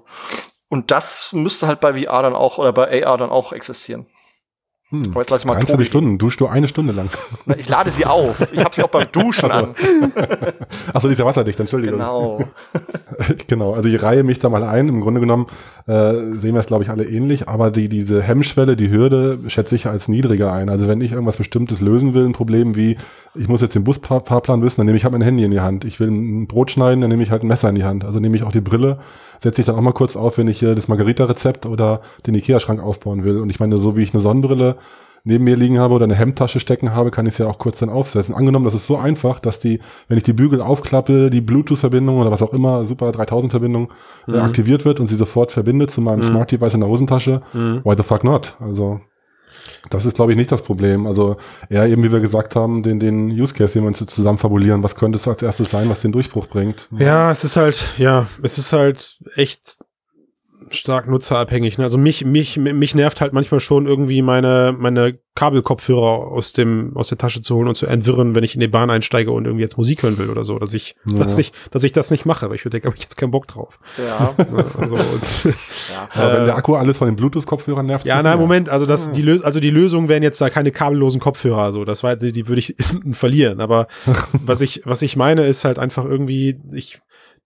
Und 0.69 0.91
das 0.91 1.33
müsste 1.33 1.67
halt 1.67 1.79
bei 1.79 2.03
VR 2.03 2.21
dann 2.21 2.35
auch 2.35 2.57
oder 2.57 2.73
bei 2.73 3.05
AR 3.05 3.17
dann 3.17 3.29
auch 3.29 3.53
existieren. 3.53 4.05
Hm. 4.89 5.03
Aber 5.11 5.19
jetzt 5.19 5.29
lass 5.29 5.41
ich 5.41 5.45
mal 5.45 5.53
23 5.55 5.73
Tobi. 5.75 5.85
Stunden, 5.85 6.17
duschst 6.17 6.39
du 6.39 6.47
eine 6.47 6.67
Stunde 6.69 6.93
lang. 6.93 7.09
Na, 7.45 7.57
Ich 7.57 7.67
lade 7.67 7.89
sie 7.91 8.05
auf. 8.05 8.53
Ich 8.53 8.63
habe 8.63 8.73
sie 8.73 8.83
auch 8.83 8.89
beim 8.89 9.05
Duschen 9.11 9.51
an. 9.51 9.75
Achso, 10.93 11.09
die 11.09 11.11
ist 11.11 11.19
ja 11.19 11.25
wasserdicht, 11.25 11.59
Entschuldigung. 11.59 11.99
Genau. 11.99 12.39
genau, 13.47 13.73
also 13.73 13.89
ich 13.89 14.01
reihe 14.01 14.23
mich 14.23 14.39
da 14.39 14.47
mal 14.47 14.63
ein. 14.63 14.87
Im 14.87 15.01
Grunde 15.01 15.19
genommen 15.19 15.47
äh, 15.87 16.13
sehen 16.37 16.53
wir 16.53 16.59
es, 16.61 16.67
glaube 16.67 16.85
ich, 16.85 16.89
alle 16.89 17.03
ähnlich, 17.05 17.49
aber 17.49 17.69
die, 17.69 17.89
diese 17.89 18.21
Hemmschwelle, 18.21 18.77
die 18.77 18.89
Hürde 18.89 19.39
schätze 19.47 19.75
ich 19.75 19.87
als 19.87 20.07
niedriger 20.07 20.53
ein. 20.53 20.69
Also 20.69 20.87
wenn 20.87 21.01
ich 21.01 21.11
irgendwas 21.11 21.35
Bestimmtes 21.37 21.81
lösen 21.81 22.13
will, 22.13 22.25
ein 22.25 22.31
Problem 22.33 22.77
wie, 22.77 22.97
ich 23.35 23.49
muss 23.49 23.59
jetzt 23.59 23.75
den 23.75 23.83
Busfahrplan 23.83 24.61
wissen, 24.61 24.77
dann 24.77 24.85
nehme 24.85 24.97
ich 24.97 25.03
halt 25.03 25.11
mein 25.11 25.21
Handy 25.21 25.43
in 25.43 25.51
die 25.51 25.59
Hand. 25.59 25.83
Ich 25.83 25.99
will 25.99 26.09
ein 26.09 26.47
Brot 26.47 26.71
schneiden, 26.71 27.01
dann 27.01 27.09
nehme 27.09 27.23
ich 27.23 27.31
halt 27.31 27.43
ein 27.43 27.47
Messer 27.47 27.67
in 27.67 27.75
die 27.75 27.83
Hand. 27.83 28.05
Also 28.05 28.21
nehme 28.21 28.37
ich 28.37 28.43
auch 28.43 28.53
die 28.53 28.61
Brille, 28.61 28.99
setze 29.39 29.61
ich 29.61 29.67
dann 29.67 29.75
auch 29.75 29.81
mal 29.81 29.93
kurz 29.93 30.15
auf, 30.15 30.37
wenn 30.37 30.47
ich 30.47 30.59
hier 30.59 30.75
das 30.75 30.87
Margarita-Rezept 30.87 31.65
oder 31.65 32.01
den 32.25 32.35
Ikea-Schrank 32.35 32.81
aufbauen 32.81 33.23
will. 33.23 33.39
Und 33.39 33.49
ich 33.49 33.59
meine, 33.59 33.77
so 33.77 33.97
wie 33.97 34.03
ich 34.03 34.13
eine 34.13 34.21
Sonnenbrille 34.21 34.77
neben 35.23 35.43
mir 35.43 35.57
liegen 35.57 35.77
habe 35.77 35.93
oder 35.93 36.05
eine 36.05 36.15
Hemdtasche 36.15 36.59
stecken 36.59 36.93
habe, 36.93 37.11
kann 37.11 37.25
ich 37.25 37.35
sie 37.35 37.43
ja 37.43 37.49
auch 37.49 37.57
kurz 37.57 37.79
dann 37.79 37.89
aufsetzen. 37.89 38.33
Angenommen, 38.33 38.63
das 38.63 38.73
ist 38.73 38.87
so 38.87 38.97
einfach, 38.97 39.39
dass 39.39 39.59
die, 39.59 39.79
wenn 40.07 40.17
ich 40.17 40.23
die 40.23 40.33
Bügel 40.33 40.61
aufklappe, 40.61 41.29
die 41.29 41.41
Bluetooth-Verbindung 41.41 42.19
oder 42.19 42.31
was 42.31 42.41
auch 42.41 42.53
immer, 42.53 42.85
Super 42.85 43.09
3000-Verbindung 43.09 43.91
äh, 44.27 44.37
aktiviert 44.39 44.85
wird 44.85 44.99
und 45.01 45.07
sie 45.07 45.15
sofort 45.15 45.51
verbindet 45.51 45.91
zu 45.91 46.01
meinem 46.01 46.23
Smart 46.23 46.51
Device 46.51 46.75
in 46.75 46.79
der 46.79 46.89
Hosentasche. 46.89 47.41
Why 47.83 47.95
the 47.97 48.03
fuck 48.03 48.23
not? 48.23 48.55
Also 48.61 49.01
Das 49.89 50.05
ist, 50.05 50.15
glaube 50.15 50.31
ich, 50.31 50.37
nicht 50.37 50.51
das 50.51 50.63
Problem. 50.63 51.07
Also 51.07 51.37
eher 51.69 51.85
eben, 51.87 52.03
wie 52.03 52.11
wir 52.11 52.19
gesagt 52.19 52.55
haben, 52.55 52.83
den, 52.83 52.99
den 52.99 53.29
Use 53.29 53.53
Case, 53.53 53.73
den 53.73 53.83
wir 53.83 53.87
uns 53.87 54.05
zusammen 54.05 54.37
fabulieren. 54.37 54.83
Was 54.83 54.95
könnte 54.95 55.17
es 55.17 55.27
als 55.27 55.41
erstes 55.41 55.69
sein, 55.69 55.89
was 55.89 56.01
den 56.01 56.11
Durchbruch 56.11 56.47
bringt? 56.47 56.87
Ja, 56.97 57.31
es 57.31 57.43
ist 57.43 57.57
halt, 57.57 57.83
ja, 57.97 58.27
es 58.43 58.57
ist 58.57 58.73
halt 58.73 59.17
echt 59.35 59.77
stark 60.71 61.07
nutzerabhängig. 61.07 61.77
Ne? 61.77 61.83
Also 61.83 61.97
mich, 61.97 62.25
mich, 62.25 62.57
mich 62.57 62.95
nervt 62.95 63.21
halt 63.21 63.33
manchmal 63.33 63.59
schon 63.59 63.85
irgendwie 63.85 64.21
meine, 64.21 64.75
meine 64.77 65.19
Kabelkopfhörer 65.35 66.31
aus 66.31 66.51
dem, 66.53 66.95
aus 66.95 67.09
der 67.09 67.17
Tasche 67.17 67.41
zu 67.41 67.55
holen 67.55 67.67
und 67.67 67.75
zu 67.75 67.85
entwirren, 67.85 68.33
wenn 68.33 68.43
ich 68.43 68.55
in 68.55 68.59
die 68.59 68.67
Bahn 68.67 68.89
einsteige 68.89 69.31
und 69.31 69.45
irgendwie 69.45 69.63
jetzt 69.63 69.77
Musik 69.77 70.03
hören 70.03 70.17
will 70.17 70.29
oder 70.29 70.43
so, 70.43 70.57
dass 70.57 70.73
ich, 70.73 70.95
Ja. 71.05 71.23
dass 71.23 71.37
ich, 71.37 71.51
dass 71.71 71.83
ich 71.83 71.91
das 71.91 72.09
nicht 72.11 72.25
mache, 72.25 72.49
weil 72.49 72.55
ich 72.55 72.63
denke, 72.63 72.87
habe 72.87 72.95
ich 72.95 73.03
jetzt 73.03 73.17
keinen 73.17 73.31
Bock 73.31 73.47
drauf. 73.47 73.79
Ja. 73.97 74.33
Ne? 74.51 74.65
Also, 74.79 74.95
und, 74.95 75.43
ja. 75.45 76.09
Aber 76.13 76.33
wenn 76.37 76.45
der 76.45 76.55
Akku 76.55 76.75
alles 76.75 76.97
von 76.97 77.07
den 77.07 77.15
Bluetooth-Kopfhörern 77.15 77.85
nervt. 77.85 78.05
ja, 78.05 78.21
nein. 78.23 78.39
Moment, 78.39 78.69
also 78.69 78.85
das, 78.85 79.11
die 79.11 79.21
Lös 79.21 79.41
also 79.41 79.59
die 79.59 79.69
Lösung 79.69 80.09
wären 80.09 80.23
jetzt 80.23 80.39
da 80.41 80.49
keine 80.49 80.71
kabellosen 80.71 81.19
Kopfhörer, 81.19 81.71
so, 81.73 81.85
das 81.85 82.01
war, 82.03 82.15
die, 82.15 82.31
die 82.31 82.47
würde 82.47 82.59
ich 82.59 82.75
verlieren, 83.11 83.59
aber 83.61 83.87
was 84.31 84.61
ich, 84.61 84.81
was 84.85 85.01
ich 85.01 85.15
meine, 85.15 85.45
ist 85.45 85.65
halt 85.65 85.79
einfach 85.79 86.05
irgendwie, 86.05 86.59
ich, 86.73 86.99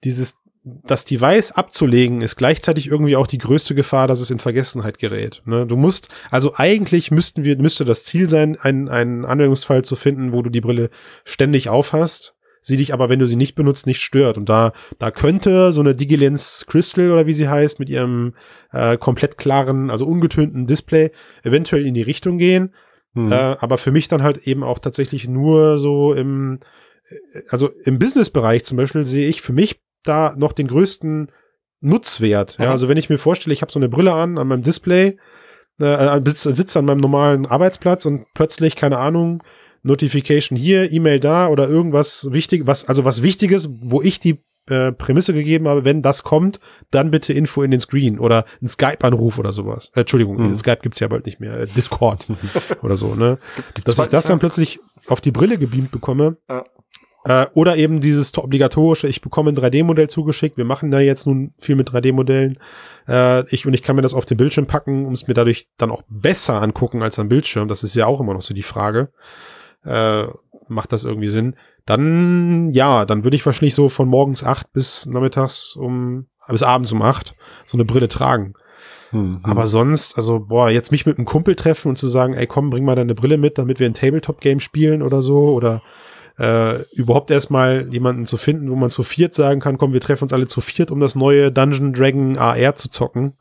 dieses, 0.04 0.38
das 0.64 1.06
Device 1.06 1.52
abzulegen, 1.52 2.22
ist 2.22 2.36
gleichzeitig 2.36 2.88
irgendwie 2.88 3.16
auch 3.16 3.26
die 3.26 3.40
größte 3.40 3.74
Gefahr, 3.74 4.08
dass 4.08 4.20
es 4.20 4.30
in 4.30 4.38
Vergessenheit 4.38 5.00
gerät. 5.00 5.42
Ne? 5.46 5.66
Du 5.66 5.76
musst, 5.76 6.10
also 6.30 6.54
eigentlich 6.56 7.10
müssten 7.10 7.44
wir, 7.44 7.58
müsste 7.58 7.84
das 7.84 8.04
Ziel 8.04 8.30
sein, 8.30 8.58
einen, 8.62 8.88
einen 8.88 9.26
Anwendungsfall 9.26 9.84
zu 9.84 9.96
finden, 9.96 10.34
wo 10.34 10.44
du 10.44 10.52
die 10.52 10.62
Brille 10.62 10.92
ständig 11.26 11.70
aufhast, 11.70 12.36
sie 12.62 12.78
dich 12.78 12.94
aber, 12.94 13.10
wenn 13.10 13.18
du 13.18 13.28
sie 13.28 13.38
nicht 13.38 13.56
benutzt, 13.56 13.88
nicht 13.88 14.02
stört. 14.02 14.38
Und 14.38 14.50
da, 14.50 14.72
da 15.00 15.10
könnte 15.10 15.74
so 15.74 15.82
eine 15.82 15.96
Digilens 15.96 16.66
Crystal 16.68 17.12
oder 17.12 17.26
wie 17.26 17.34
sie 17.34 17.50
heißt, 17.50 17.80
mit 17.80 17.90
ihrem 17.90 18.36
äh, 18.72 18.98
komplett 18.98 19.40
klaren, 19.40 19.90
also 19.90 20.06
ungetönten 20.06 20.68
Display 20.68 21.12
eventuell 21.44 21.88
in 21.88 21.96
die 21.96 22.04
Richtung 22.04 22.38
gehen. 22.38 22.76
Hm. 23.16 23.32
Äh, 23.32 23.36
aber 23.36 23.80
für 23.80 23.92
mich 23.92 24.08
dann 24.10 24.22
halt 24.22 24.46
eben 24.48 24.64
auch 24.64 24.78
tatsächlich 24.78 25.28
nur 25.28 25.80
so 25.80 26.14
im, 26.14 26.60
äh, 27.10 27.42
also 27.50 27.72
im 27.84 27.98
Businessbereich 27.98 28.64
zum 28.64 28.78
Beispiel 28.78 29.08
sehe 29.08 29.28
ich 29.28 29.42
für 29.42 29.54
mich 29.54 29.82
da 30.04 30.34
noch 30.38 30.54
den 30.54 30.68
größten 30.68 31.32
Nutzwert. 31.82 32.58
Ja, 32.60 32.72
also 32.72 32.90
wenn 32.90 32.98
ich 32.98 33.10
mir 33.10 33.18
vorstelle, 33.18 33.54
ich 33.54 33.62
habe 33.62 33.72
so 33.72 33.80
eine 33.80 33.90
Brille 33.90 34.14
an, 34.14 34.38
an 34.38 34.48
meinem 34.48 34.64
Display, 34.64 35.18
äh, 35.80 36.22
sitze 36.26 36.54
sitze 36.54 36.80
an 36.80 36.86
meinem 36.86 37.00
normalen 37.00 37.46
Arbeitsplatz 37.46 38.06
und 38.06 38.26
plötzlich, 38.34 38.76
keine 38.76 38.98
Ahnung, 38.98 39.42
Notification 39.84 40.58
hier, 40.58 40.92
E-Mail 40.92 41.20
da 41.20 41.48
oder 41.48 41.68
irgendwas 41.68 42.28
wichtig, 42.32 42.68
was, 42.68 42.88
also 42.88 43.04
was 43.04 43.24
Wichtiges, 43.24 43.68
wo 43.82 44.02
ich 44.02 44.20
die 44.20 44.44
äh, 44.68 44.92
Prämisse 44.92 45.34
gegeben 45.34 45.68
habe, 45.68 45.86
wenn 45.86 46.04
das 46.04 46.22
kommt, 46.22 46.60
dann 46.92 47.10
bitte 47.10 47.34
Info 47.34 47.64
in 47.64 47.72
den 47.72 47.80
Screen 47.80 48.20
oder 48.20 48.46
ein 48.62 48.68
Skype-Anruf 48.68 49.40
oder 49.40 49.52
sowas. 49.52 49.92
Äh, 49.96 50.02
Entschuldigung, 50.02 50.38
Mhm. 50.38 50.54
Skype 50.54 50.82
gibt's 50.84 51.00
ja 51.00 51.08
bald 51.08 51.26
nicht 51.26 51.40
mehr, 51.40 51.62
äh, 51.62 51.66
Discord 51.68 52.28
oder 52.84 52.96
so, 52.96 53.16
ne? 53.16 53.40
Dass 53.86 53.96
zwar 53.96 54.06
ich 54.06 54.12
das 54.12 54.26
dann 54.28 54.38
plötzlich 54.38 54.80
auf 55.08 55.20
die 55.20 55.32
Brille 55.32 55.58
gebeamt 55.58 55.90
bekomme. 55.90 56.38
Ja. 56.48 56.64
Äh, 57.24 57.48
oder 57.54 57.78
eben 57.78 58.02
dieses 58.02 58.36
obligatorische, 58.38 59.08
ich 59.08 59.22
bekomme 59.22 59.52
ein 59.52 59.58
3D-Modell 59.58 60.10
zugeschickt. 60.10 60.58
Wir 60.58 60.66
machen 60.66 60.90
da 60.90 61.00
jetzt 61.00 61.28
nun 61.28 61.54
viel 61.60 61.76
mit 61.76 61.90
3D-Modellen. 61.90 62.58
Äh, 63.08 63.48
ich, 63.54 63.68
und 63.68 63.74
ich 63.74 63.84
kann 63.84 63.96
mir 63.96 64.02
das 64.02 64.16
auf 64.16 64.26
den 64.26 64.38
Bildschirm 64.38 64.66
packen, 64.66 65.06
um 65.06 65.14
es 65.14 65.28
mir 65.28 65.34
dadurch 65.34 65.68
dann 65.78 65.92
auch 65.92 66.02
besser 66.10 66.62
angucken 66.62 67.04
als 67.04 67.20
am 67.20 67.30
Bildschirm. 67.30 67.68
Das 67.68 67.84
ist 67.84 67.96
ja 67.96 68.08
auch 68.08 68.20
immer 68.20 68.34
noch 68.34 68.42
so 68.42 68.54
die 68.54 68.64
Frage. 68.64 69.12
Äh, 69.86 70.26
macht 70.68 70.92
das 70.94 71.04
irgendwie 71.04 71.28
Sinn? 71.28 71.56
Dann, 71.86 72.72
ja, 72.72 73.06
dann 73.06 73.24
würde 73.24 73.36
ich 73.36 73.46
wahrscheinlich 73.46 73.76
so 73.76 73.90
von 73.90 74.08
morgens 74.08 74.44
acht 74.44 74.72
bis 74.74 75.06
nachmittags 75.06 75.76
um, 75.76 76.28
bis 76.48 76.64
abends 76.64 76.92
um 76.92 77.02
acht 77.02 77.36
so 77.66 77.78
eine 77.78 77.86
Brille 77.86 78.08
tragen. 78.08 78.54
Hm, 79.12 79.20
hm. 79.20 79.40
Aber 79.44 79.68
sonst, 79.68 80.16
also, 80.18 80.40
boah, 80.40 80.70
jetzt 80.70 80.92
mich 80.92 81.06
mit 81.06 81.18
einem 81.18 81.26
Kumpel 81.26 81.56
treffen 81.56 81.90
und 81.90 81.98
zu 81.98 82.08
sagen, 82.08 82.34
ey, 82.34 82.48
komm, 82.48 82.70
bring 82.70 82.86
mal 82.86 82.96
deine 82.96 83.14
Brille 83.14 83.38
mit, 83.38 83.58
damit 83.58 83.80
wir 83.80 83.88
ein 83.88 83.94
Tabletop-Game 83.94 84.60
spielen 84.60 85.02
oder 85.02 85.22
so, 85.22 85.54
oder 85.54 85.82
äh, 86.42 86.82
überhaupt 86.94 87.30
erstmal 87.30 87.88
jemanden 87.92 88.26
zu 88.26 88.38
finden, 88.38 88.72
wo 88.72 88.76
man 88.76 88.90
zu 88.90 89.04
viert 89.04 89.36
sagen 89.36 89.60
kann, 89.60 89.78
komm, 89.78 89.94
wir 89.94 90.02
treffen 90.02 90.24
uns 90.24 90.34
alle 90.34 90.48
zu 90.48 90.60
viert, 90.60 90.90
um 90.90 91.00
das 91.00 91.14
neue 91.14 91.52
Dungeon 91.52 91.94
Dragon 91.94 92.38
AR 92.38 92.74
zu 92.74 92.90
zocken, 92.90 93.38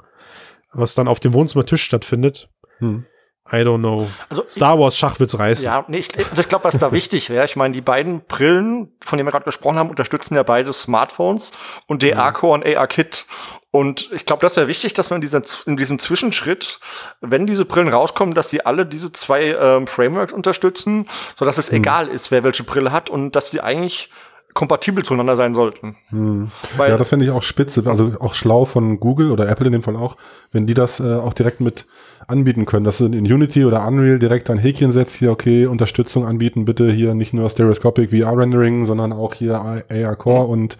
was 0.72 0.94
dann 0.94 1.08
auf 1.08 1.18
dem 1.18 1.32
Wohnzimmertisch 1.32 1.82
stattfindet. 1.82 2.50
Hm. 2.78 3.06
I 3.50 3.56
don't 3.64 3.78
know. 3.78 4.08
Also 4.28 4.44
Star 4.48 4.78
Wars 4.78 4.96
Schach 4.96 5.18
wird's 5.18 5.36
reißen. 5.36 5.64
Ja, 5.64 5.84
nee, 5.88 5.98
ich, 5.98 6.16
also 6.16 6.40
ich 6.42 6.48
glaube, 6.48 6.64
was 6.64 6.78
da 6.78 6.92
wichtig 6.92 7.30
wäre, 7.30 7.46
ich 7.46 7.56
meine, 7.56 7.72
die 7.72 7.80
beiden 7.80 8.20
Brillen, 8.20 8.92
von 9.00 9.16
denen 9.16 9.26
wir 9.26 9.32
gerade 9.32 9.46
gesprochen 9.46 9.76
haben, 9.78 9.90
unterstützen 9.90 10.34
ja 10.34 10.42
beide 10.42 10.72
Smartphones 10.72 11.52
und 11.86 12.02
DA-Core 12.02 12.52
und 12.52 12.66
AR-Kit. 12.66 13.26
Und 13.72 14.11
ich 14.12 14.26
glaube, 14.26 14.42
das 14.42 14.56
wäre 14.56 14.66
wichtig, 14.66 14.94
dass 14.94 15.11
man 15.11 15.18
in, 15.18 15.20
dieser, 15.20 15.42
in 15.66 15.76
diesem 15.76 15.98
Zwischenschritt, 16.00 16.80
wenn 17.20 17.46
diese 17.46 17.64
Brillen 17.64 17.88
rauskommen, 17.88 18.35
dass 18.35 18.50
sie 18.50 18.66
alle 18.66 18.85
diese 18.85 19.12
zwei 19.12 19.56
ähm, 19.61 19.87
Frameworks 19.87 20.33
unterstützen, 20.33 21.09
sodass 21.37 21.56
es 21.56 21.70
egal 21.70 22.09
ist, 22.09 22.33
wer 22.33 22.42
welche 22.42 22.64
Brille 22.64 22.90
hat 22.90 23.11
und 23.11 23.37
dass 23.37 23.50
sie 23.50 23.61
eigentlich 23.61 24.11
kompatibel 24.54 25.04
zueinander 25.04 25.37
sein 25.37 25.54
sollten. 25.54 25.96
Hm. 26.09 26.50
Ja, 26.78 26.96
das 26.96 27.11
fände 27.11 27.24
ich 27.24 27.30
auch 27.30 27.42
spitze, 27.42 27.85
also 27.87 28.12
auch 28.18 28.35
schlau 28.35 28.64
von 28.64 28.98
Google 28.98 29.30
oder 29.30 29.48
Apple 29.48 29.66
in 29.66 29.72
dem 29.72 29.83
Fall 29.83 29.94
auch, 29.94 30.16
wenn 30.50 30.66
die 30.66 30.74
das 30.74 30.98
äh, 30.98 31.14
auch 31.14 31.35
direkt 31.35 31.61
mit 31.61 31.87
anbieten 32.26 32.66
können, 32.66 32.85
dass 32.85 32.98
du 32.98 33.06
in 33.06 33.33
Unity 33.33 33.64
oder 33.64 33.87
Unreal 33.87 34.18
direkt 34.18 34.50
ein 34.50 34.59
Häkchen 34.59 34.90
setzt, 34.90 35.16
hier, 35.16 35.30
okay, 35.30 35.66
Unterstützung 35.66 36.26
anbieten, 36.26 36.64
bitte 36.64 36.90
hier 36.90 37.14
nicht 37.14 37.33
nur 37.33 37.48
Stereoscopic 37.48 38.11
VR-Rendering, 38.11 38.87
sondern 38.87 39.12
auch 39.12 39.35
hier 39.35 39.54
AR 39.54 40.16
Core 40.16 40.46
und 40.46 40.76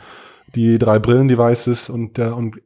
die 0.55 0.79
drei 0.79 0.99
Brillen-Devices 0.99 1.91
und 1.91 2.19
der 2.19 2.37
und 2.37 2.57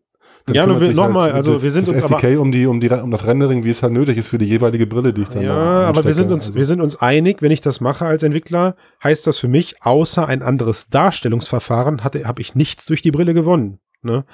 Ja, 0.52 0.66
nur 0.66 0.74
kümmert 0.76 0.80
wir- 0.80 0.86
sich 0.88 0.96
noch 0.96 1.10
mal, 1.10 1.28
das- 1.28 1.36
also 1.48 1.62
wir 1.62 1.70
sind 1.70 1.86
das 1.88 1.94
uns 1.94 2.02
SDK 2.04 2.36
um 2.38 2.52
die 2.52 2.66
um 2.66 2.78
die 2.80 2.90
um 2.90 3.10
das 3.10 3.26
Rendering, 3.26 3.64
wie 3.64 3.70
es 3.70 3.82
halt 3.82 3.92
nötig 3.94 4.18
ist 4.18 4.28
für 4.28 4.36
die 4.38 4.44
jeweilige 4.44 4.86
Brille, 4.86 5.12
die 5.14 5.22
ich 5.22 5.28
dann 5.28 5.42
Ja, 5.42 5.54
da 5.54 5.88
aber 5.88 6.04
wir 6.04 6.12
sind 6.14 6.30
uns, 6.30 6.48
Also- 6.48 6.54
wir 6.58 6.64
sind 6.66 6.80
uns 6.82 6.96
einig, 6.96 7.40
wenn 7.40 7.50
ich 7.50 7.62
das 7.62 7.80
mache 7.80 8.04
als 8.04 8.22
Entwickler, 8.22 8.76
heißt 9.02 9.26
das 9.26 9.38
für 9.38 9.48
mich, 9.48 9.76
außer 9.82 10.26
ein 10.28 10.42
anderes 10.42 10.88
Darstellungsverfahren 10.90 12.04
hatte, 12.04 12.24
habe 12.26 12.42
ich 12.42 12.54
nichts 12.54 12.84
durch 12.86 13.00
die 13.02 13.10
Brille 13.10 13.32
gewonnen. 13.34 13.78
Ne? 14.02 14.24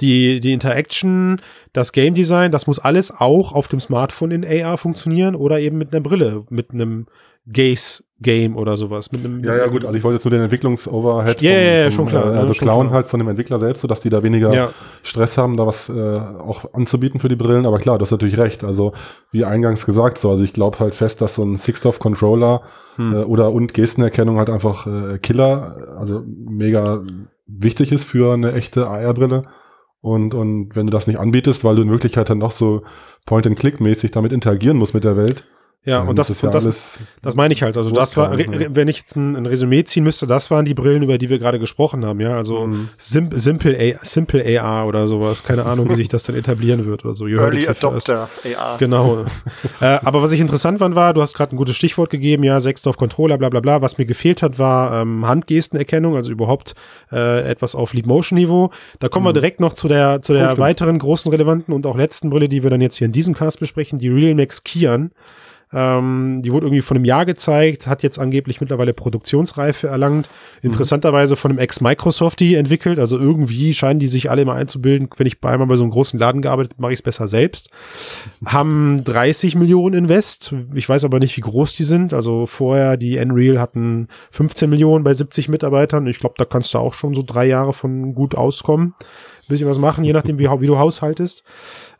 Die, 0.00 0.40
die 0.40 0.52
Interaction, 0.52 1.40
das 1.72 1.92
Game 1.92 2.14
Design, 2.14 2.50
das 2.50 2.66
muss 2.66 2.80
alles 2.80 3.12
auch 3.16 3.52
auf 3.52 3.68
dem 3.68 3.78
Smartphone 3.78 4.32
in 4.32 4.44
AR 4.44 4.78
funktionieren 4.78 5.36
oder 5.36 5.60
eben 5.60 5.78
mit 5.78 5.92
einer 5.92 6.00
Brille, 6.02 6.44
mit 6.50 6.72
einem 6.72 7.06
Gaze 7.50 8.04
Game 8.20 8.56
oder 8.56 8.76
sowas. 8.76 9.10
Mit 9.10 9.24
einem, 9.24 9.42
Ja, 9.42 9.56
ja, 9.56 9.66
gut, 9.66 9.84
also 9.84 9.98
ich 9.98 10.04
wollte 10.04 10.16
jetzt 10.16 10.24
nur 10.24 10.30
den 10.30 10.42
Entwicklungsoverhead 10.42 11.42
Ja, 11.42 11.50
vom- 11.50 11.58
ja, 11.58 11.62
ja, 11.64 11.84
vom, 11.86 11.92
schon 11.92 12.06
klar, 12.06 12.32
äh, 12.34 12.36
also 12.38 12.54
schon 12.54 12.66
klauen 12.66 12.86
klar. 12.86 12.94
halt 12.94 13.06
von 13.08 13.18
dem 13.18 13.28
Entwickler 13.28 13.58
selbst, 13.58 13.80
sodass 13.80 14.00
die 14.00 14.10
da 14.10 14.22
weniger 14.22 14.54
Ja. 14.54 14.68
Stress 15.02 15.36
haben, 15.38 15.56
da 15.56 15.66
was 15.66 15.88
äh, 15.88 15.92
auch 16.18 16.72
anzubieten 16.72 17.18
für 17.18 17.28
die 17.28 17.34
Brillen. 17.34 17.66
Aber 17.66 17.78
klar, 17.78 17.98
du 17.98 18.02
hast 18.04 18.12
natürlich 18.12 18.38
recht. 18.38 18.62
Also 18.62 18.92
wie 19.32 19.44
eingangs 19.44 19.84
gesagt, 19.86 20.18
so, 20.18 20.30
also 20.30 20.44
ich 20.44 20.52
glaube 20.52 20.78
halt 20.78 20.94
fest, 20.94 21.20
dass 21.20 21.34
so 21.34 21.42
ein 21.42 21.56
Sixtopf-Controller 21.56 22.62
Hm. 22.96 23.12
äh, 23.14 23.16
oder 23.24 23.50
und 23.52 23.74
Gestenerkennung 23.74 24.36
halt 24.38 24.50
einfach 24.50 24.86
äh, 24.86 25.18
Killer, 25.18 25.94
also 25.98 26.22
mega 26.26 27.02
wichtig 27.48 27.90
ist 27.90 28.04
für 28.04 28.34
eine 28.34 28.52
echte 28.52 28.86
AR-Brille. 28.86 29.42
Und, 30.00 30.34
und 30.34 30.74
wenn 30.76 30.86
du 30.86 30.90
das 30.92 31.06
nicht 31.06 31.18
anbietest, 31.18 31.64
weil 31.64 31.76
du 31.76 31.82
in 31.82 31.90
Wirklichkeit 31.90 32.28
dann 32.30 32.38
noch 32.38 32.50
so 32.52 32.82
Point-and-Click-mäßig 33.26 34.10
damit 34.10 34.32
interagieren 34.32 34.76
musst 34.76 34.94
mit 34.94 35.04
der 35.04 35.16
Welt, 35.16 35.44
ja, 35.84 36.00
und 36.00 36.16
das, 36.18 36.30
ist 36.30 36.36
es 36.36 36.42
ja 36.42 36.48
und 36.48 36.54
das, 36.54 36.98
Das 37.22 37.34
meine 37.34 37.52
ich 37.54 37.62
halt. 37.62 37.76
Also 37.76 37.90
das 37.90 38.16
war, 38.16 38.30
re- 38.38 38.68
wenn 38.74 38.86
ich 38.86 38.98
jetzt 38.98 39.16
ein, 39.16 39.34
ein 39.36 39.46
Resümee 39.46 39.82
ziehen 39.84 40.04
müsste, 40.04 40.26
das 40.28 40.50
waren 40.50 40.64
die 40.64 40.74
Brillen, 40.74 41.02
über 41.02 41.18
die 41.18 41.28
wir 41.28 41.38
gerade 41.40 41.58
gesprochen 41.58 42.04
haben, 42.04 42.20
ja. 42.20 42.36
Also 42.36 42.66
Mhm. 42.66 42.88
Sim 42.98 43.30
Simple, 43.32 43.76
A 43.76 44.04
Simple 44.04 44.60
AR 44.60 44.86
oder 44.86 45.08
sowas. 45.08 45.42
Keine 45.42 45.66
Ahnung, 45.66 45.90
wie 45.90 45.94
sich 45.96 46.08
das 46.08 46.22
dann 46.22 46.36
etablieren 46.36 46.86
wird 46.86 47.04
oder 47.04 47.14
so. 47.14 47.26
You 47.26 47.38
heard 47.40 47.54
Early. 47.54 47.66
Adopter 47.68 48.28
AR. 48.56 48.78
Genau. 48.78 49.24
äh, 49.80 49.84
aber 50.04 50.22
was 50.22 50.30
ich 50.32 50.38
interessant 50.40 50.78
fand, 50.78 50.94
war, 50.94 51.14
du 51.14 51.20
hast 51.20 51.34
gerade 51.34 51.54
ein 51.54 51.58
gutes 51.58 51.74
Stichwort 51.74 52.10
gegeben, 52.10 52.44
ja, 52.44 52.60
Sechsdorf 52.60 52.96
Controller, 52.96 53.36
bla 53.38 53.48
bla 53.48 53.60
bla. 53.60 53.82
Was 53.82 53.98
mir 53.98 54.04
gefehlt 54.06 54.42
hat, 54.42 54.58
war 54.60 55.02
ähm, 55.02 55.26
Handgestenerkennung, 55.26 56.14
also 56.16 56.30
überhaupt 56.30 56.74
äh, 57.10 57.40
etwas 57.48 57.74
auf 57.74 57.92
Leap 57.92 58.06
Motion 58.06 58.38
Niveau. 58.38 58.70
Da 59.00 59.08
kommen 59.08 59.26
wir 59.26 59.32
direkt 59.32 59.58
noch 59.60 59.72
zu 59.72 59.88
der, 59.88 60.22
zu 60.22 60.32
der 60.32 60.54
Oh, 60.54 60.58
weiteren 60.58 60.98
großen 60.98 61.30
relevanten 61.30 61.74
und 61.74 61.86
auch 61.86 61.96
letzten 61.96 62.30
Brille, 62.30 62.48
die 62.48 62.62
wir 62.62 62.70
dann 62.70 62.80
jetzt 62.80 62.96
hier 62.96 63.06
in 63.06 63.12
diesem 63.12 63.34
Cast 63.34 63.58
besprechen, 63.58 63.98
die 63.98 64.08
Realmax 64.08 64.62
Kian. 64.64 65.10
Ähm, 65.72 66.40
die 66.42 66.52
wurde 66.52 66.66
irgendwie 66.66 66.82
vor 66.82 66.96
einem 66.96 67.04
Jahr 67.04 67.24
gezeigt, 67.24 67.86
hat 67.86 68.02
jetzt 68.02 68.18
angeblich 68.18 68.60
mittlerweile 68.60 68.92
Produktionsreife 68.92 69.88
erlangt. 69.88 70.28
Interessanterweise 70.60 71.36
von 71.36 71.50
einem 71.50 71.58
Ex-Microsoftie 71.58 72.54
entwickelt. 72.54 72.98
Also 72.98 73.18
irgendwie 73.18 73.72
scheinen 73.74 74.00
die 74.00 74.08
sich 74.08 74.30
alle 74.30 74.42
immer 74.42 74.54
einzubilden, 74.54 75.08
wenn 75.16 75.26
ich 75.26 75.40
bei 75.40 75.50
einmal 75.50 75.68
bei 75.68 75.76
so 75.76 75.84
einem 75.84 75.92
großen 75.92 76.18
Laden 76.18 76.42
gearbeitet, 76.42 76.78
mache 76.78 76.92
ich 76.92 76.98
es 76.98 77.02
besser 77.02 77.26
selbst. 77.26 77.70
Haben 78.44 79.02
30 79.04 79.54
Millionen 79.54 79.94
Invest. 79.94 80.54
Ich 80.74 80.88
weiß 80.88 81.04
aber 81.04 81.18
nicht, 81.18 81.36
wie 81.36 81.42
groß 81.42 81.74
die 81.76 81.84
sind. 81.84 82.12
Also 82.12 82.46
vorher, 82.46 82.96
die 82.96 83.18
Unreal 83.18 83.60
hatten 83.60 84.08
15 84.30 84.68
Millionen 84.68 85.04
bei 85.04 85.14
70 85.14 85.48
Mitarbeitern. 85.48 86.06
Ich 86.06 86.18
glaube, 86.18 86.34
da 86.36 86.44
kannst 86.44 86.74
du 86.74 86.78
auch 86.78 86.94
schon 86.94 87.14
so 87.14 87.22
drei 87.26 87.46
Jahre 87.46 87.72
von 87.72 88.14
gut 88.14 88.34
auskommen. 88.34 88.94
Bisschen 89.48 89.68
was 89.68 89.78
machen, 89.78 90.04
je 90.04 90.12
nachdem, 90.12 90.38
wie, 90.38 90.44
wie 90.48 90.66
du 90.66 90.78
haushaltest. 90.78 91.42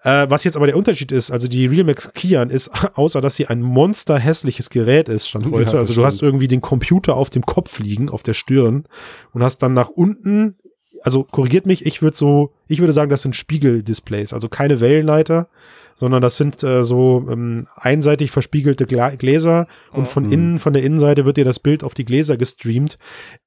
Äh, 0.04 0.26
was 0.30 0.44
jetzt 0.44 0.56
aber 0.56 0.66
der 0.66 0.76
Unterschied 0.76 1.10
ist, 1.12 1.30
also 1.30 1.48
die 1.48 1.66
Realmax 1.66 2.12
Kian 2.14 2.50
ist, 2.50 2.70
außer 2.96 3.20
dass 3.20 3.36
sie 3.36 3.46
ein 3.48 3.60
monsterhässliches 3.62 4.70
Gerät 4.70 5.08
ist, 5.08 5.28
stand 5.28 5.46
Ja, 5.46 5.52
heute. 5.52 5.64
das 5.66 5.74
Also 5.74 5.94
du 5.94 6.04
hast 6.04 6.22
irgendwie 6.22 6.48
den 6.48 6.60
Computer 6.60 7.14
auf 7.16 7.30
dem 7.30 7.44
Kopf 7.44 7.78
liegen, 7.80 8.08
auf 8.08 8.22
der 8.22 8.34
Stirn 8.34 8.84
und 9.32 9.42
hast 9.42 9.58
dann 9.58 9.74
nach 9.74 9.88
unten 9.88 10.56
also 11.04 11.24
korrigiert 11.24 11.66
mich, 11.66 11.84
ich 11.84 12.00
würde 12.00 12.16
so, 12.16 12.52
ich 12.68 12.78
würde 12.78 12.92
sagen, 12.92 13.10
das 13.10 13.22
sind 13.22 13.34
Spiegeldisplays, 13.34 14.32
also 14.32 14.48
keine 14.48 14.78
Wellenleiter, 14.78 15.48
sondern 15.96 16.22
das 16.22 16.36
sind 16.36 16.62
äh, 16.62 16.84
so 16.84 17.26
ähm, 17.28 17.66
einseitig 17.74 18.30
verspiegelte 18.30 18.86
Gla 18.86 19.10
Gläser 19.10 19.66
und 19.90 20.06
von 20.06 20.24
Mhm. 20.26 20.32
innen, 20.32 20.58
von 20.60 20.72
der 20.72 20.84
Innenseite 20.84 21.24
wird 21.24 21.38
dir 21.38 21.44
das 21.44 21.58
Bild 21.58 21.82
auf 21.82 21.94
die 21.94 22.04
Gläser 22.04 22.36
gestreamt. 22.36 22.98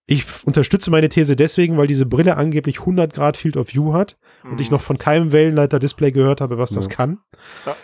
Ich 0.07 0.23
unterstütze 0.45 0.91
meine 0.91 1.09
These 1.09 1.35
deswegen, 1.35 1.77
weil 1.77 1.87
diese 1.87 2.05
Brille 2.05 2.37
angeblich 2.37 2.81
100 2.81 3.11
Grad 3.11 3.37
Field 3.37 3.57
of 3.57 3.73
View 3.73 3.93
hat 3.93 4.17
und 4.43 4.61
ich 4.61 4.69
noch 4.69 4.81
von 4.81 4.99
keinem 4.99 5.31
Wellenleiter-Display 5.31 6.11
gehört 6.11 6.41
habe, 6.41 6.59
was 6.59 6.69
das 6.69 6.85
Ja. 6.85 6.91
kann. 6.91 7.17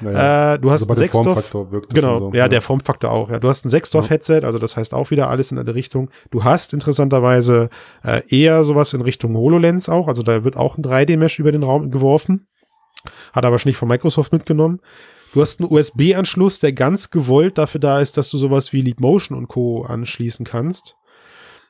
Naja. 0.02 0.54
Äh, 0.54 0.60
du 0.60 0.70
hast 0.70 0.88
also 0.88 1.02
einen 1.04 1.82
Genau, 1.90 2.18
so. 2.20 2.32
ja, 2.34 2.48
der 2.48 2.62
Formfaktor 2.62 3.10
auch. 3.10 3.32
Ja. 3.32 3.40
Du 3.40 3.48
hast 3.48 3.66
ein 3.66 3.70
Sechsdorf-Headset, 3.70 4.42
also 4.44 4.60
das 4.60 4.78
heißt 4.78 4.94
auch 4.94 5.10
wieder 5.10 5.30
alles 5.32 5.52
in 5.52 5.58
eine 5.58 5.74
Richtung. 5.74 6.12
Du 6.30 6.44
hast 6.44 6.74
interessanterweise 6.74 7.70
äh, 8.04 8.22
eher 8.30 8.64
sowas 8.66 8.94
in 8.94 9.02
Richtung 9.02 9.36
HoloLens 9.36 9.90
auch, 9.90 10.08
also 10.08 10.22
da 10.22 10.44
wird 10.44 10.58
auch 10.58 10.78
ein 10.78 10.84
3D-Mesh 10.84 11.40
über 11.40 11.52
den 11.52 11.64
Raum 11.64 11.90
geworfen. 11.90 12.46
Hat 13.34 13.46
aber 13.46 13.58
schon 13.58 13.70
nicht 13.72 13.78
von 13.78 13.88
Microsoft 13.88 14.32
mitgenommen. 14.32 14.80
Du 15.34 15.42
hast 15.42 15.60
einen 15.60 15.72
USB-Anschluss, 15.72 16.60
der 16.60 16.74
ganz 16.74 17.10
gewollt 17.10 17.58
dafür 17.58 17.80
da 17.80 18.00
ist, 18.00 18.18
dass 18.18 18.30
du 18.30 18.38
sowas 18.38 18.74
wie 18.74 18.82
Leap 18.82 19.00
Motion 19.00 19.36
und 19.36 19.48
Co. 19.48 19.84
anschließen 19.84 20.46
kannst. 20.46 20.98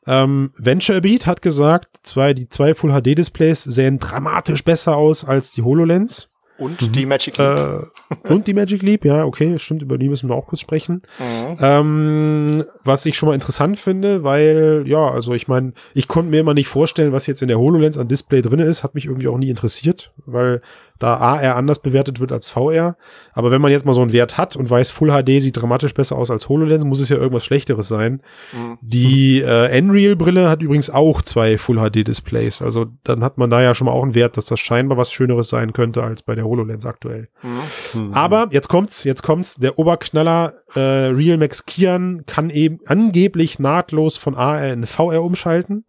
Ähm, 0.07 0.51
VentureBeat 0.57 1.25
hat 1.25 1.41
gesagt, 1.41 1.99
zwei, 2.03 2.33
die 2.33 2.49
zwei 2.49 2.73
Full 2.73 2.91
HD-Displays 2.91 3.63
sehen 3.63 3.99
dramatisch 3.99 4.63
besser 4.63 4.97
aus 4.97 5.23
als 5.23 5.51
die 5.51 5.61
HoloLens. 5.61 6.27
Und 6.57 6.95
die 6.95 7.07
Magic 7.07 7.37
Leap. 7.39 7.87
Äh, 8.27 8.29
und 8.31 8.45
die 8.45 8.53
Magic 8.53 8.83
Leap, 8.83 9.03
ja, 9.03 9.25
okay, 9.25 9.57
stimmt, 9.57 9.81
über 9.81 9.97
die 9.97 10.09
müssen 10.09 10.29
wir 10.29 10.35
auch 10.35 10.45
kurz 10.45 10.61
sprechen. 10.61 11.01
Mhm. 11.17 11.57
Ähm, 11.59 12.63
was 12.83 13.03
ich 13.07 13.17
schon 13.17 13.29
mal 13.29 13.33
interessant 13.33 13.79
finde, 13.79 14.23
weil, 14.23 14.83
ja, 14.85 15.09
also 15.09 15.33
ich 15.33 15.47
meine, 15.47 15.73
ich 15.95 16.07
konnte 16.07 16.29
mir 16.29 16.41
immer 16.41 16.53
nicht 16.53 16.67
vorstellen, 16.67 17.13
was 17.13 17.25
jetzt 17.25 17.41
in 17.41 17.47
der 17.47 17.57
HoloLens 17.57 17.97
an 17.97 18.07
Display 18.07 18.43
drin 18.43 18.59
ist, 18.59 18.83
hat 18.83 18.93
mich 18.93 19.05
irgendwie 19.05 19.27
auch 19.27 19.39
nie 19.39 19.49
interessiert, 19.49 20.11
weil 20.27 20.61
da 21.01 21.15
AR 21.15 21.55
anders 21.55 21.79
bewertet 21.79 22.19
wird 22.19 22.31
als 22.31 22.49
VR. 22.49 22.95
Aber 23.33 23.51
wenn 23.51 23.61
man 23.61 23.71
jetzt 23.71 23.85
mal 23.85 23.93
so 23.93 24.01
einen 24.01 24.13
Wert 24.13 24.37
hat 24.37 24.55
und 24.55 24.69
weiß, 24.69 24.91
Full 24.91 25.09
HD 25.09 25.41
sieht 25.41 25.57
dramatisch 25.59 25.93
besser 25.93 26.17
aus 26.17 26.29
als 26.29 26.49
HoloLens, 26.49 26.83
muss 26.83 26.99
es 26.99 27.09
ja 27.09 27.17
irgendwas 27.17 27.43
Schlechteres 27.43 27.87
sein. 27.87 28.21
Mhm. 28.53 28.77
Die 28.81 29.41
äh, 29.41 29.81
Nreal-Brille 29.81 30.49
hat 30.49 30.61
übrigens 30.61 30.89
auch 30.89 31.21
zwei 31.21 31.57
Full 31.57 31.77
HD-Displays. 31.77 32.61
Also 32.61 32.85
dann 33.03 33.23
hat 33.23 33.37
man 33.37 33.49
da 33.49 33.61
ja 33.61 33.73
schon 33.73 33.85
mal 33.85 33.93
auch 33.93 34.03
einen 34.03 34.15
Wert, 34.15 34.37
dass 34.37 34.45
das 34.45 34.59
scheinbar 34.59 34.97
was 34.97 35.11
Schöneres 35.11 35.49
sein 35.49 35.73
könnte 35.73 36.03
als 36.03 36.21
bei 36.21 36.35
der 36.35 36.45
HoloLens 36.45 36.85
aktuell. 36.85 37.29
Mhm. 37.41 37.61
Hm. 37.93 38.13
Aber 38.13 38.47
jetzt 38.51 38.67
kommt's, 38.67 39.03
jetzt 39.03 39.23
kommt's. 39.23 39.55
Der 39.55 39.79
Oberknaller 39.79 40.53
äh, 40.75 40.79
Real 40.79 41.37
Max 41.37 41.65
Kian 41.65 42.25
kann 42.25 42.49
eben 42.49 42.79
angeblich 42.85 43.59
nahtlos 43.59 44.17
von 44.17 44.35
AR 44.35 44.67
in 44.67 44.85
VR 44.85 45.23
umschalten. 45.23 45.85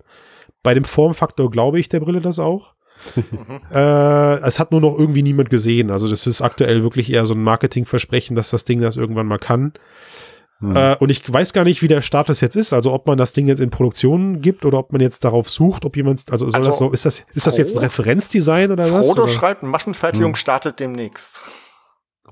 Bei 0.62 0.74
dem 0.74 0.84
Formfaktor 0.84 1.50
glaube 1.50 1.80
ich 1.80 1.88
der 1.88 2.00
Brille 2.00 2.20
das 2.20 2.38
auch. 2.38 2.74
äh, 3.72 4.34
es 4.46 4.58
hat 4.58 4.70
nur 4.72 4.80
noch 4.80 4.98
irgendwie 4.98 5.22
niemand 5.22 5.50
gesehen. 5.50 5.90
Also 5.90 6.08
das 6.08 6.26
ist 6.26 6.42
aktuell 6.42 6.82
wirklich 6.82 7.12
eher 7.12 7.26
so 7.26 7.34
ein 7.34 7.42
Marketingversprechen, 7.42 8.36
dass 8.36 8.50
das 8.50 8.64
Ding 8.64 8.80
das 8.80 8.96
irgendwann 8.96 9.26
mal 9.26 9.38
kann. 9.38 9.72
Hm. 10.60 10.76
Äh, 10.76 10.96
und 11.00 11.10
ich 11.10 11.30
weiß 11.30 11.52
gar 11.52 11.64
nicht, 11.64 11.82
wie 11.82 11.88
der 11.88 12.02
Status 12.02 12.40
jetzt 12.40 12.56
ist. 12.56 12.72
Also 12.72 12.92
ob 12.92 13.06
man 13.06 13.18
das 13.18 13.32
Ding 13.32 13.48
jetzt 13.48 13.60
in 13.60 13.70
Produktion 13.70 14.40
gibt 14.40 14.64
oder 14.64 14.78
ob 14.78 14.92
man 14.92 15.00
jetzt 15.00 15.24
darauf 15.24 15.50
sucht, 15.50 15.84
ob 15.84 15.96
jemand, 15.96 16.22
also 16.30 16.46
soll 16.50 16.54
Also, 16.60 16.70
das 16.70 16.78
so, 16.78 16.90
ist 16.90 17.04
das, 17.04 17.24
ist 17.34 17.46
das 17.46 17.58
jetzt 17.58 17.70
ein 17.74 17.78
Frodo- 17.78 17.84
Referenzdesign 17.86 18.70
oder 18.72 18.92
was? 18.92 19.06
Frodo 19.06 19.22
Oder? 19.24 19.32
schreibt, 19.32 19.62
Massenfertigung 19.62 20.36
startet 20.36 20.78
demnächst. 20.80 21.42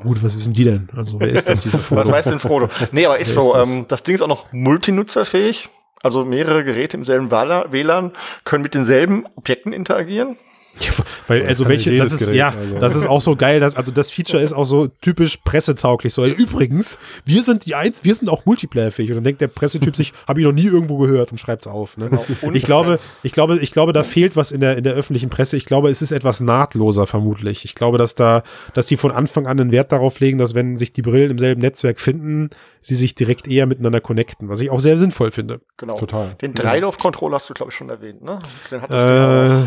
Gut, 0.03 0.23
was 0.23 0.35
wissen 0.37 0.55
die 0.55 0.65
denn? 0.65 0.89
Also 0.97 1.21
wer 1.21 1.29
ist 1.29 1.47
das, 1.49 1.61
dieser 1.61 1.79
Frodo? 1.81 2.03
Was 2.03 2.11
weiß 2.11 2.25
denn 2.27 2.39
Frodo? 2.39 2.69
Nee, 2.93 3.05
aber 3.05 3.19
ist 3.19 3.37
Wer 3.37 3.43
so, 3.43 3.49
ist 3.55 3.59
das? 3.59 3.69
ähm, 3.69 3.85
das 3.89 4.03
Ding 4.03 4.15
ist 4.15 4.23
auch 4.23 4.29
noch 4.29 4.51
multinutzerfähig. 4.53 5.69
Also 6.03 6.25
mehrere 6.25 6.65
Geräte 6.65 6.97
im 6.97 7.05
selben 7.05 7.31
WLAN 7.31 8.13
können 8.45 8.63
mit 8.63 8.73
denselben 8.73 9.27
Objekten 9.37 9.75
interagieren. 9.75 10.39
Ja, 10.79 10.93
weil, 11.27 11.47
also 11.47 11.69
welche, 11.69 11.95
das 11.97 12.13
ist, 12.13 12.21
Gerät, 12.21 12.35
ja, 12.37 12.55
also. 12.59 12.79
das 12.79 12.95
ist 12.95 13.07
auch 13.07 13.21
so 13.21 13.37
geil, 13.37 13.61
dass, 13.61 13.77
also 13.77 13.93
das 13.93 14.11
Feature 14.11 14.43
ist 14.43 14.53
auch 14.53 14.65
so 14.65 14.87
typisch 15.03 15.37
pressetauglich. 15.39 16.15
So, 16.15 16.25
übrigens, 16.25 16.99
wir 17.27 17.45
sind 17.45 17.67
die 17.67 17.75
eins, 17.75 18.05
wir 18.05 18.15
sind 18.15 18.29
auch 18.29 18.47
multiplayerfähig. 18.47 19.11
Und 19.11 19.17
dann 19.17 19.25
denkt 19.25 19.41
der 19.41 19.49
Pressetyp 19.49 19.95
sich, 19.97 20.13
habe 20.27 20.41
ich 20.41 20.47
noch 20.47 20.53
nie 20.53 20.67
irgendwo 20.67 20.97
gehört 20.99 21.33
und 21.33 21.39
schreibt's 21.39 21.67
auf. 21.67 21.97
Ne? 21.99 22.09
Und- 22.43 22.55
Ich 22.55 22.63
glaube, 22.65 22.99
ich 23.23 23.33
glaube, 23.33 23.59
ich 23.59 23.73
glaube, 23.73 23.93
da 23.93 24.05
fehlt 24.05 24.37
was 24.37 24.53
in 24.53 24.61
der, 24.61 24.79
in 24.79 24.85
der 24.85 24.95
öffentlichen 24.95 25.29
Presse. 25.29 25.57
Ich 25.57 25.65
glaube, 25.67 25.91
es 25.91 26.01
ist 26.03 26.13
etwas 26.13 26.41
nahtloser 26.41 27.07
vermutlich. 27.07 27.65
Ich 27.65 27.75
glaube, 27.75 27.99
dass 27.99 28.15
da, 28.15 28.43
dass 28.75 28.87
die 28.87 28.97
von 28.97 29.11
Anfang 29.11 29.47
an 29.47 29.61
einen 29.61 29.73
Wert 29.73 29.93
darauf 29.93 30.21
legen, 30.21 30.39
dass 30.39 30.55
wenn 30.55 30.77
sich 30.79 30.93
die 30.93 31.03
Brillen 31.03 31.31
im 31.33 31.39
selben 31.39 31.61
Netzwerk 31.61 32.01
finden, 32.01 32.51
sie 32.81 32.95
sich 32.95 33.15
direkt 33.15 33.47
eher 33.47 33.67
miteinander 33.67 34.01
connecten, 34.01 34.49
was 34.49 34.61
ich 34.61 34.71
auch 34.71 34.81
sehr 34.81 34.97
sinnvoll 34.97 35.31
finde. 35.31 35.61
Genau. 35.77 35.95
Total. 35.99 36.35
Den 36.41 36.55
Dreilauf-Controller 36.55 37.35
hast 37.37 37.51
du, 37.51 37.55
glaube 37.55 37.71
ich, 37.71 37.77
schon 37.77 37.91
erwähnt, 37.91 38.23
ne? 38.23 38.39
Den 38.71 38.81
hattest 38.81 38.99
du 38.99 39.13
ja 39.13 39.63
Äh, 39.65 39.67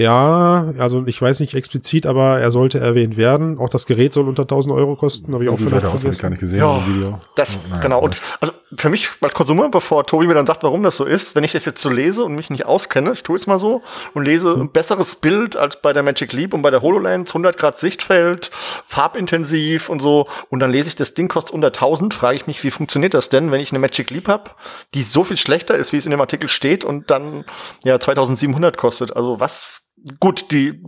ja, 0.00 0.72
also 0.78 1.04
ich 1.06 1.20
weiß 1.20 1.40
nicht 1.40 1.54
explizit, 1.54 2.06
aber 2.06 2.38
er 2.38 2.50
sollte 2.50 2.78
erwähnt 2.78 3.16
werden. 3.16 3.58
Auch 3.58 3.68
das 3.68 3.86
Gerät 3.86 4.12
soll 4.12 4.28
unter 4.28 4.42
1000 4.42 4.74
Euro 4.74 4.94
kosten, 4.96 5.32
habe 5.32 5.44
ich 5.44 5.50
auch 5.50 5.56
Die 5.56 5.62
Seite 5.64 5.76
vielleicht 5.80 5.94
auswendig 5.94 6.20
gar 6.20 6.30
vergessen. 6.30 6.30
nicht 6.30 6.40
gesehen 6.40 6.58
Ja, 6.58 6.78
im 6.86 6.94
Video. 6.94 7.20
Das, 7.34 7.58
Naja, 7.70 7.80
genau. 7.82 8.00
Und 8.00 8.18
also 8.40 8.52
für 8.76 8.88
mich 8.90 9.08
als 9.20 9.34
Konsumer, 9.34 9.68
bevor 9.68 10.04
Tobi 10.04 10.26
mir 10.26 10.34
dann 10.34 10.46
sagt, 10.46 10.62
warum 10.64 10.82
das 10.82 10.96
so 10.96 11.04
ist, 11.04 11.34
wenn 11.36 11.44
ich 11.44 11.52
das 11.52 11.64
jetzt 11.64 11.80
so 11.80 11.88
lese 11.88 12.24
und 12.24 12.34
mich 12.34 12.50
nicht 12.50 12.66
auskenne, 12.66 13.12
ich 13.12 13.22
tue 13.22 13.36
es 13.36 13.46
mal 13.46 13.58
so 13.58 13.82
und 14.12 14.24
lese 14.24 14.52
Hm. 14.54 14.62
ein 14.62 14.70
besseres 14.70 15.14
Bild 15.16 15.56
als 15.56 15.80
bei 15.80 15.92
der 15.92 16.02
Magic 16.02 16.32
Leap 16.32 16.52
und 16.52 16.62
bei 16.62 16.70
der 16.70 16.82
HoloLens, 16.82 17.30
100 17.30 17.56
Grad 17.56 17.78
Sichtfeld, 17.78 18.50
farbintensiv 18.86 19.88
und 19.88 20.00
so 20.00 20.26
und 20.50 20.60
dann 20.60 20.70
lese 20.72 20.88
ich, 20.88 20.96
das 20.96 21.14
Ding 21.14 21.28
kostet 21.28 21.54
unter 21.54 21.68
1000, 21.68 22.12
frage 22.12 22.36
ich 22.36 22.46
mich, 22.46 22.62
wie 22.64 22.70
funktioniert 22.70 23.14
das 23.14 23.28
denn, 23.28 23.50
wenn 23.52 23.60
ich 23.60 23.70
eine 23.70 23.78
Magic 23.78 24.10
Leap 24.10 24.28
habe, 24.28 24.50
die 24.94 25.02
so 25.04 25.22
viel 25.24 25.36
schlechter 25.36 25.74
ist, 25.76 25.92
wie 25.92 25.96
es 25.98 26.04
in 26.06 26.10
dem 26.10 26.20
Artikel 26.20 26.48
steht 26.48 26.84
und 26.84 27.10
dann 27.10 27.44
ja 27.84 27.98
2700 28.00 28.76
kostet. 28.76 29.14
Also 29.16 29.38
was 29.40 29.82
Gut, 30.20 30.50
die, 30.52 30.80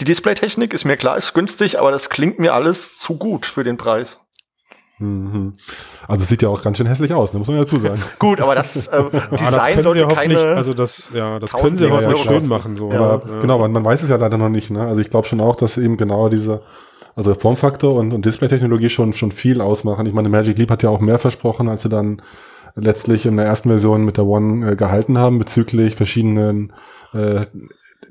die 0.00 0.04
Displaytechnik 0.04 0.74
ist 0.74 0.84
mir 0.84 0.96
klar, 0.96 1.16
ist 1.16 1.32
günstig, 1.34 1.78
aber 1.78 1.90
das 1.90 2.10
klingt 2.10 2.38
mir 2.38 2.52
alles 2.54 2.98
zu 2.98 3.16
gut 3.16 3.46
für 3.46 3.64
den 3.64 3.76
Preis. 3.76 4.20
Mhm. 4.98 5.54
Also 6.06 6.22
es 6.22 6.28
sieht 6.28 6.42
ja 6.42 6.48
auch 6.48 6.62
ganz 6.62 6.76
schön 6.76 6.86
hässlich 6.86 7.12
aus, 7.12 7.32
ne? 7.32 7.38
muss 7.40 7.48
man 7.48 7.56
ja 7.56 7.62
dazu 7.62 7.78
sagen. 7.80 8.00
Gut, 8.18 8.40
aber 8.40 8.54
das 8.54 8.86
äh, 8.86 8.90
Ah, 8.92 9.10
das 9.30 9.40
Design 9.40 9.74
können 9.82 9.92
sie 9.94 9.98
sollte 10.00 10.14
keine. 10.14 10.38
also 10.54 10.74
das, 10.74 11.10
ja, 11.12 11.40
das 11.40 11.54
1000 11.54 11.62
können 11.62 11.76
sie 11.78 11.90
hoffentlich 11.90 12.26
kosten. 12.26 12.40
schön 12.40 12.48
machen, 12.48 12.76
so. 12.76 12.90
Aber 12.92 13.22
Ja. 13.26 13.40
genau, 13.40 13.58
man, 13.58 13.72
man 13.72 13.84
weiß 13.84 14.02
es 14.04 14.08
ja 14.10 14.16
leider 14.16 14.38
noch 14.38 14.48
nicht. 14.48 14.70
Ne? 14.70 14.80
Also 14.86 15.00
ich 15.00 15.10
glaube 15.10 15.26
schon 15.26 15.40
auch, 15.40 15.56
dass 15.56 15.76
eben 15.78 15.96
genau 15.96 16.28
diese, 16.28 16.62
also 17.16 17.34
Formfaktor 17.34 17.96
und, 17.96 18.12
und 18.12 18.24
Displaytechnologie 18.26 18.90
schon, 18.90 19.12
schon 19.12 19.32
viel 19.32 19.60
ausmachen. 19.60 20.06
Ich 20.06 20.12
meine, 20.12 20.28
Magic 20.28 20.56
Leap 20.58 20.70
hat 20.70 20.82
ja 20.84 20.90
auch 20.90 21.00
mehr 21.00 21.18
versprochen, 21.18 21.68
als 21.68 21.82
sie 21.82 21.88
dann 21.88 22.22
letztlich 22.76 23.26
in 23.26 23.36
der 23.36 23.46
ersten 23.46 23.70
Version 23.70 24.04
mit 24.04 24.18
der 24.18 24.26
One 24.26 24.70
äh, 24.72 24.76
gehalten 24.76 25.18
haben 25.18 25.38
bezüglich 25.38 25.96
verschiedenen 25.96 26.72
äh, 27.12 27.46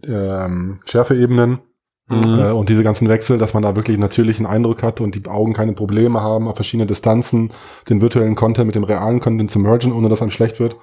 ähm, 0.07 0.79
Schärfeebenen. 0.85 1.59
Mhm. 2.07 2.39
Äh, 2.39 2.51
und 2.51 2.69
diese 2.69 2.83
ganzen 2.83 3.07
Wechsel, 3.07 3.37
dass 3.37 3.53
man 3.53 3.63
da 3.63 3.75
wirklich 3.75 3.95
einen 3.95 4.01
natürlichen 4.01 4.45
Eindruck 4.45 4.83
hat 4.83 5.01
und 5.01 5.15
die 5.15 5.29
Augen 5.29 5.53
keine 5.53 5.73
Probleme 5.73 6.21
haben, 6.21 6.47
auf 6.47 6.55
verschiedene 6.55 6.87
Distanzen 6.87 7.51
den 7.89 8.01
virtuellen 8.01 8.35
Content 8.35 8.67
mit 8.67 8.75
dem 8.75 8.83
realen 8.83 9.19
Content 9.19 9.49
zu 9.51 9.59
mergen, 9.59 9.93
ohne 9.93 10.09
dass 10.09 10.21
einem 10.21 10.31
schlecht 10.31 10.59
wird. 10.59 10.75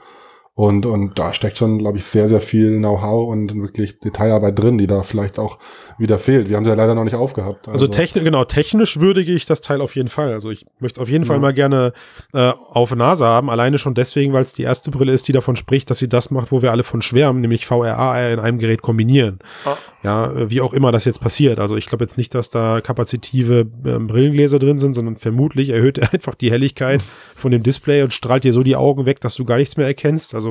Und, 0.59 0.87
und 0.87 1.16
da 1.21 1.33
steckt 1.33 1.57
schon, 1.57 1.79
glaube 1.79 1.99
ich, 1.99 2.05
sehr, 2.05 2.27
sehr 2.27 2.40
viel 2.40 2.79
Know-how 2.79 3.29
und 3.29 3.55
wirklich 3.62 4.01
Detailarbeit 4.01 4.59
drin, 4.59 4.77
die 4.77 4.88
da 4.88 5.03
vielleicht 5.03 5.38
auch 5.38 5.61
wieder 5.99 6.18
fehlt. 6.18 6.49
Wir 6.49 6.57
haben 6.57 6.64
sie 6.64 6.71
ja 6.71 6.75
leider 6.75 6.97
noch 6.97 7.05
nicht 7.05 7.14
aufgehabt. 7.14 7.68
Also 7.68 7.87
technisch, 7.87 8.25
genau, 8.25 8.44
technisch 8.44 8.99
würdige 8.99 9.31
ich 9.33 9.47
das 9.47 9.61
Teil 9.61 9.81
auf 9.81 9.94
jeden 9.94 10.09
Fall. 10.09 10.33
Also 10.33 10.51
ich 10.51 10.66
möchte 10.81 11.01
auf 11.01 11.09
jeden 11.09 11.25
Fall 11.25 11.37
Ja. 11.37 11.42
mal 11.42 11.55
gerne 11.55 11.92
äh, 12.35 12.51
auf 12.73 12.92
Nase 12.92 13.25
haben, 13.25 13.51
alleine 13.51 13.79
schon 13.79 13.94
deswegen, 13.94 14.33
weil 14.33 14.42
es 14.42 14.53
die 14.53 14.64
erste 14.64 14.90
Brille 14.90 15.12
ist, 15.12 15.29
die 15.29 15.33
davon 15.33 15.55
spricht, 15.55 15.90
dass 15.90 15.99
sie 16.01 16.09
das 16.09 16.33
macht, 16.33 16.51
wo 16.51 16.61
wir 16.61 16.73
alle 16.73 16.83
von 16.83 17.03
schwärmen, 17.03 17.40
nämlich 17.40 17.64
VRA 17.64 18.29
in 18.31 18.40
einem 18.40 18.59
Gerät 18.59 18.83
kombinieren. 18.83 19.38
Ah. 19.64 19.77
Ja, 20.03 20.27
äh, 20.33 20.51
wie 20.51 20.61
auch 20.61 20.73
immer 20.73 20.90
das 20.90 21.05
jetzt 21.05 21.21
passiert. 21.21 21.61
Also 21.61 21.77
ich 21.77 21.87
glaube 21.87 22.03
jetzt 22.03 22.18
nicht, 22.18 22.35
dass 22.35 22.51
da 22.51 22.81
kapazitive 22.81 23.66
ähm, 23.85 24.09
Brillengläser 24.09 24.59
drin 24.59 24.81
sind, 24.81 24.94
sondern 24.94 25.16
vermutlich 25.18 25.68
erhöht 25.68 25.99
er 26.03 26.12
einfach 26.12 26.35
die 26.35 26.51
Helligkeit 26.51 27.01
von 27.37 27.53
dem 27.53 27.62
Display 27.62 28.03
und 28.03 28.12
strahlt 28.12 28.42
dir 28.42 28.53
so 28.53 28.64
die 28.64 28.75
Augen 28.75 29.07
weg, 29.07 29.21
dass 29.21 29.37
du 29.37 29.44
gar 29.44 29.57
nichts 29.59 29.77
mehr 29.77 29.87
erkennst. 29.87 30.35
Also 30.35 30.48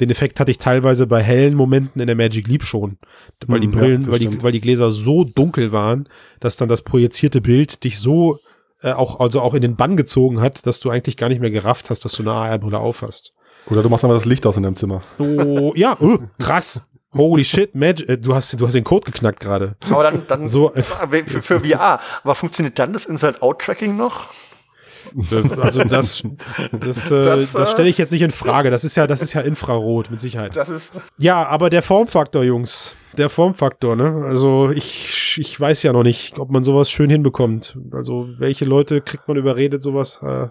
den 0.00 0.10
Effekt 0.10 0.40
hatte 0.40 0.50
ich 0.50 0.58
teilweise 0.58 1.06
bei 1.06 1.22
hellen 1.22 1.54
Momenten 1.54 2.00
in 2.00 2.06
der 2.06 2.16
Magic 2.16 2.46
Leap 2.46 2.64
schon, 2.64 2.98
weil 3.46 3.60
die 3.60 3.66
Hm, 3.66 3.72
ja, 3.72 3.78
Brillen, 3.78 4.02
das 4.02 4.10
weil 4.12 4.18
die, 4.18 4.42
weil 4.42 4.52
die 4.52 4.60
Gläser 4.60 4.90
so 4.90 5.24
dunkel 5.24 5.72
waren, 5.72 6.08
dass 6.40 6.56
dann 6.56 6.68
das 6.68 6.82
projizierte 6.82 7.40
Bild 7.40 7.84
dich 7.84 7.98
so 7.98 8.38
äh, 8.82 8.92
auch 8.92 9.20
also 9.20 9.40
auch 9.40 9.54
in 9.54 9.62
den 9.62 9.76
Bann 9.76 9.96
gezogen 9.96 10.40
hat, 10.40 10.66
dass 10.66 10.80
du 10.80 10.90
eigentlich 10.90 11.16
gar 11.16 11.28
nicht 11.28 11.40
mehr 11.40 11.50
gerafft 11.50 11.90
hast, 11.90 12.04
dass 12.04 12.12
du 12.12 12.22
eine 12.22 12.32
AR-Brille 12.32 12.78
aufhast. 12.78 13.34
Oder 13.66 13.82
du 13.82 13.88
machst 13.88 14.04
einfach 14.04 14.16
das 14.16 14.24
Licht 14.24 14.46
aus 14.46 14.56
in 14.56 14.62
deinem 14.62 14.76
Zimmer. 14.76 15.02
Oh, 15.18 15.72
ja, 15.74 15.96
oh, 16.00 16.18
krass. 16.38 16.84
Holy 17.14 17.44
shit, 17.44 17.74
Magic, 17.74 18.08
äh, 18.08 18.18
du 18.18 18.34
hast, 18.34 18.58
du 18.60 18.66
hast 18.66 18.74
den 18.74 18.84
Code 18.84 19.06
geknackt 19.10 19.40
gerade. 19.40 19.76
Aber 19.90 20.02
dann, 20.02 20.26
dann 20.26 20.46
So, 20.46 20.74
äh, 20.74 20.82
für, 20.82 21.42
für 21.42 21.60
VR. 21.60 22.00
Aber 22.22 22.34
funktioniert 22.34 22.78
dann 22.78 22.92
das 22.92 23.06
Inside-Out-Tracking 23.06 23.96
noch? 23.96 24.26
Äh, 25.30 25.60
Also 25.60 25.84
das, 25.84 26.22
das, 26.72 27.10
äh, 27.10 27.24
Das, 27.24 27.52
das, 27.52 27.54
äh, 27.54 27.66
stelle 27.66 27.88
ich 27.88 27.98
jetzt 27.98 28.12
nicht 28.12 28.22
in 28.22 28.30
Frage. 28.30 28.70
Das 28.70 28.84
ist 28.84 28.96
ja, 28.96 29.06
das 29.06 29.22
ist 29.22 29.32
ja 29.34 29.40
Infrarot 29.40 30.10
mit 30.10 30.20
Sicherheit. 30.20 30.56
Das 30.56 30.68
ist. 30.68 30.92
Ja, 31.18 31.46
aber 31.46 31.70
der 31.70 31.82
Formfaktor, 31.82 32.44
Jungs, 32.44 32.94
der 33.16 33.28
Formfaktor, 33.30 33.96
ne? 33.96 34.24
Also 34.26 34.70
ich, 34.70 35.36
ich 35.38 35.58
weiß 35.58 35.82
ja 35.82 35.92
noch 35.92 36.02
nicht, 36.02 36.38
ob 36.38 36.50
man 36.50 36.64
sowas 36.64 36.90
schön 36.90 37.10
hinbekommt. 37.10 37.76
Also 37.92 38.28
welche 38.38 38.64
Leute 38.64 39.00
kriegt 39.00 39.26
man 39.28 39.36
überredet, 39.36 39.82
sowas, 39.82 40.20
äh, 40.22 40.48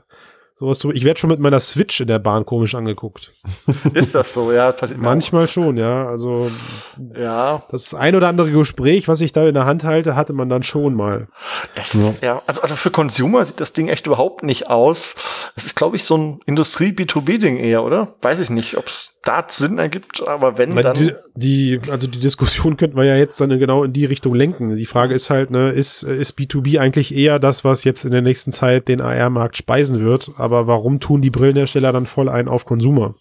Sowas 0.59 0.79
drüber. 0.79 0.95
Ich 0.95 1.03
werde 1.03 1.19
schon 1.19 1.29
mit 1.29 1.39
meiner 1.39 1.59
Switch 1.59 2.01
in 2.01 2.07
der 2.07 2.17
Bahn 2.17 2.43
komisch 2.43 2.73
angeguckt. 2.73 3.31
Ist 3.93 4.15
das 4.15 4.33
so? 4.33 4.51
Ja, 4.51 4.71
passiert 4.71 4.99
Manchmal 4.99 5.47
schon, 5.47 5.77
ja. 5.77 6.07
Also 6.07 6.49
auch. 6.97 7.15
Ja, 7.15 7.63
das 7.69 7.93
ein 7.93 8.15
oder 8.15 8.27
andere 8.27 8.51
Gespräch, 8.51 9.07
was 9.07 9.21
ich 9.21 9.31
da 9.31 9.47
in 9.47 9.53
der 9.53 9.65
Hand 9.65 9.83
halte, 9.83 10.15
hatte 10.15 10.33
man 10.33 10.49
dann 10.49 10.63
schon 10.63 10.95
mal. 10.95 11.27
das 11.75 11.95
ja. 12.21 12.41
also, 12.47 12.61
also 12.61 12.75
für 12.75 12.89
Consumer 12.89 13.45
sieht 13.45 13.59
das 13.59 13.73
Ding 13.73 13.87
echt 13.87 14.07
überhaupt 14.07 14.41
nicht 14.41 14.67
aus. 14.67 15.15
Es 15.55 15.65
ist, 15.65 15.75
glaube 15.75 15.95
ich, 15.95 16.05
so 16.05 16.17
ein 16.17 16.39
Industrie-B2B-Ding 16.47 17.57
eher, 17.57 17.83
oder? 17.83 18.15
Weiß 18.21 18.39
ich 18.39 18.49
nicht, 18.49 18.77
ob 18.77 18.89
es 19.27 19.57
da 19.57 19.67
Sinn 19.67 19.77
ergibt, 19.77 20.27
aber 20.27 20.57
wenn, 20.57 20.75
Weil 20.75 20.83
dann. 20.83 20.95
Die, 20.95 21.13
die, 21.35 21.79
also 21.89 22.07
die 22.07 22.19
Diskussion 22.19 22.77
könnten 22.77 22.97
wir 22.97 23.03
ja 23.03 23.15
jetzt 23.15 23.39
dann 23.39 23.49
genau 23.59 23.83
in 23.83 23.93
die 23.93 24.05
Richtung 24.05 24.33
lenken. 24.33 24.75
Die 24.75 24.85
Frage 24.85 25.13
ist 25.13 25.29
halt, 25.29 25.51
ne, 25.51 25.69
ist, 25.69 26.03
ist 26.03 26.37
B2B 26.37 26.79
eigentlich 26.79 27.15
eher 27.15 27.39
das, 27.39 27.63
was 27.63 27.83
jetzt 27.83 28.05
in 28.05 28.11
der 28.11 28.21
nächsten 28.21 28.51
Zeit 28.51 28.87
den 28.87 29.01
AR-Markt 29.01 29.57
speisen 29.57 29.99
wird? 29.99 30.31
Aber 30.37 30.67
warum 30.67 30.99
tun 30.99 31.21
die 31.21 31.29
Brillenhersteller 31.29 31.91
dann 31.91 32.05
voll 32.05 32.29
ein 32.29 32.47
auf 32.47 32.65
Consumer? 32.65 33.15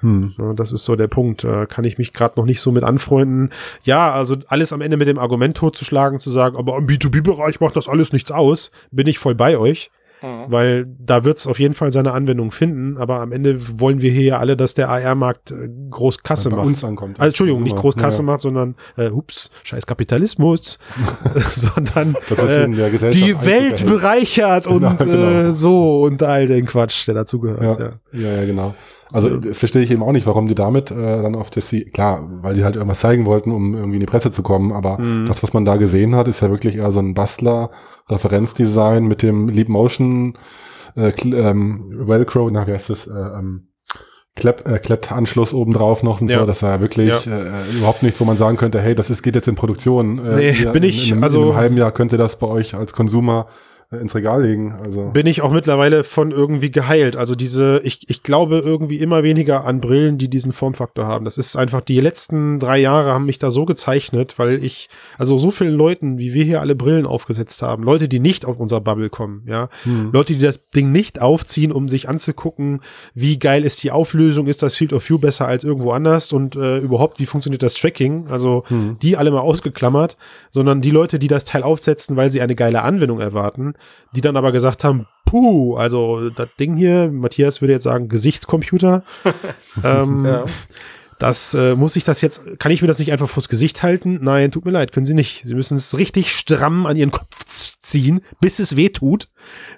Hm. 0.00 0.34
Ja, 0.38 0.52
das 0.52 0.72
ist 0.72 0.84
so 0.84 0.96
der 0.96 1.08
Punkt. 1.08 1.44
Da 1.44 1.66
kann 1.66 1.84
ich 1.84 1.98
mich 1.98 2.12
gerade 2.12 2.38
noch 2.38 2.44
nicht 2.44 2.60
so 2.60 2.72
mit 2.72 2.84
anfreunden. 2.84 3.50
Ja, 3.84 4.12
also 4.12 4.36
alles 4.48 4.72
am 4.72 4.82
Ende 4.82 4.96
mit 4.96 5.08
dem 5.08 5.18
Argument 5.18 5.56
totzuschlagen, 5.56 6.18
zu 6.20 6.30
sagen, 6.30 6.56
aber 6.56 6.76
im 6.76 6.86
B2B-Bereich 6.86 7.60
macht 7.60 7.76
das 7.76 7.88
alles 7.88 8.12
nichts 8.12 8.30
aus, 8.30 8.70
bin 8.90 9.06
ich 9.06 9.18
voll 9.18 9.34
bei 9.34 9.56
euch. 9.56 9.90
Mhm. 10.24 10.50
Weil 10.50 10.86
da 10.98 11.24
wird 11.24 11.38
es 11.38 11.46
auf 11.46 11.58
jeden 11.60 11.74
Fall 11.74 11.92
seine 11.92 12.12
Anwendung 12.12 12.50
finden, 12.50 12.96
aber 12.96 13.20
am 13.20 13.30
Ende 13.32 13.56
wollen 13.78 14.00
wir 14.00 14.10
hier 14.10 14.22
ja 14.22 14.38
alle, 14.38 14.56
dass 14.56 14.74
der 14.74 14.88
AR-Markt 14.88 15.50
äh, 15.50 15.68
groß 15.90 16.22
Kasse 16.22 16.48
bei 16.50 16.56
macht. 16.56 16.66
uns 16.66 16.84
ankommt. 16.84 17.20
Also, 17.20 17.28
Entschuldigung, 17.28 17.62
nicht 17.62 17.76
groß 17.76 17.96
Kasse 17.96 18.18
Ja, 18.18 18.22
macht, 18.24 18.40
sondern 18.40 18.74
äh, 18.96 19.08
ups, 19.10 19.50
scheiß 19.64 19.86
Kapitalismus, 19.86 20.78
sondern 21.50 22.16
Das 22.28 22.38
ist 22.38 22.44
äh, 22.48 22.64
in 22.64 22.72
der 22.76 22.90
Gesellschaft 22.90 23.24
die 23.24 23.44
Welt 23.46 23.84
bereichert 23.86 24.66
und 24.66 24.80
Genau, 24.80 24.96
genau. 24.96 25.30
Äh, 25.48 25.52
so 25.52 26.02
und 26.02 26.22
all 26.22 26.46
den 26.46 26.66
Quatsch, 26.66 27.06
der 27.06 27.14
dazugehört. 27.14 27.80
Ja. 27.80 27.90
Ja, 28.12 28.28
ja, 28.30 28.36
ja, 28.40 28.44
genau. 28.46 28.74
Also 29.12 29.36
das 29.36 29.58
verstehe 29.60 29.82
ich 29.82 29.90
eben 29.92 30.02
auch 30.02 30.10
nicht, 30.12 30.26
warum 30.26 30.48
die 30.48 30.56
damit 30.56 30.90
äh, 30.90 30.94
dann 31.22 31.36
auf 31.36 31.48
das 31.50 31.68
sie 31.68 31.84
klar, 31.84 32.26
weil 32.42 32.56
sie 32.56 32.64
halt 32.64 32.74
irgendwas 32.74 32.98
zeigen 32.98 33.26
wollten, 33.26 33.52
um 33.52 33.74
irgendwie 33.74 33.96
in 33.96 34.00
die 34.00 34.06
Presse 34.06 34.32
zu 34.32 34.42
kommen. 34.42 34.72
Aber 34.72 34.98
Mhm. 35.00 35.26
das, 35.28 35.42
was 35.44 35.52
man 35.52 35.64
da 35.64 35.76
gesehen 35.76 36.16
hat, 36.16 36.26
ist 36.26 36.40
ja 36.40 36.50
wirklich 36.50 36.76
eher 36.76 36.90
so 36.90 36.98
ein 36.98 37.14
Bastler-Referenzdesign 38.08 39.04
mit 39.06 39.22
dem 39.22 39.48
Leap 39.48 39.68
Motion 39.68 40.36
äh, 40.96 41.10
ähm, 41.24 41.90
Velcro, 42.06 42.50
na 42.50 42.66
wie 42.66 42.72
heißt 42.72 42.90
das? 42.90 43.06
Äh, 43.06 43.12
ähm, 43.12 43.68
Klepp, 44.36 44.66
äh, 44.66 44.78
Klettanschluss 44.80 45.54
obendrauf 45.54 46.02
noch 46.02 46.20
und 46.20 46.28
Ja. 46.28 46.40
so. 46.40 46.46
Das 46.46 46.62
war 46.62 46.70
ja 46.72 46.80
wirklich 46.80 47.26
äh, 47.28 47.70
überhaupt 47.76 48.02
nichts, 48.02 48.20
wo 48.20 48.24
man 48.24 48.36
sagen 48.36 48.56
könnte, 48.56 48.80
hey, 48.80 48.94
das 48.96 49.08
ist, 49.08 49.22
geht 49.22 49.36
jetzt 49.36 49.46
in 49.46 49.54
Produktion. 49.54 50.18
Äh, 50.18 50.36
Nee, 50.36 50.50
ihr- 50.60 50.72
bin 50.72 50.82
ich, 50.82 51.08
in, 51.08 51.14
einem, 51.14 51.22
also- 51.24 51.40
in 51.42 51.46
einem 51.50 51.56
halben 51.56 51.76
Jahr 51.76 51.92
könnt 51.92 52.10
ihr 52.12 52.18
das 52.18 52.38
bei 52.38 52.46
euch 52.48 52.74
als 52.74 52.92
Konsumer 52.92 53.46
ins 54.00 54.14
Regal 54.14 54.42
legen. 54.42 54.74
Also 54.82 55.10
bin 55.12 55.26
ich 55.26 55.42
auch 55.42 55.52
mittlerweile 55.52 56.04
von 56.04 56.30
irgendwie 56.30 56.70
geheilt. 56.70 57.16
Also 57.16 57.34
diese, 57.34 57.80
ich, 57.84 58.08
ich 58.08 58.22
glaube 58.22 58.58
irgendwie 58.58 58.98
immer 58.98 59.22
weniger 59.22 59.64
an 59.64 59.80
Brillen, 59.80 60.18
die 60.18 60.28
diesen 60.28 60.52
Formfaktor 60.52 61.06
haben. 61.06 61.24
Das 61.24 61.38
ist 61.38 61.56
einfach, 61.56 61.80
die 61.80 62.00
letzten 62.00 62.58
drei 62.58 62.78
Jahre 62.78 63.12
haben 63.12 63.26
mich 63.26 63.38
da 63.38 63.50
so 63.50 63.64
gezeichnet, 63.64 64.38
weil 64.38 64.62
ich, 64.64 64.88
also 65.18 65.38
so 65.38 65.50
vielen 65.50 65.74
Leuten, 65.74 66.18
wie 66.18 66.34
wir 66.34 66.44
hier 66.44 66.60
alle 66.60 66.74
Brillen 66.74 67.06
aufgesetzt 67.06 67.62
haben, 67.62 67.82
Leute, 67.84 68.08
die 68.08 68.20
nicht 68.20 68.44
auf 68.44 68.58
unser 68.58 68.80
Bubble 68.80 69.10
kommen, 69.10 69.42
ja, 69.46 69.68
hm. 69.84 70.10
Leute, 70.12 70.32
die 70.32 70.38
das 70.40 70.70
Ding 70.70 70.92
nicht 70.92 71.20
aufziehen, 71.20 71.72
um 71.72 71.88
sich 71.88 72.08
anzugucken, 72.08 72.80
wie 73.14 73.38
geil 73.38 73.64
ist 73.64 73.82
die 73.82 73.90
Auflösung, 73.90 74.46
ist 74.46 74.62
das 74.62 74.74
Field 74.74 74.92
of 74.92 75.08
View 75.08 75.18
besser 75.18 75.46
als 75.46 75.64
irgendwo 75.64 75.92
anders 75.92 76.32
und 76.32 76.56
äh, 76.56 76.78
überhaupt, 76.78 77.20
wie 77.20 77.26
funktioniert 77.26 77.62
das 77.62 77.74
Tracking, 77.74 78.26
also 78.28 78.64
Hm. 78.68 78.98
die 79.02 79.16
alle 79.16 79.30
mal 79.30 79.40
ausgeklammert, 79.40 80.16
sondern 80.50 80.80
die 80.80 80.90
Leute, 80.90 81.18
die 81.18 81.28
das 81.28 81.44
Teil 81.44 81.62
aufsetzen, 81.62 82.16
weil 82.16 82.30
sie 82.30 82.40
eine 82.40 82.54
geile 82.54 82.82
Anwendung 82.82 83.20
erwarten, 83.20 83.74
die 84.14 84.20
dann 84.20 84.36
aber 84.36 84.52
gesagt 84.52 84.84
haben, 84.84 85.06
puh, 85.26 85.76
also 85.76 86.30
das 86.30 86.48
Ding 86.58 86.76
hier, 86.76 87.10
Matthias 87.10 87.60
würde 87.60 87.72
jetzt 87.72 87.84
sagen, 87.84 88.08
Gesichtscomputer, 88.08 89.02
ähm, 89.84 90.24
Ja. 90.24 90.44
das 91.18 91.54
äh, 91.54 91.74
muss 91.74 91.96
ich 91.96 92.04
das 92.04 92.20
jetzt, 92.20 92.58
kann 92.60 92.70
ich 92.72 92.80
mir 92.82 92.88
das 92.88 92.98
nicht 92.98 93.10
einfach 93.12 93.28
vors 93.28 93.48
Gesicht 93.48 93.82
halten? 93.82 94.18
Nein, 94.22 94.50
tut 94.52 94.64
mir 94.64 94.70
leid, 94.70 94.92
können 94.92 95.06
Sie 95.06 95.14
nicht. 95.14 95.42
Sie 95.44 95.54
müssen 95.54 95.76
es 95.76 95.96
richtig 95.98 96.32
stramm 96.36 96.86
an 96.86 96.96
Ihren 96.96 97.10
Kopf 97.10 97.44
ziehen, 97.82 98.20
bis 98.40 98.58
es 98.60 98.76
weh 98.76 98.88
tut, 98.90 99.28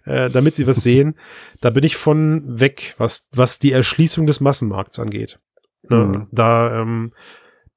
äh, 0.04 0.28
damit 0.30 0.56
Sie 0.56 0.66
was 0.66 0.82
sehen. 0.82 1.14
Da 1.62 1.70
bin 1.70 1.84
ich 1.84 1.96
von 1.96 2.60
weg, 2.60 2.94
was, 2.98 3.26
was 3.34 3.58
die 3.58 3.72
Erschließung 3.72 4.26
des 4.26 4.40
Massenmarkts 4.40 4.98
angeht. 4.98 5.38
Ne, 5.88 5.96
Mhm. 5.96 6.26
Da, 6.32 6.82
ähm, 6.82 7.12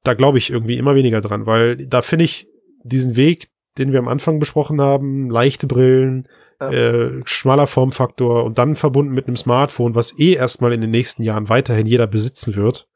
da 0.04 0.14
glaube 0.16 0.38
ich 0.38 0.50
irgendwie 0.50 0.78
immer 0.78 0.96
weniger 0.96 1.22
dran, 1.22 1.46
weil 1.46 1.78
da 1.88 2.02
finde 2.02 2.26
ich 2.26 2.48
diesen 2.84 3.16
Weg, 3.16 3.48
den 3.80 3.92
wir 3.92 4.00
am 4.00 4.08
Anfang 4.08 4.38
besprochen 4.40 4.80
haben, 4.82 5.30
leichte 5.32 5.66
Brillen, 5.66 6.28
Ja. 6.62 6.70
äh, 6.72 7.22
schmaler 7.26 7.68
Formfaktor 7.68 8.44
und 8.44 8.58
dann 8.60 8.76
verbunden 8.76 9.14
mit 9.14 9.28
einem 9.28 9.38
Smartphone, 9.38 9.96
was 9.96 10.20
eh 10.20 10.34
erstmal 10.34 10.74
in 10.74 10.82
den 10.82 10.92
nächsten 10.92 11.24
Jahren 11.24 11.48
weiterhin 11.50 11.88
jeder 11.88 12.06
besitzen 12.06 12.56
wird, 12.56 12.88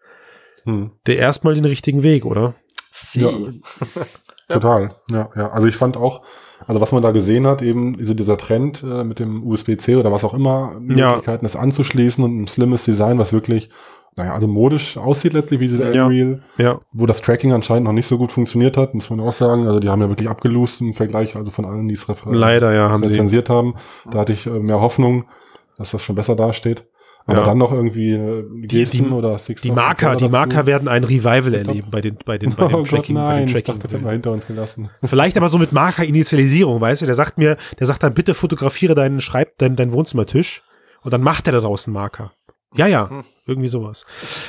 Hm. 0.66 0.92
der 1.08 1.18
erstmal 1.18 1.56
den 1.56 1.66
richtigen 1.66 2.04
Weg, 2.04 2.26
oder? 2.26 2.56
Sie. 2.92 3.22
Ja. 3.22 3.32
Total, 4.50 4.90
ja, 5.12 5.30
ja. 5.36 5.50
Also 5.52 5.68
ich 5.68 5.78
fand 5.78 5.96
auch, 5.98 6.22
also 6.68 6.82
was 6.82 6.92
man 6.92 7.02
da 7.02 7.12
gesehen 7.12 7.48
hat, 7.48 7.62
eben 7.62 7.98
diese, 7.98 8.14
dieser 8.16 8.38
Trend 8.38 8.84
äh, 8.84 9.04
mit 9.06 9.20
dem 9.20 9.48
USB-C 9.48 9.96
oder 9.96 10.12
was 10.12 10.24
auch 10.26 10.34
immer, 10.34 10.74
Ja. 10.90 11.12
Möglichkeiten, 11.12 11.46
das 11.46 11.56
anzuschließen 11.56 12.24
und 12.24 12.42
ein 12.42 12.48
slimmes 12.48 12.84
Design, 12.84 13.18
was 13.18 13.32
wirklich, 13.34 13.70
naja, 14.16 14.34
also 14.34 14.48
modisch 14.48 14.98
aussieht 14.98 15.34
letztlich 15.34 15.60
wie 15.60 15.68
diese 15.68 15.92
Ja. 15.94 16.06
Unreal, 16.06 16.42
Ja. 16.58 16.80
wo 16.92 17.06
das 17.06 17.22
Tracking 17.22 17.52
anscheinend 17.52 17.86
noch 17.86 17.94
nicht 17.94 18.08
so 18.08 18.18
gut 18.18 18.32
funktioniert 18.32 18.78
hat, 18.78 18.94
muss 18.94 19.10
man 19.10 19.20
auch 19.20 19.34
sagen. 19.34 19.66
Also 19.68 19.80
die 19.80 19.90
haben 19.90 20.02
ja 20.02 20.10
wirklich 20.10 20.30
abgelost 20.30 20.82
im 20.82 20.94
Vergleich, 20.94 21.36
also 21.36 21.52
von 21.52 21.66
allen, 21.66 21.88
die 21.88 21.94
es 21.96 22.06
Leider, 22.26 22.74
ja, 22.74 22.90
haben 22.90 23.04
sie. 23.04 23.10
rezensiert 23.12 23.50
haben. 23.50 23.76
Da 24.12 24.20
hatte 24.20 24.34
ich 24.34 24.46
äh, 24.46 24.52
mehr 24.52 24.80
Hoffnung, 24.80 25.26
dass 25.78 25.92
das 25.92 26.02
schon 26.04 26.16
besser 26.16 26.36
dasteht. 26.36 26.86
Aber 27.26 27.38
Ja. 27.40 27.46
dann 27.46 27.58
noch 27.58 27.72
irgendwie 27.72 28.12
äh, 28.12 28.44
Gesten 28.68 29.06
die- 29.06 29.10
oder 29.12 29.38
Six 29.40 29.62
Die 29.62 29.72
Marker, 29.72 30.18
die 30.18 30.28
Marker 30.28 30.66
werden 30.66 30.90
ein 30.90 31.06
Revival 31.06 31.54
erleben 31.54 31.88
bei 31.90 32.02
den, 32.02 32.18
bei 32.26 32.38
den, 32.38 32.54
bei 32.54 32.64
Oh 32.66 32.68
den 32.68 32.76
Gott, 32.80 32.88
Tracking, 32.90 33.16
bei 33.16 33.22
nein, 33.22 33.38
den 33.38 33.46
ich 33.48 33.54
Tracking. 33.54 33.66
dachte, 33.76 33.84
das 33.84 33.94
hätten 33.94 34.04
wir 34.06 34.12
hinter 34.12 34.32
uns 34.32 34.46
gelassen. 34.46 34.90
Vielleicht 35.06 35.38
aber 35.38 35.48
so 35.48 35.58
mit 35.58 35.72
Marker-Initialisierung, 35.72 36.82
weißt 36.82 37.02
du? 37.02 37.06
Der 37.06 37.16
sagt 37.16 37.38
mir, 37.38 37.56
der 37.80 37.88
sagt 37.88 38.04
dann, 38.04 38.14
bitte 38.14 38.34
fotografiere 38.34 38.94
deinen 38.94 39.22
Schreib, 39.22 39.58
deinen, 39.58 39.78
deinen 39.78 39.94
Wohnzimmertisch 39.94 40.64
und 41.02 41.14
dann 41.14 41.22
macht 41.22 41.48
er 41.48 41.54
da 41.54 41.62
draußen 41.62 41.92
Marker. 41.94 42.34
Ja, 42.76 42.88
ja, 42.88 43.10
Hm. 43.10 43.24
irgendwie 43.46 43.68
sowas. 43.70 44.06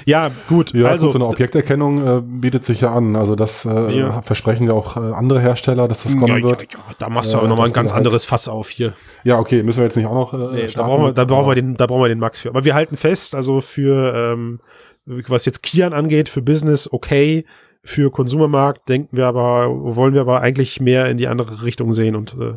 Ja, 0.07 0.31
gut, 0.49 0.73
Ja, 0.73 0.89
also. 0.89 1.11
so 1.11 1.19
eine 1.19 1.27
Objekterkennung 1.27 2.07
äh, 2.07 2.21
bietet 2.23 2.65
sich 2.65 2.81
ja 2.81 2.93
an. 2.95 3.17
Also 3.17 3.35
das 3.37 3.65
äh, 3.65 3.99
Ja. 3.99 4.23
versprechen 4.23 4.67
ja 4.67 4.73
auch 4.73 4.97
äh, 4.97 5.01
andere 5.01 5.41
Hersteller, 5.41 5.89
dass 5.89 6.05
das 6.05 6.13
kommen 6.17 6.39
ja, 6.39 6.43
wird. 6.43 6.63
ja, 6.73 6.79
da 6.99 7.09
machst 7.09 7.33
du 7.33 7.37
Äh, 7.37 7.41
aber 7.41 7.49
nochmal 7.49 7.67
ein 7.67 7.73
ganz 7.73 7.93
anderes 7.93 8.25
Fass 8.25 8.49
auf 8.49 8.69
hier. 8.71 8.95
Ja, 9.25 9.39
okay, 9.39 9.63
müssen 9.63 9.79
wir 9.79 9.85
jetzt 9.85 9.97
nicht 9.97 10.07
auch 10.07 10.15
noch. 10.15 10.33
Äh, 10.35 10.55
Nee, 10.55 10.67
da 10.75 10.83
brauchen 10.85 11.05
wir, 11.05 11.13
da 11.13 11.25
brauchen 11.25 11.49
wir 11.51 11.55
den, 11.55 11.75
da 11.77 11.87
brauchen 11.87 12.03
wir 12.03 12.09
den 12.09 12.19
Max 12.19 12.39
für. 12.41 12.49
Aber 12.49 12.65
wir 12.65 12.75
halten 12.75 12.97
fest, 12.97 13.35
also 13.35 13.61
für, 13.61 14.15
ähm, 14.15 14.61
was 15.07 15.45
jetzt 15.45 15.63
Kian 15.63 15.93
angeht, 15.93 16.29
für 16.29 16.41
Business 16.43 16.91
okay, 16.91 17.45
für 17.83 18.11
Konsumermarkt 18.11 18.89
denken 18.89 19.17
wir 19.19 19.27
aber, 19.27 19.69
wollen 19.97 20.15
wir 20.15 20.23
aber 20.23 20.41
eigentlich 20.41 20.81
mehr 20.81 21.07
in 21.11 21.19
die 21.19 21.29
andere 21.29 21.63
Richtung 21.63 21.93
sehen 21.93 22.17
und 22.17 22.35
äh, 22.41 22.55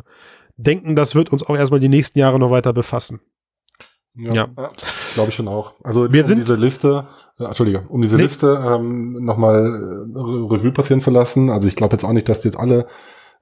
denken, 0.56 0.96
das 0.96 1.14
wird 1.14 1.30
uns 1.30 1.46
auch 1.46 1.54
erstmal 1.56 1.80
die 1.80 1.90
nächsten 1.90 2.18
Jahre 2.18 2.38
noch 2.38 2.50
weiter 2.50 2.72
befassen. 2.72 3.20
Ja, 4.16 4.32
Ja. 4.34 4.48
glaube 5.14 5.28
ich 5.30 5.34
schon 5.34 5.48
auch. 5.48 5.74
Also 5.84 6.12
Wir 6.12 6.22
um 6.22 6.26
sind- 6.26 6.38
diese 6.38 6.54
Liste, 6.56 7.06
äh, 7.38 7.44
Entschuldige, 7.44 7.84
um 7.88 8.00
diese 8.02 8.16
Nee. 8.16 8.22
Liste 8.22 8.60
ähm, 8.66 9.24
nochmal 9.24 9.54
äh, 10.14 10.18
Re- 10.18 10.50
Revue 10.50 10.72
passieren 10.72 11.00
zu 11.00 11.10
lassen. 11.10 11.50
Also 11.50 11.68
ich 11.68 11.76
glaube 11.76 11.94
jetzt 11.94 12.04
auch 12.04 12.12
nicht, 12.12 12.28
dass 12.28 12.40
die 12.40 12.48
jetzt 12.48 12.58
alle 12.58 12.86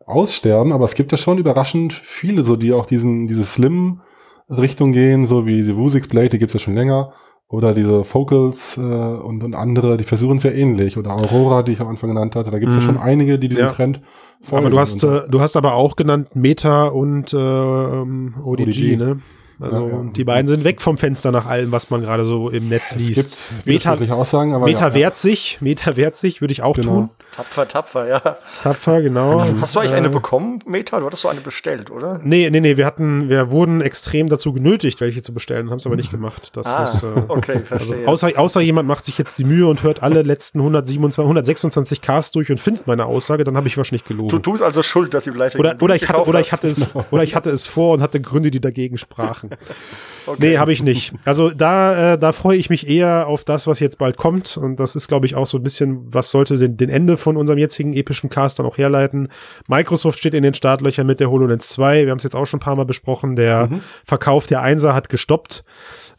aussterben, 0.04 0.72
aber 0.72 0.84
es 0.84 0.94
gibt 0.94 1.12
ja 1.12 1.18
schon 1.18 1.38
überraschend 1.38 1.92
viele, 1.92 2.44
so 2.44 2.56
die 2.56 2.72
auch 2.72 2.86
diesen 2.86 3.26
diese 3.26 3.44
Slim 3.44 4.00
Richtung 4.48 4.92
gehen, 4.92 5.26
so 5.26 5.46
wie 5.46 5.62
die 5.62 5.76
Vuzix 5.76 6.06
Blade, 6.08 6.28
die 6.28 6.38
gibt's 6.38 6.54
ja 6.54 6.60
schon 6.60 6.74
länger. 6.74 7.12
Oder 7.48 7.74
diese 7.74 8.02
Focals 8.04 8.76
äh, 8.76 8.80
und, 8.80 9.44
und 9.44 9.54
andere, 9.54 9.96
die 9.96 10.02
versuchen 10.04 10.36
es 10.38 10.42
ja 10.42 10.50
ähnlich. 10.50 10.96
Oder 10.98 11.12
Aurora, 11.12 11.62
die 11.62 11.72
ich 11.72 11.80
am 11.80 11.86
Anfang 11.88 12.10
genannt 12.10 12.34
hatte. 12.34 12.50
Da 12.50 12.58
gibt's 12.58 12.74
ja 12.74 12.80
Mhm. 12.80 12.86
schon 12.86 12.98
einige, 12.98 13.38
die 13.38 13.48
diesen 13.48 13.66
Ja. 13.66 13.70
Trend 13.70 14.00
folgen. 14.42 14.66
aber 14.66 14.70
du 14.70 14.80
hast, 14.80 15.02
äh, 15.04 15.22
du 15.28 15.40
hast 15.40 15.56
aber 15.56 15.74
auch 15.74 15.94
genannt 15.94 16.34
Meta 16.34 16.86
und 16.88 17.32
äh, 17.32 17.36
ähm, 17.38 18.34
ODG, 18.44 18.62
ODG. 18.68 18.96
ne? 18.96 19.20
Also 19.60 19.88
Ja, 19.88 19.94
ja. 19.94 20.10
die 20.14 20.24
beiden 20.24 20.48
sind 20.48 20.64
weg 20.64 20.82
vom 20.82 20.98
Fenster 20.98 21.32
nach 21.32 21.46
allem, 21.46 21.72
was 21.72 21.88
man 21.90 22.02
gerade 22.02 22.24
so 22.26 22.50
im 22.50 22.68
Netz 22.68 22.90
es 22.92 22.96
liest. 22.96 23.16
gibt 23.16 23.66
Meta, 23.66 23.72
widersprüchliche 23.90 24.14
Aussagen, 24.14 24.54
aber 24.54 24.66
Meta 24.66 24.88
ja, 24.88 24.94
wehrt 24.94 25.16
sich, 25.16 25.58
Meta 25.60 25.96
wehrt 25.96 26.16
sich, 26.16 26.40
würde 26.40 26.52
ich 26.52 26.62
auch 26.62 26.74
Genau. 26.76 26.88
tun. 26.88 27.10
Tapfer, 27.32 27.68
tapfer, 27.68 28.08
ja. 28.08 28.20
Tapfer, 28.62 29.02
genau. 29.02 29.40
Hast, 29.40 29.54
hast 29.60 29.74
du 29.74 29.80
eigentlich 29.80 29.92
Äh, 29.92 29.96
eine 29.96 30.08
bekommen, 30.10 30.58
Meta? 30.66 31.00
Du 31.00 31.06
hattest 31.06 31.22
so 31.22 31.28
eine 31.28 31.40
bestellt, 31.40 31.90
oder? 31.90 32.20
Nee, 32.22 32.48
nee, 32.50 32.60
nee, 32.60 32.76
wir 32.78 32.86
hatten, 32.86 33.28
wir 33.28 33.50
wurden 33.50 33.80
extrem 33.82 34.28
dazu 34.30 34.52
genötigt, 34.54 35.00
welche 35.02 35.22
zu 35.22 35.34
bestellen, 35.34 35.70
haben 35.70 35.76
es 35.78 35.86
aber 35.86 35.96
nicht 35.96 36.10
gemacht. 36.10 36.50
Das 36.56 36.66
Ah, 36.66 36.82
muss, 36.82 37.02
äh, 37.02 37.06
okay, 37.28 37.52
also 37.52 37.64
verstehe. 37.92 38.08
außer, 38.08 38.30
außer 38.36 38.60
jemand 38.62 38.88
macht 38.88 39.04
sich 39.04 39.18
jetzt 39.18 39.38
die 39.38 39.44
Mühe 39.44 39.66
und 39.66 39.82
hört 39.82 40.02
alle 40.02 40.22
letzten 40.22 40.60
127, 40.60 41.18
126 41.22 42.00
Ks 42.00 42.30
durch 42.30 42.50
und 42.50 42.58
findet 42.58 42.86
meine 42.86 43.04
Aussage, 43.06 43.44
dann 43.44 43.56
habe 43.56 43.68
ich 43.68 43.76
wahrscheinlich 43.76 44.04
gelogen. 44.04 44.40
du 44.42 44.52
bist 44.52 44.62
also 44.62 44.82
schuld, 44.82 45.12
dass 45.12 45.24
sie 45.24 45.32
vielleicht 45.32 45.58
Oder, 45.58 45.76
oder, 45.80 45.94
ich 45.94 46.08
hatte, 46.08 46.24
oder, 46.26 46.40
ich 46.40 46.52
hatte 46.52 46.68
es, 46.68 46.86
oder 47.10 47.22
ich 47.22 47.34
hatte 47.34 47.50
es 47.50 47.66
vor 47.66 47.94
und 47.94 48.00
hatte 48.02 48.20
Gründe, 48.20 48.50
die 48.50 48.60
dagegen 48.60 48.96
sprachen. 48.98 49.45
Machen. 49.50 49.58
Nee, 50.38 50.58
habe 50.58 50.72
ich 50.72 50.82
nicht. 50.82 51.12
Also 51.24 51.50
da, 51.50 52.14
äh, 52.14 52.18
da 52.18 52.32
freue 52.32 52.58
ich 52.58 52.68
mich 52.68 52.88
eher 52.88 53.28
auf 53.28 53.44
das, 53.44 53.68
was 53.68 53.78
jetzt 53.78 53.98
bald 53.98 54.16
kommt. 54.16 54.56
Und 54.56 54.80
das 54.80 54.96
ist, 54.96 55.06
glaube 55.06 55.24
ich, 55.24 55.36
auch 55.36 55.46
so 55.46 55.58
ein 55.58 55.62
bisschen, 55.62 56.12
was 56.12 56.32
sollte 56.32 56.56
den, 56.56 56.76
den 56.76 56.90
Ende 56.90 57.16
von 57.16 57.36
unserem 57.36 57.60
jetzigen 57.60 57.92
epischen 57.92 58.28
Cast 58.28 58.58
dann 58.58 58.66
auch 58.66 58.76
herleiten. 58.76 59.28
Microsoft 59.68 60.18
steht 60.18 60.34
in 60.34 60.42
den 60.42 60.54
Startlöchern 60.54 61.06
mit 61.06 61.20
der 61.20 61.30
HoloLens 61.30 61.68
2. 61.68 62.06
Wir 62.06 62.10
haben 62.10 62.18
es 62.18 62.24
jetzt 62.24 62.34
auch 62.34 62.44
schon 62.44 62.58
ein 62.58 62.64
paar 62.64 62.74
Mal 62.74 62.86
besprochen. 62.86 63.36
Der 63.36 63.68
Verkauf 64.04 64.48
der 64.48 64.62
Einser 64.62 64.94
hat 64.94 65.08
gestoppt. 65.08 65.64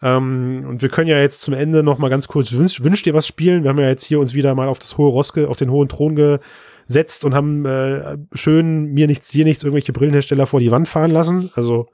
Ähm, 0.01 0.65
und 0.67 0.81
wir 0.81 0.89
können 0.89 1.09
ja 1.09 1.19
jetzt 1.19 1.41
zum 1.41 1.53
Ende 1.53 1.83
noch 1.83 1.97
mal 1.97 2.09
ganz 2.09 2.27
kurz 2.27 2.51
wünsch, 2.53 2.83
wünscht 2.83 3.05
dir 3.05 3.13
was 3.13 3.27
spielen. 3.27 3.63
Wir 3.63 3.69
haben 3.69 3.79
ja 3.79 3.87
jetzt 3.87 4.03
hier 4.03 4.19
uns 4.19 4.33
wieder 4.33 4.53
mal 4.55 4.67
auf 4.67 4.79
das 4.79 4.97
hohe 4.97 5.09
Roske, 5.09 5.47
auf 5.47 5.57
den 5.57 5.71
hohen 5.71 5.89
Thron 5.89 6.15
gesetzt 6.15 7.25
und 7.25 7.33
haben 7.33 7.65
äh, 7.65 8.17
schön 8.33 8.93
mir 8.93 9.07
nichts, 9.07 9.29
dir 9.29 9.45
nichts, 9.45 9.63
irgendwelche 9.63 9.93
Brillenhersteller 9.93 10.47
vor 10.47 10.59
die 10.59 10.71
Wand 10.71 10.87
fahren 10.87 11.11
lassen. 11.11 11.51
Also 11.55 11.87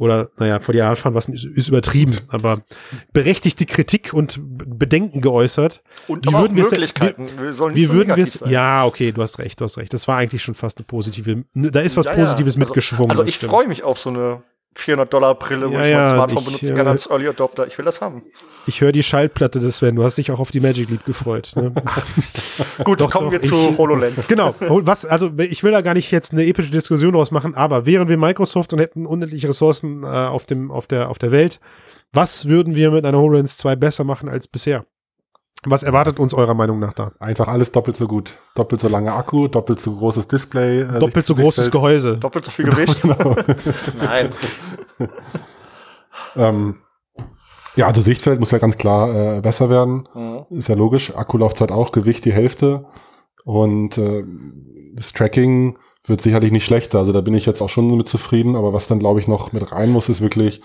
oder 0.00 0.30
naja, 0.38 0.58
vor 0.60 0.72
die 0.72 0.80
Wand 0.80 0.98
fahren, 0.98 1.14
was 1.14 1.28
ist, 1.28 1.44
ist 1.44 1.68
übertrieben, 1.68 2.16
aber 2.28 2.62
berechtigte 3.12 3.66
Kritik 3.66 4.12
und 4.14 4.40
Bedenken 4.42 5.20
geäußert. 5.20 5.82
Und 6.08 6.26
Wie 6.26 6.32
würden 6.32 6.54
Möglichkeiten. 6.54 7.26
Wir 7.38 7.52
sollen 7.52 7.74
nicht 7.74 7.82
Wie 7.82 7.86
so 7.86 7.92
würden 7.92 8.16
wir 8.16 8.22
es? 8.24 8.42
Ja, 8.46 8.86
okay, 8.86 9.12
du 9.12 9.22
hast 9.22 9.38
recht, 9.38 9.60
du 9.60 9.64
hast 9.64 9.76
recht. 9.78 9.92
Das 9.92 10.08
war 10.08 10.16
eigentlich 10.16 10.42
schon 10.42 10.54
fast 10.54 10.78
eine 10.78 10.86
positive. 10.86 11.44
Da 11.54 11.80
ist 11.80 11.96
was 11.96 12.06
Ja, 12.06 12.12
ja. 12.16 12.24
Positives 12.24 12.54
Also- 12.54 12.58
mitgeschwungen. 12.60 13.10
Also 13.10 13.24
ich 13.24 13.38
freue 13.38 13.68
mich 13.68 13.82
auf 13.82 13.98
so 13.98 14.10
eine 14.10 14.42
400 14.76 15.12
Dollar 15.12 15.34
Brille, 15.34 15.68
wo 15.70 15.74
Ja, 15.74 15.84
ich 15.84 15.94
mein 15.94 16.08
Smartphone 16.14 16.38
ich, 16.38 16.44
benutzen 16.46 16.72
äh, 16.72 16.76
kann 16.76 16.86
als 16.86 17.10
Early 17.10 17.28
Adopter. 17.28 17.66
Ich 17.66 17.76
will 17.76 17.84
das 17.84 18.00
haben. 18.00 18.22
Ich 18.66 18.80
höre 18.80 18.92
die 18.92 19.02
Schallplatte 19.02 19.58
des 19.58 19.78
Sven. 19.78 19.96
Du 19.96 20.04
hast 20.04 20.16
dich 20.16 20.30
auch 20.30 20.38
auf 20.38 20.50
die 20.52 20.60
Magic 20.60 20.88
Leap 20.90 21.04
gefreut. 21.04 21.52
Ne? 21.56 21.72
Gut, 22.84 23.00
Doch, 23.00 23.10
kommen 23.10 23.26
doch, 23.26 23.32
wir 23.32 23.42
ich- 23.42 23.48
zu 23.48 23.76
HoloLens. 23.76 24.28
genau. 24.28 24.54
Was, 24.60 25.04
also 25.04 25.30
ich 25.38 25.64
will 25.64 25.72
da 25.72 25.80
gar 25.80 25.94
nicht 25.94 26.10
jetzt 26.12 26.32
eine 26.32 26.44
epische 26.46 26.70
Diskussion 26.70 27.12
draus 27.14 27.30
machen, 27.30 27.54
aber 27.54 27.84
wären 27.86 28.08
wir 28.08 28.16
Microsoft 28.16 28.72
und 28.72 28.78
hätten 28.78 29.06
unendliche 29.06 29.48
Ressourcen 29.48 30.04
äh, 30.04 30.06
auf 30.06 30.46
dem, 30.46 30.70
auf 30.70 30.86
der, 30.86 31.08
auf 31.08 31.18
der 31.18 31.32
Welt, 31.32 31.58
was 32.12 32.46
würden 32.46 32.74
wir 32.74 32.90
mit 32.90 33.04
einer 33.04 33.18
HoloLens 33.18 33.56
2 33.58 33.76
besser 33.76 34.04
machen 34.04 34.28
als 34.28 34.46
bisher? 34.48 34.84
Was 35.64 35.82
erwartet 35.82 36.18
uns 36.18 36.32
eurer 36.32 36.54
Meinung 36.54 36.78
nach 36.78 36.94
da? 36.94 37.12
Einfach 37.18 37.48
alles 37.48 37.70
doppelt 37.70 37.96
so 37.96 38.08
gut. 38.08 38.38
Doppelt 38.54 38.80
so 38.80 38.88
lange 38.88 39.12
Akku, 39.12 39.46
doppelt 39.46 39.78
so 39.78 39.94
großes 39.94 40.26
Display. 40.26 40.80
äh, 40.80 40.98
Doppelt 40.98 41.26
so 41.26 41.34
großes 41.34 41.64
Sichtfeld. 41.66 41.72
Gehäuse. 41.72 42.16
Doppelt 42.16 42.44
so 42.46 42.50
viel 42.50 42.64
Gewicht. 42.66 43.02
Nein. 43.98 44.30
Ähm, 46.36 46.76
ja, 47.76 47.86
also 47.86 48.00
Sichtfeld 48.00 48.40
muss 48.40 48.50
ja 48.50 48.58
ganz 48.58 48.78
klar 48.78 49.38
äh, 49.38 49.40
besser 49.40 49.70
werden. 49.70 50.08
Mhm. 50.14 50.58
Ist 50.58 50.68
ja 50.68 50.74
logisch. 50.74 51.14
Akkulaufzeit 51.16 51.72
auch, 51.72 51.92
Gewicht 51.92 52.24
die 52.24 52.32
Hälfte. 52.32 52.86
Und 53.44 53.98
äh, 53.98 54.24
das 54.94 55.12
Tracking 55.12 55.78
wird 56.04 56.20
sicherlich 56.20 56.52
nicht 56.52 56.64
schlechter. 56.64 56.98
Also 56.98 57.12
da 57.12 57.20
bin 57.20 57.34
ich 57.34 57.46
jetzt 57.46 57.62
auch 57.62 57.68
schon 57.68 57.96
mit 57.96 58.08
zufrieden. 58.08 58.56
Aber 58.56 58.72
was 58.72 58.86
dann, 58.86 58.98
glaube 58.98 59.20
ich, 59.20 59.28
noch 59.28 59.52
mit 59.52 59.72
rein 59.72 59.90
muss, 59.90 60.08
ist 60.08 60.20
wirklich 60.20 60.60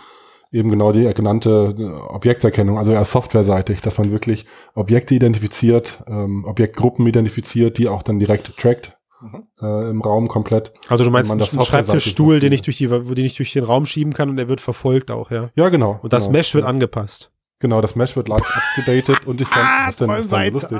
eben 0.55 0.69
genau 0.69 0.91
die 0.91 1.03
genannte 1.13 1.75
äh, 1.77 1.83
Objekterkennung, 2.13 2.77
also 2.77 2.91
eher 2.93 3.05
softwareseitig, 3.05 3.81
dass 3.81 3.97
man 3.97 4.11
wirklich 4.11 4.45
Objekte 4.73 5.13
identifiziert, 5.13 6.03
ähm, 6.07 6.45
Objektgruppen 6.45 7.05
identifiziert, 7.05 7.77
die 7.77 7.87
auch 7.89 8.03
dann 8.03 8.19
direkt 8.19 8.57
trackt 8.57 8.97
Mhm. 9.21 9.43
äh, 9.61 9.89
im 9.89 10.01
Raum 10.01 10.27
komplett. 10.27 10.73
Also 10.89 11.03
du 11.05 11.09
meinst 11.09 11.31
einen 11.31 11.39
das 11.39 11.49
Schreibtischstuhl, 11.65 12.39
den 12.41 12.51
ich 12.51 12.61
durch 12.63 12.77
die, 12.77 12.91
wo 12.91 13.13
den 13.13 13.25
ich 13.25 13.35
durch 13.35 13.53
den 13.53 13.63
Raum 13.63 13.85
schieben 13.85 14.13
kann 14.13 14.29
und 14.29 14.37
er 14.37 14.49
wird 14.49 14.59
verfolgt 14.61 15.09
auch, 15.09 15.31
ja. 15.31 15.49
Ja, 15.55 15.69
genau. 15.69 15.99
Und 16.03 16.11
das 16.11 16.25
genau. 16.25 16.37
Mesh 16.37 16.53
wird 16.53 16.65
angepasst. 16.65 17.31
Genau, 17.59 17.79
das 17.79 17.95
Mesh 17.95 18.15
wird 18.17 18.27
live 18.27 18.43
abgedatet 18.77 19.25
und 19.25 19.39
ich 19.39 19.49
kann. 19.49 19.63
Ah, 19.65 19.87
was 19.87 19.95
denn, 19.95 20.07
träum 20.09 20.19
ist 20.19 20.31
denn 20.31 20.37
weiter. 20.37 20.51
lustig? 20.51 20.79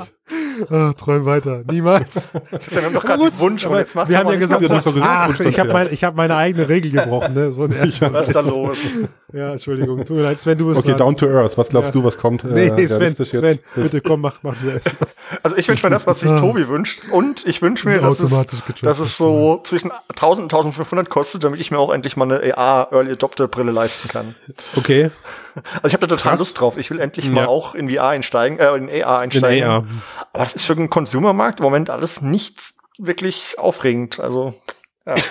Ah, 0.70 0.94
träum 0.94 1.26
weiter. 1.26 1.64
Niemals. 1.70 2.34
Wir 2.70 2.84
haben 2.84 2.94
doch 2.94 3.04
gerade 3.06 3.40
Wunsch 3.40 3.66
und 3.66 3.72
Aber 3.72 3.80
jetzt 3.80 3.96
macht 3.96 4.10
wir 4.10 4.18
haben 4.18 4.30
ja 4.30 4.36
gesagt, 4.36 4.62
gesagt, 4.62 4.88
ach, 5.02 5.30
ich 5.30 5.40
habe 5.42 5.70
passiert. 5.70 5.74
mein, 5.74 5.88
ich 5.92 6.04
hab 6.04 6.16
meine 6.16 6.36
eigene 6.36 6.68
Regel 6.70 6.92
gebrochen. 6.92 7.34
Ne? 7.34 7.52
So 7.52 7.64
ein. 7.64 7.72
Was 8.12 8.28
ist 8.28 8.36
da 8.36 8.42
los? 8.42 8.78
Ja, 9.36 9.52
Entschuldigung. 9.52 9.98
Tut 10.06 10.16
mir 10.16 10.24
leid, 10.24 10.40
Sven, 10.40 10.58
du 10.58 10.68
bist 10.68 10.80
Okay, 10.80 10.90
dran. 10.92 10.98
down 11.00 11.18
to 11.18 11.28
earth. 11.28 11.58
Was 11.58 11.68
glaubst 11.70 11.94
Ja. 11.94 12.00
du, 12.00 12.06
was 12.06 12.18
kommt? 12.18 12.46
äh, 12.46 12.48
Nee, 12.48 12.88
Sven, 12.88 13.02
jetzt? 13.14 13.26
Sven, 13.26 13.60
Das- 13.76 13.84
bitte 13.92 14.00
komm, 14.00 14.22
mach, 14.22 14.42
mach 14.44 14.56
du 14.62 14.70
erst. 14.70 14.92
Also 15.44 15.58
ich 15.58 15.68
wünsche 15.68 15.86
mir 15.86 15.90
das, 15.90 16.06
was 16.08 16.20
sich 16.22 16.30
Tobi 16.32 16.68
wünscht. 16.70 17.10
Und 17.12 17.46
ich 17.46 17.62
wünsche 17.62 17.90
mir, 17.90 18.00
dass 18.00 18.20
es, 18.20 18.80
dass 18.82 19.00
es 19.00 19.18
so 19.18 19.60
zwischen 19.64 19.92
1000 20.10 20.44
und 20.46 20.54
1500 20.54 21.10
kostet, 21.10 21.44
damit 21.44 21.60
ich 21.60 21.72
mir 21.72 21.80
auch 21.80 21.92
endlich 21.92 22.16
mal 22.16 22.32
eine 22.32 22.56
AR 22.58 22.92
Early 22.94 23.12
Adopter 23.12 23.48
Brille 23.48 23.72
leisten 23.72 24.08
kann. 24.08 24.36
Okay, 24.78 25.10
Also 25.82 25.88
ich 25.88 25.94
habe 25.94 26.08
da 26.08 26.16
total 26.16 26.32
Krass. 26.32 26.40
Lust 26.40 26.60
drauf. 26.62 26.78
Ich 26.78 26.90
will 26.92 27.00
endlich 27.00 27.30
mal 27.30 27.42
Ja. 27.42 27.48
auch 27.48 27.76
in 27.76 27.90
VR 27.90 28.08
einsteigen, 28.10 28.60
äh, 28.60 28.76
in 28.76 28.88
AR 29.04 29.18
in 29.18 29.24
einsteigen. 29.32 29.68
AR. 29.68 29.86
Aber 30.32 30.44
das 30.44 30.54
ist 30.56 30.66
für 30.66 30.76
den 30.76 30.90
Consumermarkt 30.90 31.60
im 31.60 31.64
Moment 31.66 31.90
alles 31.90 32.22
nicht 32.22 32.74
wirklich 32.98 33.56
aufregend. 33.58 34.20
Also 34.20 34.54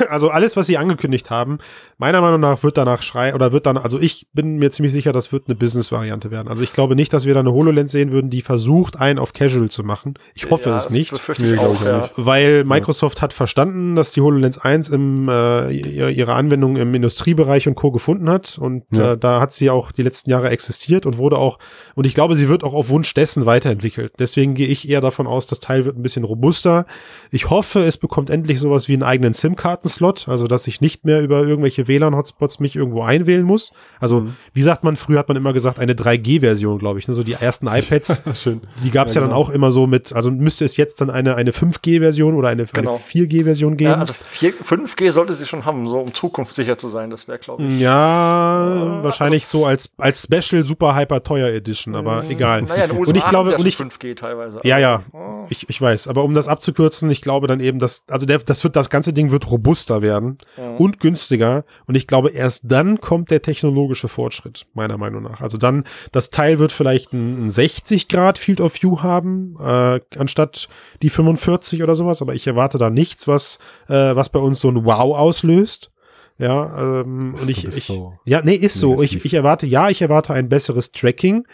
Also 0.08 0.30
alles, 0.30 0.56
was 0.56 0.66
sie 0.68 0.78
angekündigt 0.78 1.30
haben, 1.30 1.58
meiner 1.98 2.20
Meinung 2.20 2.40
nach 2.40 2.62
wird 2.62 2.76
danach 2.76 3.02
schrei 3.02 3.34
oder 3.34 3.50
wird 3.52 3.66
dann, 3.66 3.76
also 3.76 3.98
ich 3.98 4.28
bin 4.32 4.56
mir 4.58 4.70
ziemlich 4.70 4.92
sicher, 4.92 5.12
das 5.12 5.32
wird 5.32 5.44
eine 5.48 5.56
Business-Variante 5.56 6.30
werden. 6.30 6.48
Also 6.48 6.62
ich 6.62 6.72
glaube 6.72 6.94
nicht, 6.94 7.12
dass 7.12 7.24
wir 7.26 7.34
da 7.34 7.40
eine 7.40 7.52
HoloLens 7.52 7.90
sehen 7.90 8.12
würden, 8.12 8.30
die 8.30 8.40
versucht, 8.42 9.00
einen 9.00 9.18
auf 9.18 9.32
Casual 9.32 9.68
zu 9.70 9.82
machen. 9.82 10.14
Ich 10.34 10.48
hoffe 10.50 10.70
ja, 10.70 10.76
es 10.76 10.84
das 10.84 10.92
nicht. 10.92 11.10
befürchte 11.10 11.44
Nee, 11.44 11.54
ich 11.54 11.58
auch, 11.58 11.84
ja. 11.84 12.02
nicht. 12.02 12.12
Weil 12.16 12.62
Microsoft 12.64 13.20
hat 13.20 13.32
verstanden, 13.32 13.96
dass 13.96 14.12
die 14.12 14.20
HoloLens 14.20 14.58
1 14.58 14.90
im, 14.90 15.28
äh, 15.28 15.70
ihre 15.72 16.34
Anwendung 16.34 16.76
im 16.76 16.94
Industriebereich 16.94 17.66
und 17.66 17.74
Co. 17.74 17.90
gefunden 17.90 18.30
hat. 18.30 18.58
Und 18.58 18.84
Ja. 18.96 19.12
äh, 19.12 19.18
da 19.18 19.40
hat 19.40 19.52
sie 19.52 19.70
auch 19.70 19.90
die 19.92 20.02
letzten 20.02 20.30
Jahre 20.30 20.50
existiert 20.50 21.04
und 21.06 21.18
wurde 21.18 21.36
auch, 21.38 21.58
und 21.96 22.06
ich 22.06 22.14
glaube, 22.14 22.36
sie 22.36 22.48
wird 22.48 22.62
auch 22.62 22.74
auf 22.74 22.90
Wunsch 22.90 23.12
dessen 23.14 23.44
weiterentwickelt. 23.46 24.12
Deswegen 24.18 24.54
gehe 24.54 24.68
ich 24.68 24.88
eher 24.88 25.00
davon 25.00 25.26
aus, 25.26 25.46
das 25.48 25.58
Teil 25.60 25.84
wird 25.84 25.96
ein 25.98 26.02
bisschen 26.02 26.24
robuster. 26.24 26.86
Ich 27.32 27.50
hoffe, 27.50 27.82
es 27.84 27.96
bekommt 27.96 28.30
endlich 28.30 28.60
sowas 28.60 28.86
wie 28.88 28.92
einen 28.94 29.02
eigenen 29.02 29.34
SIM-Karten-Slot, 29.64 30.28
also 30.28 30.46
dass 30.46 30.66
ich 30.66 30.80
nicht 30.80 31.04
mehr 31.04 31.22
über 31.22 31.42
irgendwelche 31.42 31.88
WLAN-Hotspots 31.88 32.60
mich 32.60 32.76
irgendwo 32.76 33.02
einwählen 33.02 33.42
muss. 33.44 33.72
Also, 33.98 34.26
wie 34.52 34.62
sagt 34.62 34.84
man, 34.84 34.96
früher 34.96 35.18
hat 35.18 35.28
man 35.28 35.36
immer 35.36 35.52
gesagt, 35.52 35.78
eine 35.78 35.94
3G-Version, 35.94 36.78
glaube 36.78 36.98
ich. 36.98 37.08
Ne? 37.08 37.14
So 37.14 37.22
die 37.22 37.32
ersten 37.32 37.66
iPads, 37.66 38.22
die 38.84 38.90
gab 38.90 39.08
es 39.08 39.14
ja, 39.14 39.20
Ja, 39.20 39.26
dann 39.26 39.30
genau. 39.30 39.40
auch 39.40 39.48
immer 39.50 39.72
so 39.72 39.86
mit, 39.86 40.12
also 40.12 40.30
müsste 40.30 40.64
es 40.64 40.76
jetzt 40.76 41.00
dann 41.00 41.08
eine, 41.10 41.34
eine 41.36 41.52
5G-Version 41.52 42.34
oder 42.34 42.48
eine, 42.48 42.66
Genau. 42.66 42.90
eine 42.92 42.98
4G-Version 42.98 43.76
geben? 43.76 43.90
Ja, 43.92 43.96
also 43.98 44.12
4, 44.14 44.54
5G 44.62 45.10
sollte 45.12 45.32
sie 45.32 45.46
schon 45.46 45.64
haben, 45.64 45.86
so 45.86 45.98
um 45.98 46.12
Zukunft 46.12 46.54
sicher 46.54 46.76
zu 46.76 46.88
sein. 46.88 47.10
Das 47.10 47.26
wäre, 47.28 47.38
glaube 47.38 47.62
ich. 47.64 47.80
ja, 47.80 48.98
wahrscheinlich 49.02 49.46
so 49.46 49.64
als, 49.66 49.90
als 49.98 50.22
Special 50.24 50.64
Super 50.64 50.94
Hyper 50.96 51.22
Teuer 51.22 51.48
Edition, 51.48 51.94
aber 51.94 52.24
egal. 52.28 52.62
Naja, 52.62 52.84
in 52.84 52.90
den 52.90 52.98
USA 52.98 53.10
und 53.10 53.16
ich 53.16 53.26
glaube, 53.26 53.50
haben 53.52 53.60
und 53.60 53.66
ich, 53.66 53.74
ja 53.74 53.78
schon 53.78 53.90
5G 53.90 54.14
teilweise. 54.16 54.60
ja, 54.64 54.78
ja, 54.78 55.02
Oh. 55.12 55.46
ich, 55.50 55.68
ich 55.68 55.80
weiß, 55.80 56.08
aber 56.08 56.24
um 56.24 56.34
das 56.34 56.48
abzukürzen, 56.48 57.08
ich 57.10 57.20
glaube 57.22 57.46
dann 57.46 57.60
eben, 57.60 57.78
dass, 57.78 58.04
also 58.10 58.26
der, 58.26 58.38
das 58.38 58.64
wird, 58.64 58.74
das 58.76 58.90
ganze 58.90 59.12
Ding 59.12 59.30
wird 59.30 59.48
robuster 59.54 60.02
werden 60.02 60.38
und 60.78 61.00
günstiger 61.00 61.64
und 61.86 61.94
ich 61.94 62.06
glaube, 62.06 62.30
erst 62.30 62.64
dann 62.70 63.00
kommt 63.00 63.30
der 63.30 63.42
technologische 63.42 64.08
Fortschritt, 64.08 64.66
meiner 64.74 64.98
Meinung 64.98 65.22
nach. 65.22 65.40
Also 65.40 65.58
dann, 65.58 65.84
das 66.12 66.30
Teil 66.30 66.58
wird 66.58 66.72
vielleicht 66.72 67.12
ein, 67.12 67.46
ein 67.46 67.50
60 67.50 68.08
Grad 68.08 68.38
Field 68.38 68.60
of 68.60 68.82
View 68.82 69.02
haben, 69.02 69.56
äh, 69.60 70.00
anstatt 70.18 70.68
die 71.02 71.10
45 71.10 71.82
oder 71.82 71.94
sowas, 71.94 72.20
aber 72.20 72.34
ich 72.34 72.46
erwarte 72.46 72.78
da 72.78 72.90
nichts, 72.90 73.28
was, 73.28 73.58
äh, 73.88 74.16
was 74.16 74.28
bei 74.28 74.40
uns 74.40 74.60
so 74.60 74.68
ein 74.68 74.84
Wow 74.84 75.16
auslöst. 75.16 75.90
Ja, 76.36 77.00
ähm, 77.00 77.36
und 77.40 77.48
ich, 77.48 77.64
ich 77.64 77.84
so 77.84 78.14
ja, 78.24 78.42
nee, 78.42 78.56
ist 78.56 78.74
so. 78.74 78.94
Ich, 79.02 79.12
negativ. 79.12 79.24
ich 79.24 79.34
erwarte, 79.34 79.66
ja, 79.66 79.88
ich 79.88 80.02
erwarte 80.02 80.34
ein 80.34 80.48
besseres 80.48 80.90
Tracking, 80.90 81.46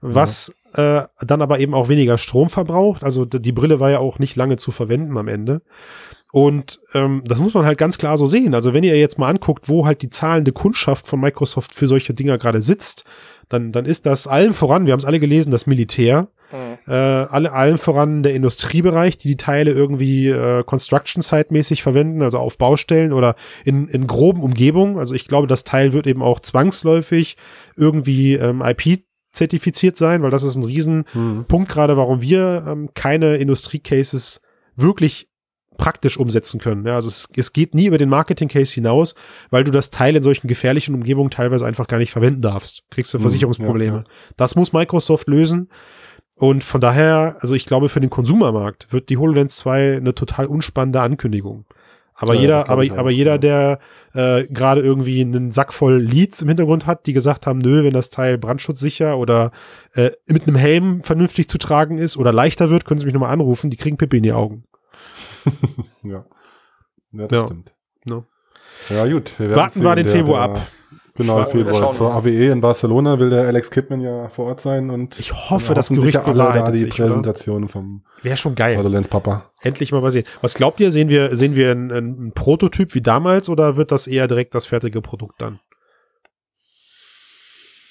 was 0.00 0.54
äh, 0.74 1.02
dann 1.20 1.42
aber 1.42 1.58
eben 1.58 1.74
auch 1.74 1.88
weniger 1.88 2.18
Strom 2.18 2.48
verbraucht. 2.48 3.02
Also 3.02 3.24
die 3.24 3.52
Brille 3.52 3.80
war 3.80 3.90
ja 3.90 3.98
auch 3.98 4.18
nicht 4.18 4.36
lange 4.36 4.56
zu 4.56 4.70
verwenden 4.70 5.16
am 5.16 5.26
Ende. 5.26 5.62
Und 6.32 6.80
ähm, 6.92 7.22
das 7.24 7.40
muss 7.40 7.54
man 7.54 7.64
halt 7.64 7.78
ganz 7.78 7.96
klar 7.96 8.18
so 8.18 8.26
sehen. 8.26 8.54
Also 8.54 8.74
wenn 8.74 8.84
ihr 8.84 8.98
jetzt 8.98 9.18
mal 9.18 9.28
anguckt, 9.28 9.68
wo 9.68 9.86
halt 9.86 10.02
die 10.02 10.10
zahlende 10.10 10.52
Kundschaft 10.52 11.06
von 11.06 11.20
Microsoft 11.20 11.74
für 11.74 11.86
solche 11.86 12.12
Dinger 12.12 12.36
gerade 12.36 12.60
sitzt, 12.60 13.04
dann, 13.48 13.72
dann 13.72 13.86
ist 13.86 14.04
das 14.04 14.26
allem 14.26 14.52
voran, 14.52 14.84
wir 14.86 14.92
haben 14.92 15.00
es 15.00 15.06
alle 15.06 15.20
gelesen, 15.20 15.50
das 15.50 15.66
Militär, 15.66 16.28
Mhm. 16.50 16.78
äh, 16.86 16.94
alle, 16.94 17.52
allem 17.52 17.78
voran 17.78 18.22
der 18.22 18.34
Industriebereich, 18.34 19.18
die 19.18 19.28
die 19.28 19.36
Teile 19.36 19.72
irgendwie 19.72 20.28
äh, 20.28 20.62
Construction-Site-mäßig 20.64 21.82
verwenden, 21.82 22.22
also 22.22 22.38
auf 22.38 22.56
Baustellen 22.56 23.12
oder 23.12 23.34
in, 23.64 23.88
in 23.88 24.06
groben 24.06 24.42
Umgebungen. 24.42 24.98
Also 24.98 25.14
ich 25.14 25.26
glaube, 25.26 25.46
das 25.46 25.64
Teil 25.64 25.92
wird 25.92 26.06
eben 26.06 26.22
auch 26.22 26.40
zwangsläufig 26.40 27.36
irgendwie 27.76 28.34
ähm, 28.34 28.62
IP-zertifiziert 28.62 29.96
sein, 29.98 30.22
weil 30.22 30.30
das 30.30 30.42
ist 30.42 30.56
ein 30.56 30.64
Riesenpunkt 30.64 31.70
gerade, 31.70 31.96
warum 31.96 32.22
wir 32.22 32.64
ähm, 32.66 32.90
keine 32.94 33.36
Industrie-Cases 33.36 34.40
wirklich 34.74 35.28
praktisch 35.78 36.18
umsetzen 36.18 36.60
können. 36.60 36.84
Ja, 36.86 36.96
also 36.96 37.08
es, 37.08 37.28
es 37.34 37.54
geht 37.54 37.74
nie 37.74 37.86
über 37.86 37.96
den 37.96 38.10
Marketing-Case 38.10 38.74
hinaus, 38.74 39.14
weil 39.48 39.64
du 39.64 39.70
das 39.70 39.88
Teil 39.90 40.14
in 40.14 40.22
solchen 40.22 40.48
gefährlichen 40.48 40.94
Umgebungen 40.94 41.30
teilweise 41.30 41.64
einfach 41.64 41.86
gar 41.86 41.96
nicht 41.96 42.10
verwenden 42.10 42.42
darfst. 42.42 42.82
Kriegst 42.90 43.14
du 43.14 43.18
Mhm, 43.18 43.22
Versicherungsprobleme. 43.22 43.96
ja, 43.96 44.02
ja. 44.02 44.04
Das 44.36 44.54
muss 44.56 44.74
Microsoft 44.74 45.26
lösen. 45.28 45.70
Und 46.36 46.62
von 46.62 46.80
daher, 46.80 47.36
also 47.40 47.54
ich 47.54 47.64
glaube, 47.64 47.88
für 47.88 48.00
den 48.00 48.10
Konsumermarkt 48.10 48.92
wird 48.92 49.08
die 49.08 49.16
HoloLens 49.16 49.56
2 49.56 49.96
eine 49.96 50.14
total 50.14 50.46
unspannende 50.46 51.00
Ankündigung. 51.00 51.64
Aber 52.14 52.34
Ja, 52.34 52.40
jeder, 52.40 52.68
aber, 52.68 52.84
aber 52.96 53.10
jeder, 53.10 53.38
der 53.38 53.78
äh, 54.12 54.44
gerade 54.48 54.80
irgendwie 54.80 55.20
einen 55.20 55.52
Sack 55.52 55.72
voll 55.72 55.98
Leads 56.00 56.42
im 56.42 56.48
Hintergrund 56.48 56.86
hat, 56.86 57.06
die 57.06 57.12
gesagt 57.12 57.46
haben, 57.46 57.58
nö, 57.60 57.84
wenn 57.84 57.92
das 57.92 58.10
Teil 58.10 58.38
brandschutzsicher 58.38 59.16
oder 59.16 59.52
äh, 59.94 60.10
mit 60.26 60.46
einem 60.48 60.56
Helm 60.56 61.04
vernünftig 61.04 61.48
zu 61.48 61.58
tragen 61.58 61.98
ist 61.98 62.16
oder 62.16 62.32
leichter 62.32 62.70
wird, 62.70 62.84
können 62.84 62.98
sie 62.98 63.06
mich 63.06 63.14
nochmal 63.14 63.32
anrufen, 63.32 63.70
die 63.70 63.76
kriegen 63.76 63.96
Pippi 63.96 64.16
in 64.16 64.24
die 64.24 64.32
Augen. 64.32 64.64
Ja. 66.02 66.24
Ja, 67.12 67.26
das 67.26 67.38
Ja. 67.38 67.44
stimmt. 67.46 67.72
No. 68.04 68.24
Ja, 68.90 69.06
gut. 69.06 69.38
Wir 69.38 69.54
Warten 69.56 69.82
wir 69.82 69.94
den 69.94 70.06
Der- 70.06 70.14
Februar 70.14 70.48
der 70.48 70.56
ab. 70.58 70.66
Genau, 71.16 71.44
Februar. 71.46 71.90
Zur 71.90 72.10
mal. 72.10 72.18
AWE 72.18 72.52
in 72.52 72.60
Barcelona 72.60 73.18
will 73.18 73.30
der 73.30 73.48
Alex 73.48 73.72
Kidman 73.72 74.00
ja 74.00 74.28
vor 74.28 74.46
Ort 74.46 74.60
sein 74.60 74.88
und 74.88 75.18
Ich 75.18 75.32
hoffe, 75.50 75.74
das 75.74 75.88
Gerücht 75.88 76.14
alle 76.16 76.34
da 76.36 76.70
die 76.70 76.78
sich, 76.78 76.94
oder? 76.94 77.06
Präsentation 77.08 77.68
vom 77.68 78.04
Wäre 78.22 78.36
schon 78.36 78.54
geil. 78.54 78.76
HoloLens 78.76 79.08
Papa. 79.08 79.50
Endlich 79.60 79.90
mal 79.90 80.00
was 80.02 80.12
sehen. 80.12 80.24
Was 80.42 80.54
glaubt 80.54 80.78
ihr? 80.78 80.92
Sehen 80.92 81.08
wir, 81.08 81.36
sehen 81.36 81.56
wir 81.56 81.72
einen, 81.72 81.90
einen 81.90 82.32
Prototyp 82.34 82.94
wie 82.94 83.00
damals 83.00 83.48
oder 83.48 83.76
wird 83.76 83.90
das 83.90 84.06
eher 84.06 84.28
direkt 84.28 84.54
das 84.54 84.66
fertige 84.66 85.00
Produkt 85.02 85.42
dann? 85.42 85.58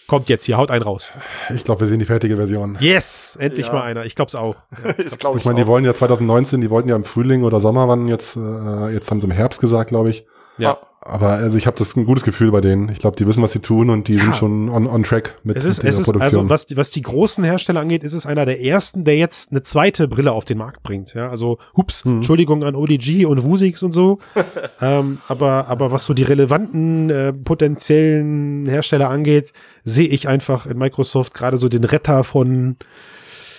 Kommt 0.07 0.29
jetzt 0.29 0.45
hier, 0.45 0.57
haut 0.57 0.71
einen 0.71 0.83
raus. 0.83 1.11
Ich 1.53 1.63
glaube, 1.65 1.81
wir 1.81 1.87
sehen 1.87 1.99
die 1.99 2.05
fertige 2.05 2.37
Version. 2.37 2.77
Yes! 2.79 3.37
Endlich 3.39 3.67
Ja. 3.67 3.73
mal 3.73 3.81
einer. 3.83 4.05
Ich 4.05 4.15
glaub's 4.15 4.35
auch. 4.35 4.55
ich 4.97 5.19
glaube 5.19 5.37
Ich 5.37 5.45
meine, 5.45 5.59
die 5.59 5.67
wollen 5.67 5.83
ja 5.83 5.93
2019, 5.93 6.61
die 6.61 6.69
wollten 6.69 6.87
ja 6.87 6.95
im 6.95 7.03
Frühling 7.03 7.43
oder 7.43 7.59
Sommer 7.59 7.87
wann 7.89 8.07
jetzt, 8.07 8.37
äh, 8.37 8.89
jetzt 8.93 9.11
haben 9.11 9.19
sie 9.19 9.25
im 9.27 9.31
Herbst 9.31 9.59
gesagt, 9.59 9.89
glaube 9.89 10.09
ich. 10.09 10.25
Ja. 10.57 10.77
Aber 11.07 11.29
also 11.29 11.57
ich 11.57 11.65
habe 11.67 11.77
das 11.77 11.95
ein 11.95 12.05
gutes 12.05 12.23
Gefühl 12.23 12.51
bei 12.51 12.59
denen. 12.61 12.89
Ich 12.89 12.99
glaube, 12.99 13.15
die 13.15 13.25
wissen, 13.27 13.41
was 13.41 13.53
sie 13.53 13.59
tun 13.59 13.89
und 13.89 14.07
die 14.07 14.15
Ja. 14.15 14.23
sind 14.23 14.35
schon 14.35 14.69
on, 14.69 14.87
on 14.87 15.03
track 15.03 15.35
mit, 15.43 15.55
Es 15.55 15.65
ist, 15.65 15.81
mit 15.83 15.89
es 15.91 15.95
ist 15.95 16.01
also, 16.01 16.11
Produktion. 16.13 16.49
was, 16.49 16.65
die- 16.65 16.75
was 16.77 16.91
die 16.91 17.01
großen 17.01 17.43
Hersteller 17.43 17.79
angeht, 17.79 18.03
ist 18.03 18.13
es 18.13 18.25
einer 18.25 18.45
der 18.45 18.61
ersten, 18.61 19.03
der 19.05 19.15
jetzt 19.17 19.51
eine 19.51 19.63
zweite 19.63 20.07
Brille 20.07 20.31
auf 20.33 20.43
den 20.45 20.57
Markt 20.57 20.83
bringt. 20.83 21.13
Ja, 21.13 21.29
also, 21.29 21.57
hups, 21.75 22.03
Mhm. 22.05 22.17
Entschuldigung 22.17 22.63
an 22.63 22.75
ODG 22.75 23.25
und 23.25 23.43
Vuzix 23.43 23.81
und 23.83 23.93
so. 23.93 24.19
ähm, 24.81 25.19
aber, 25.27 25.67
aber 25.69 25.91
was 25.91 26.05
so 26.05 26.13
die 26.13 26.23
relevanten, 26.23 27.09
äh, 27.09 27.31
potenziellen 27.33 28.65
Hersteller 28.67 29.09
angeht, 29.09 29.53
sehe 29.83 30.07
ich 30.07 30.27
einfach 30.27 30.65
in 30.65 30.77
Microsoft 30.77 31.33
gerade 31.33 31.57
so 31.57 31.69
den 31.69 31.83
Retter 31.83 32.23
von, 32.23 32.75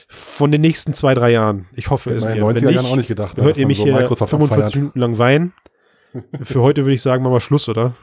von 0.08 0.50
den 0.52 0.60
nächsten 0.60 0.92
zwei, 0.94 1.14
drei 1.14 1.30
Jahren. 1.32 1.66
Ich 1.74 1.90
hoffe 1.90 2.10
es 2.10 2.22
in 2.24 2.28
mir. 2.30 2.34
den 2.36 2.46
Wenn 2.46 2.56
90er 2.56 2.70
Jahren 2.70 2.82
nicht, 2.84 2.92
auch 2.92 2.96
nicht 2.96 3.08
gedacht. 3.08 3.36
hört 3.36 3.58
ihr 3.58 3.66
mich 3.66 3.78
so 3.78 3.84
hier 3.84 3.94
Microsoft 3.94 4.30
45 4.30 4.58
abfeiert. 4.64 4.76
Minuten 4.76 4.98
lang 5.00 5.18
weinen. 5.18 5.52
Für 6.42 6.60
heute 6.62 6.82
würde 6.84 6.94
ich 6.94 7.02
sagen, 7.02 7.22
machen 7.22 7.34
wir 7.34 7.40
Schluss, 7.40 7.68
oder? 7.68 7.94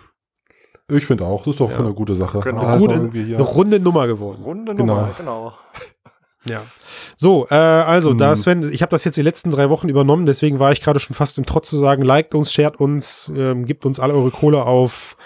Ich 0.87 1.05
finde 1.05 1.25
auch, 1.25 1.43
das 1.43 1.55
ist 1.55 1.59
doch 1.59 1.71
Ja. 1.71 1.79
eine 1.79 1.93
gute 1.93 2.13
Sache. 2.15 2.39
Genau. 2.41 2.61
Da 2.61 2.67
Eine 2.73 2.75
ist 2.75 3.11
gute, 3.11 3.19
eine 3.19 3.41
runde 3.41 3.79
Nummer 3.79 4.05
geworden. 4.07 4.43
Runde 4.43 4.75
Genau. 4.75 4.95
Nummer, 4.95 5.15
genau. 5.17 5.53
Ja. 6.47 6.63
So, 7.15 7.47
äh, 7.49 7.55
also 7.55 8.13
da 8.13 8.29
Hm. 8.29 8.35
Sven, 8.35 8.71
ich 8.71 8.83
habe 8.83 8.91
das 8.91 9.03
jetzt 9.03 9.15
die 9.15 9.23
letzten 9.23 9.49
drei 9.49 9.71
Wochen 9.71 9.89
übernommen, 9.89 10.27
deswegen 10.27 10.59
war 10.59 10.71
ich 10.71 10.81
gerade 10.81 10.99
schon 10.99 11.15
fast 11.15 11.39
im 11.39 11.45
Trotz 11.47 11.71
zu 11.71 11.77
sagen, 11.77 12.03
liked 12.03 12.35
uns, 12.35 12.53
shared 12.53 12.79
uns, 12.79 13.31
ähm, 13.35 13.65
gebt 13.65 13.83
uns 13.83 13.99
alle 13.99 14.13
eure 14.13 14.29
Kohle 14.29 14.61
auf 14.63 15.17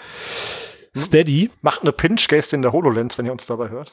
Steady. 0.96 1.50
Macht 1.60 1.82
eine 1.82 1.92
Pinch-Geste 1.92 2.56
in 2.56 2.62
der 2.62 2.72
HoloLens, 2.72 3.18
wenn 3.18 3.26
ihr 3.26 3.32
uns 3.32 3.44
dabei 3.44 3.68
hört. 3.68 3.92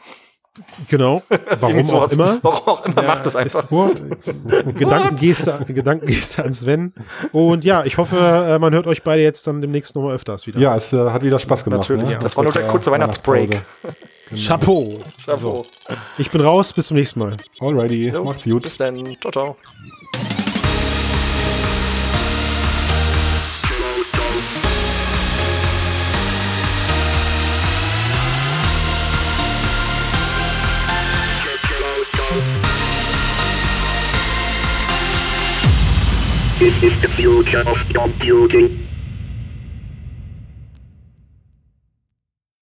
Genau. 0.89 1.21
Warum 1.59 1.75
Irgendwie 1.75 1.95
auch 1.95 2.11
immer. 2.11 2.37
Warum 2.41 2.67
auch 2.67 2.85
immer, 2.85 3.01
macht 3.01 3.25
das 3.25 3.35
einfach. 3.35 3.63
Ist, 3.63 3.71
äh, 3.71 4.73
Gedankengeste, 4.73 5.65
Gedankengeste 5.67 6.43
an 6.43 6.53
Sven. 6.53 6.93
Und 7.31 7.65
ja, 7.65 7.83
ich 7.85 7.97
hoffe, 7.97 8.17
äh, 8.17 8.59
man 8.59 8.73
hört 8.73 8.87
euch 8.87 9.03
beide 9.03 9.21
jetzt 9.21 9.45
dann 9.47 9.61
demnächst 9.61 9.95
nochmal 9.95 10.15
öfters 10.15 10.47
wieder. 10.47 10.59
Ja, 10.59 10.75
es 10.75 10.93
äh, 10.93 10.97
hat 11.09 11.23
wieder 11.23 11.39
Spaß 11.39 11.63
gemacht. 11.63 11.81
Natürlich, 11.81 12.05
ne? 12.05 12.13
ja. 12.13 12.19
Das 12.19 12.35
war 12.37 12.43
nur 12.43 12.53
der 12.53 12.67
kurze 12.67 12.91
Weihnachtsbreak. 12.91 13.61
Chapeau. 14.35 14.99
Bravo. 15.25 15.65
Ich 16.17 16.29
bin 16.29 16.41
raus, 16.41 16.73
bis 16.73 16.87
zum 16.87 16.97
nächsten 16.97 17.19
Mal. 17.19 17.37
Alrighty, 17.59 18.09
Jo, 18.09 18.23
macht's 18.23 18.43
gut. 18.43 18.63
Bis 18.63 18.77
dann. 18.77 19.17
Ciao, 19.21 19.31
ciao. 19.31 19.55
This 36.59 36.81
is 36.81 36.99
the 37.03 37.07
future 37.07 37.61
of 37.69 37.77
computing. 37.93 38.87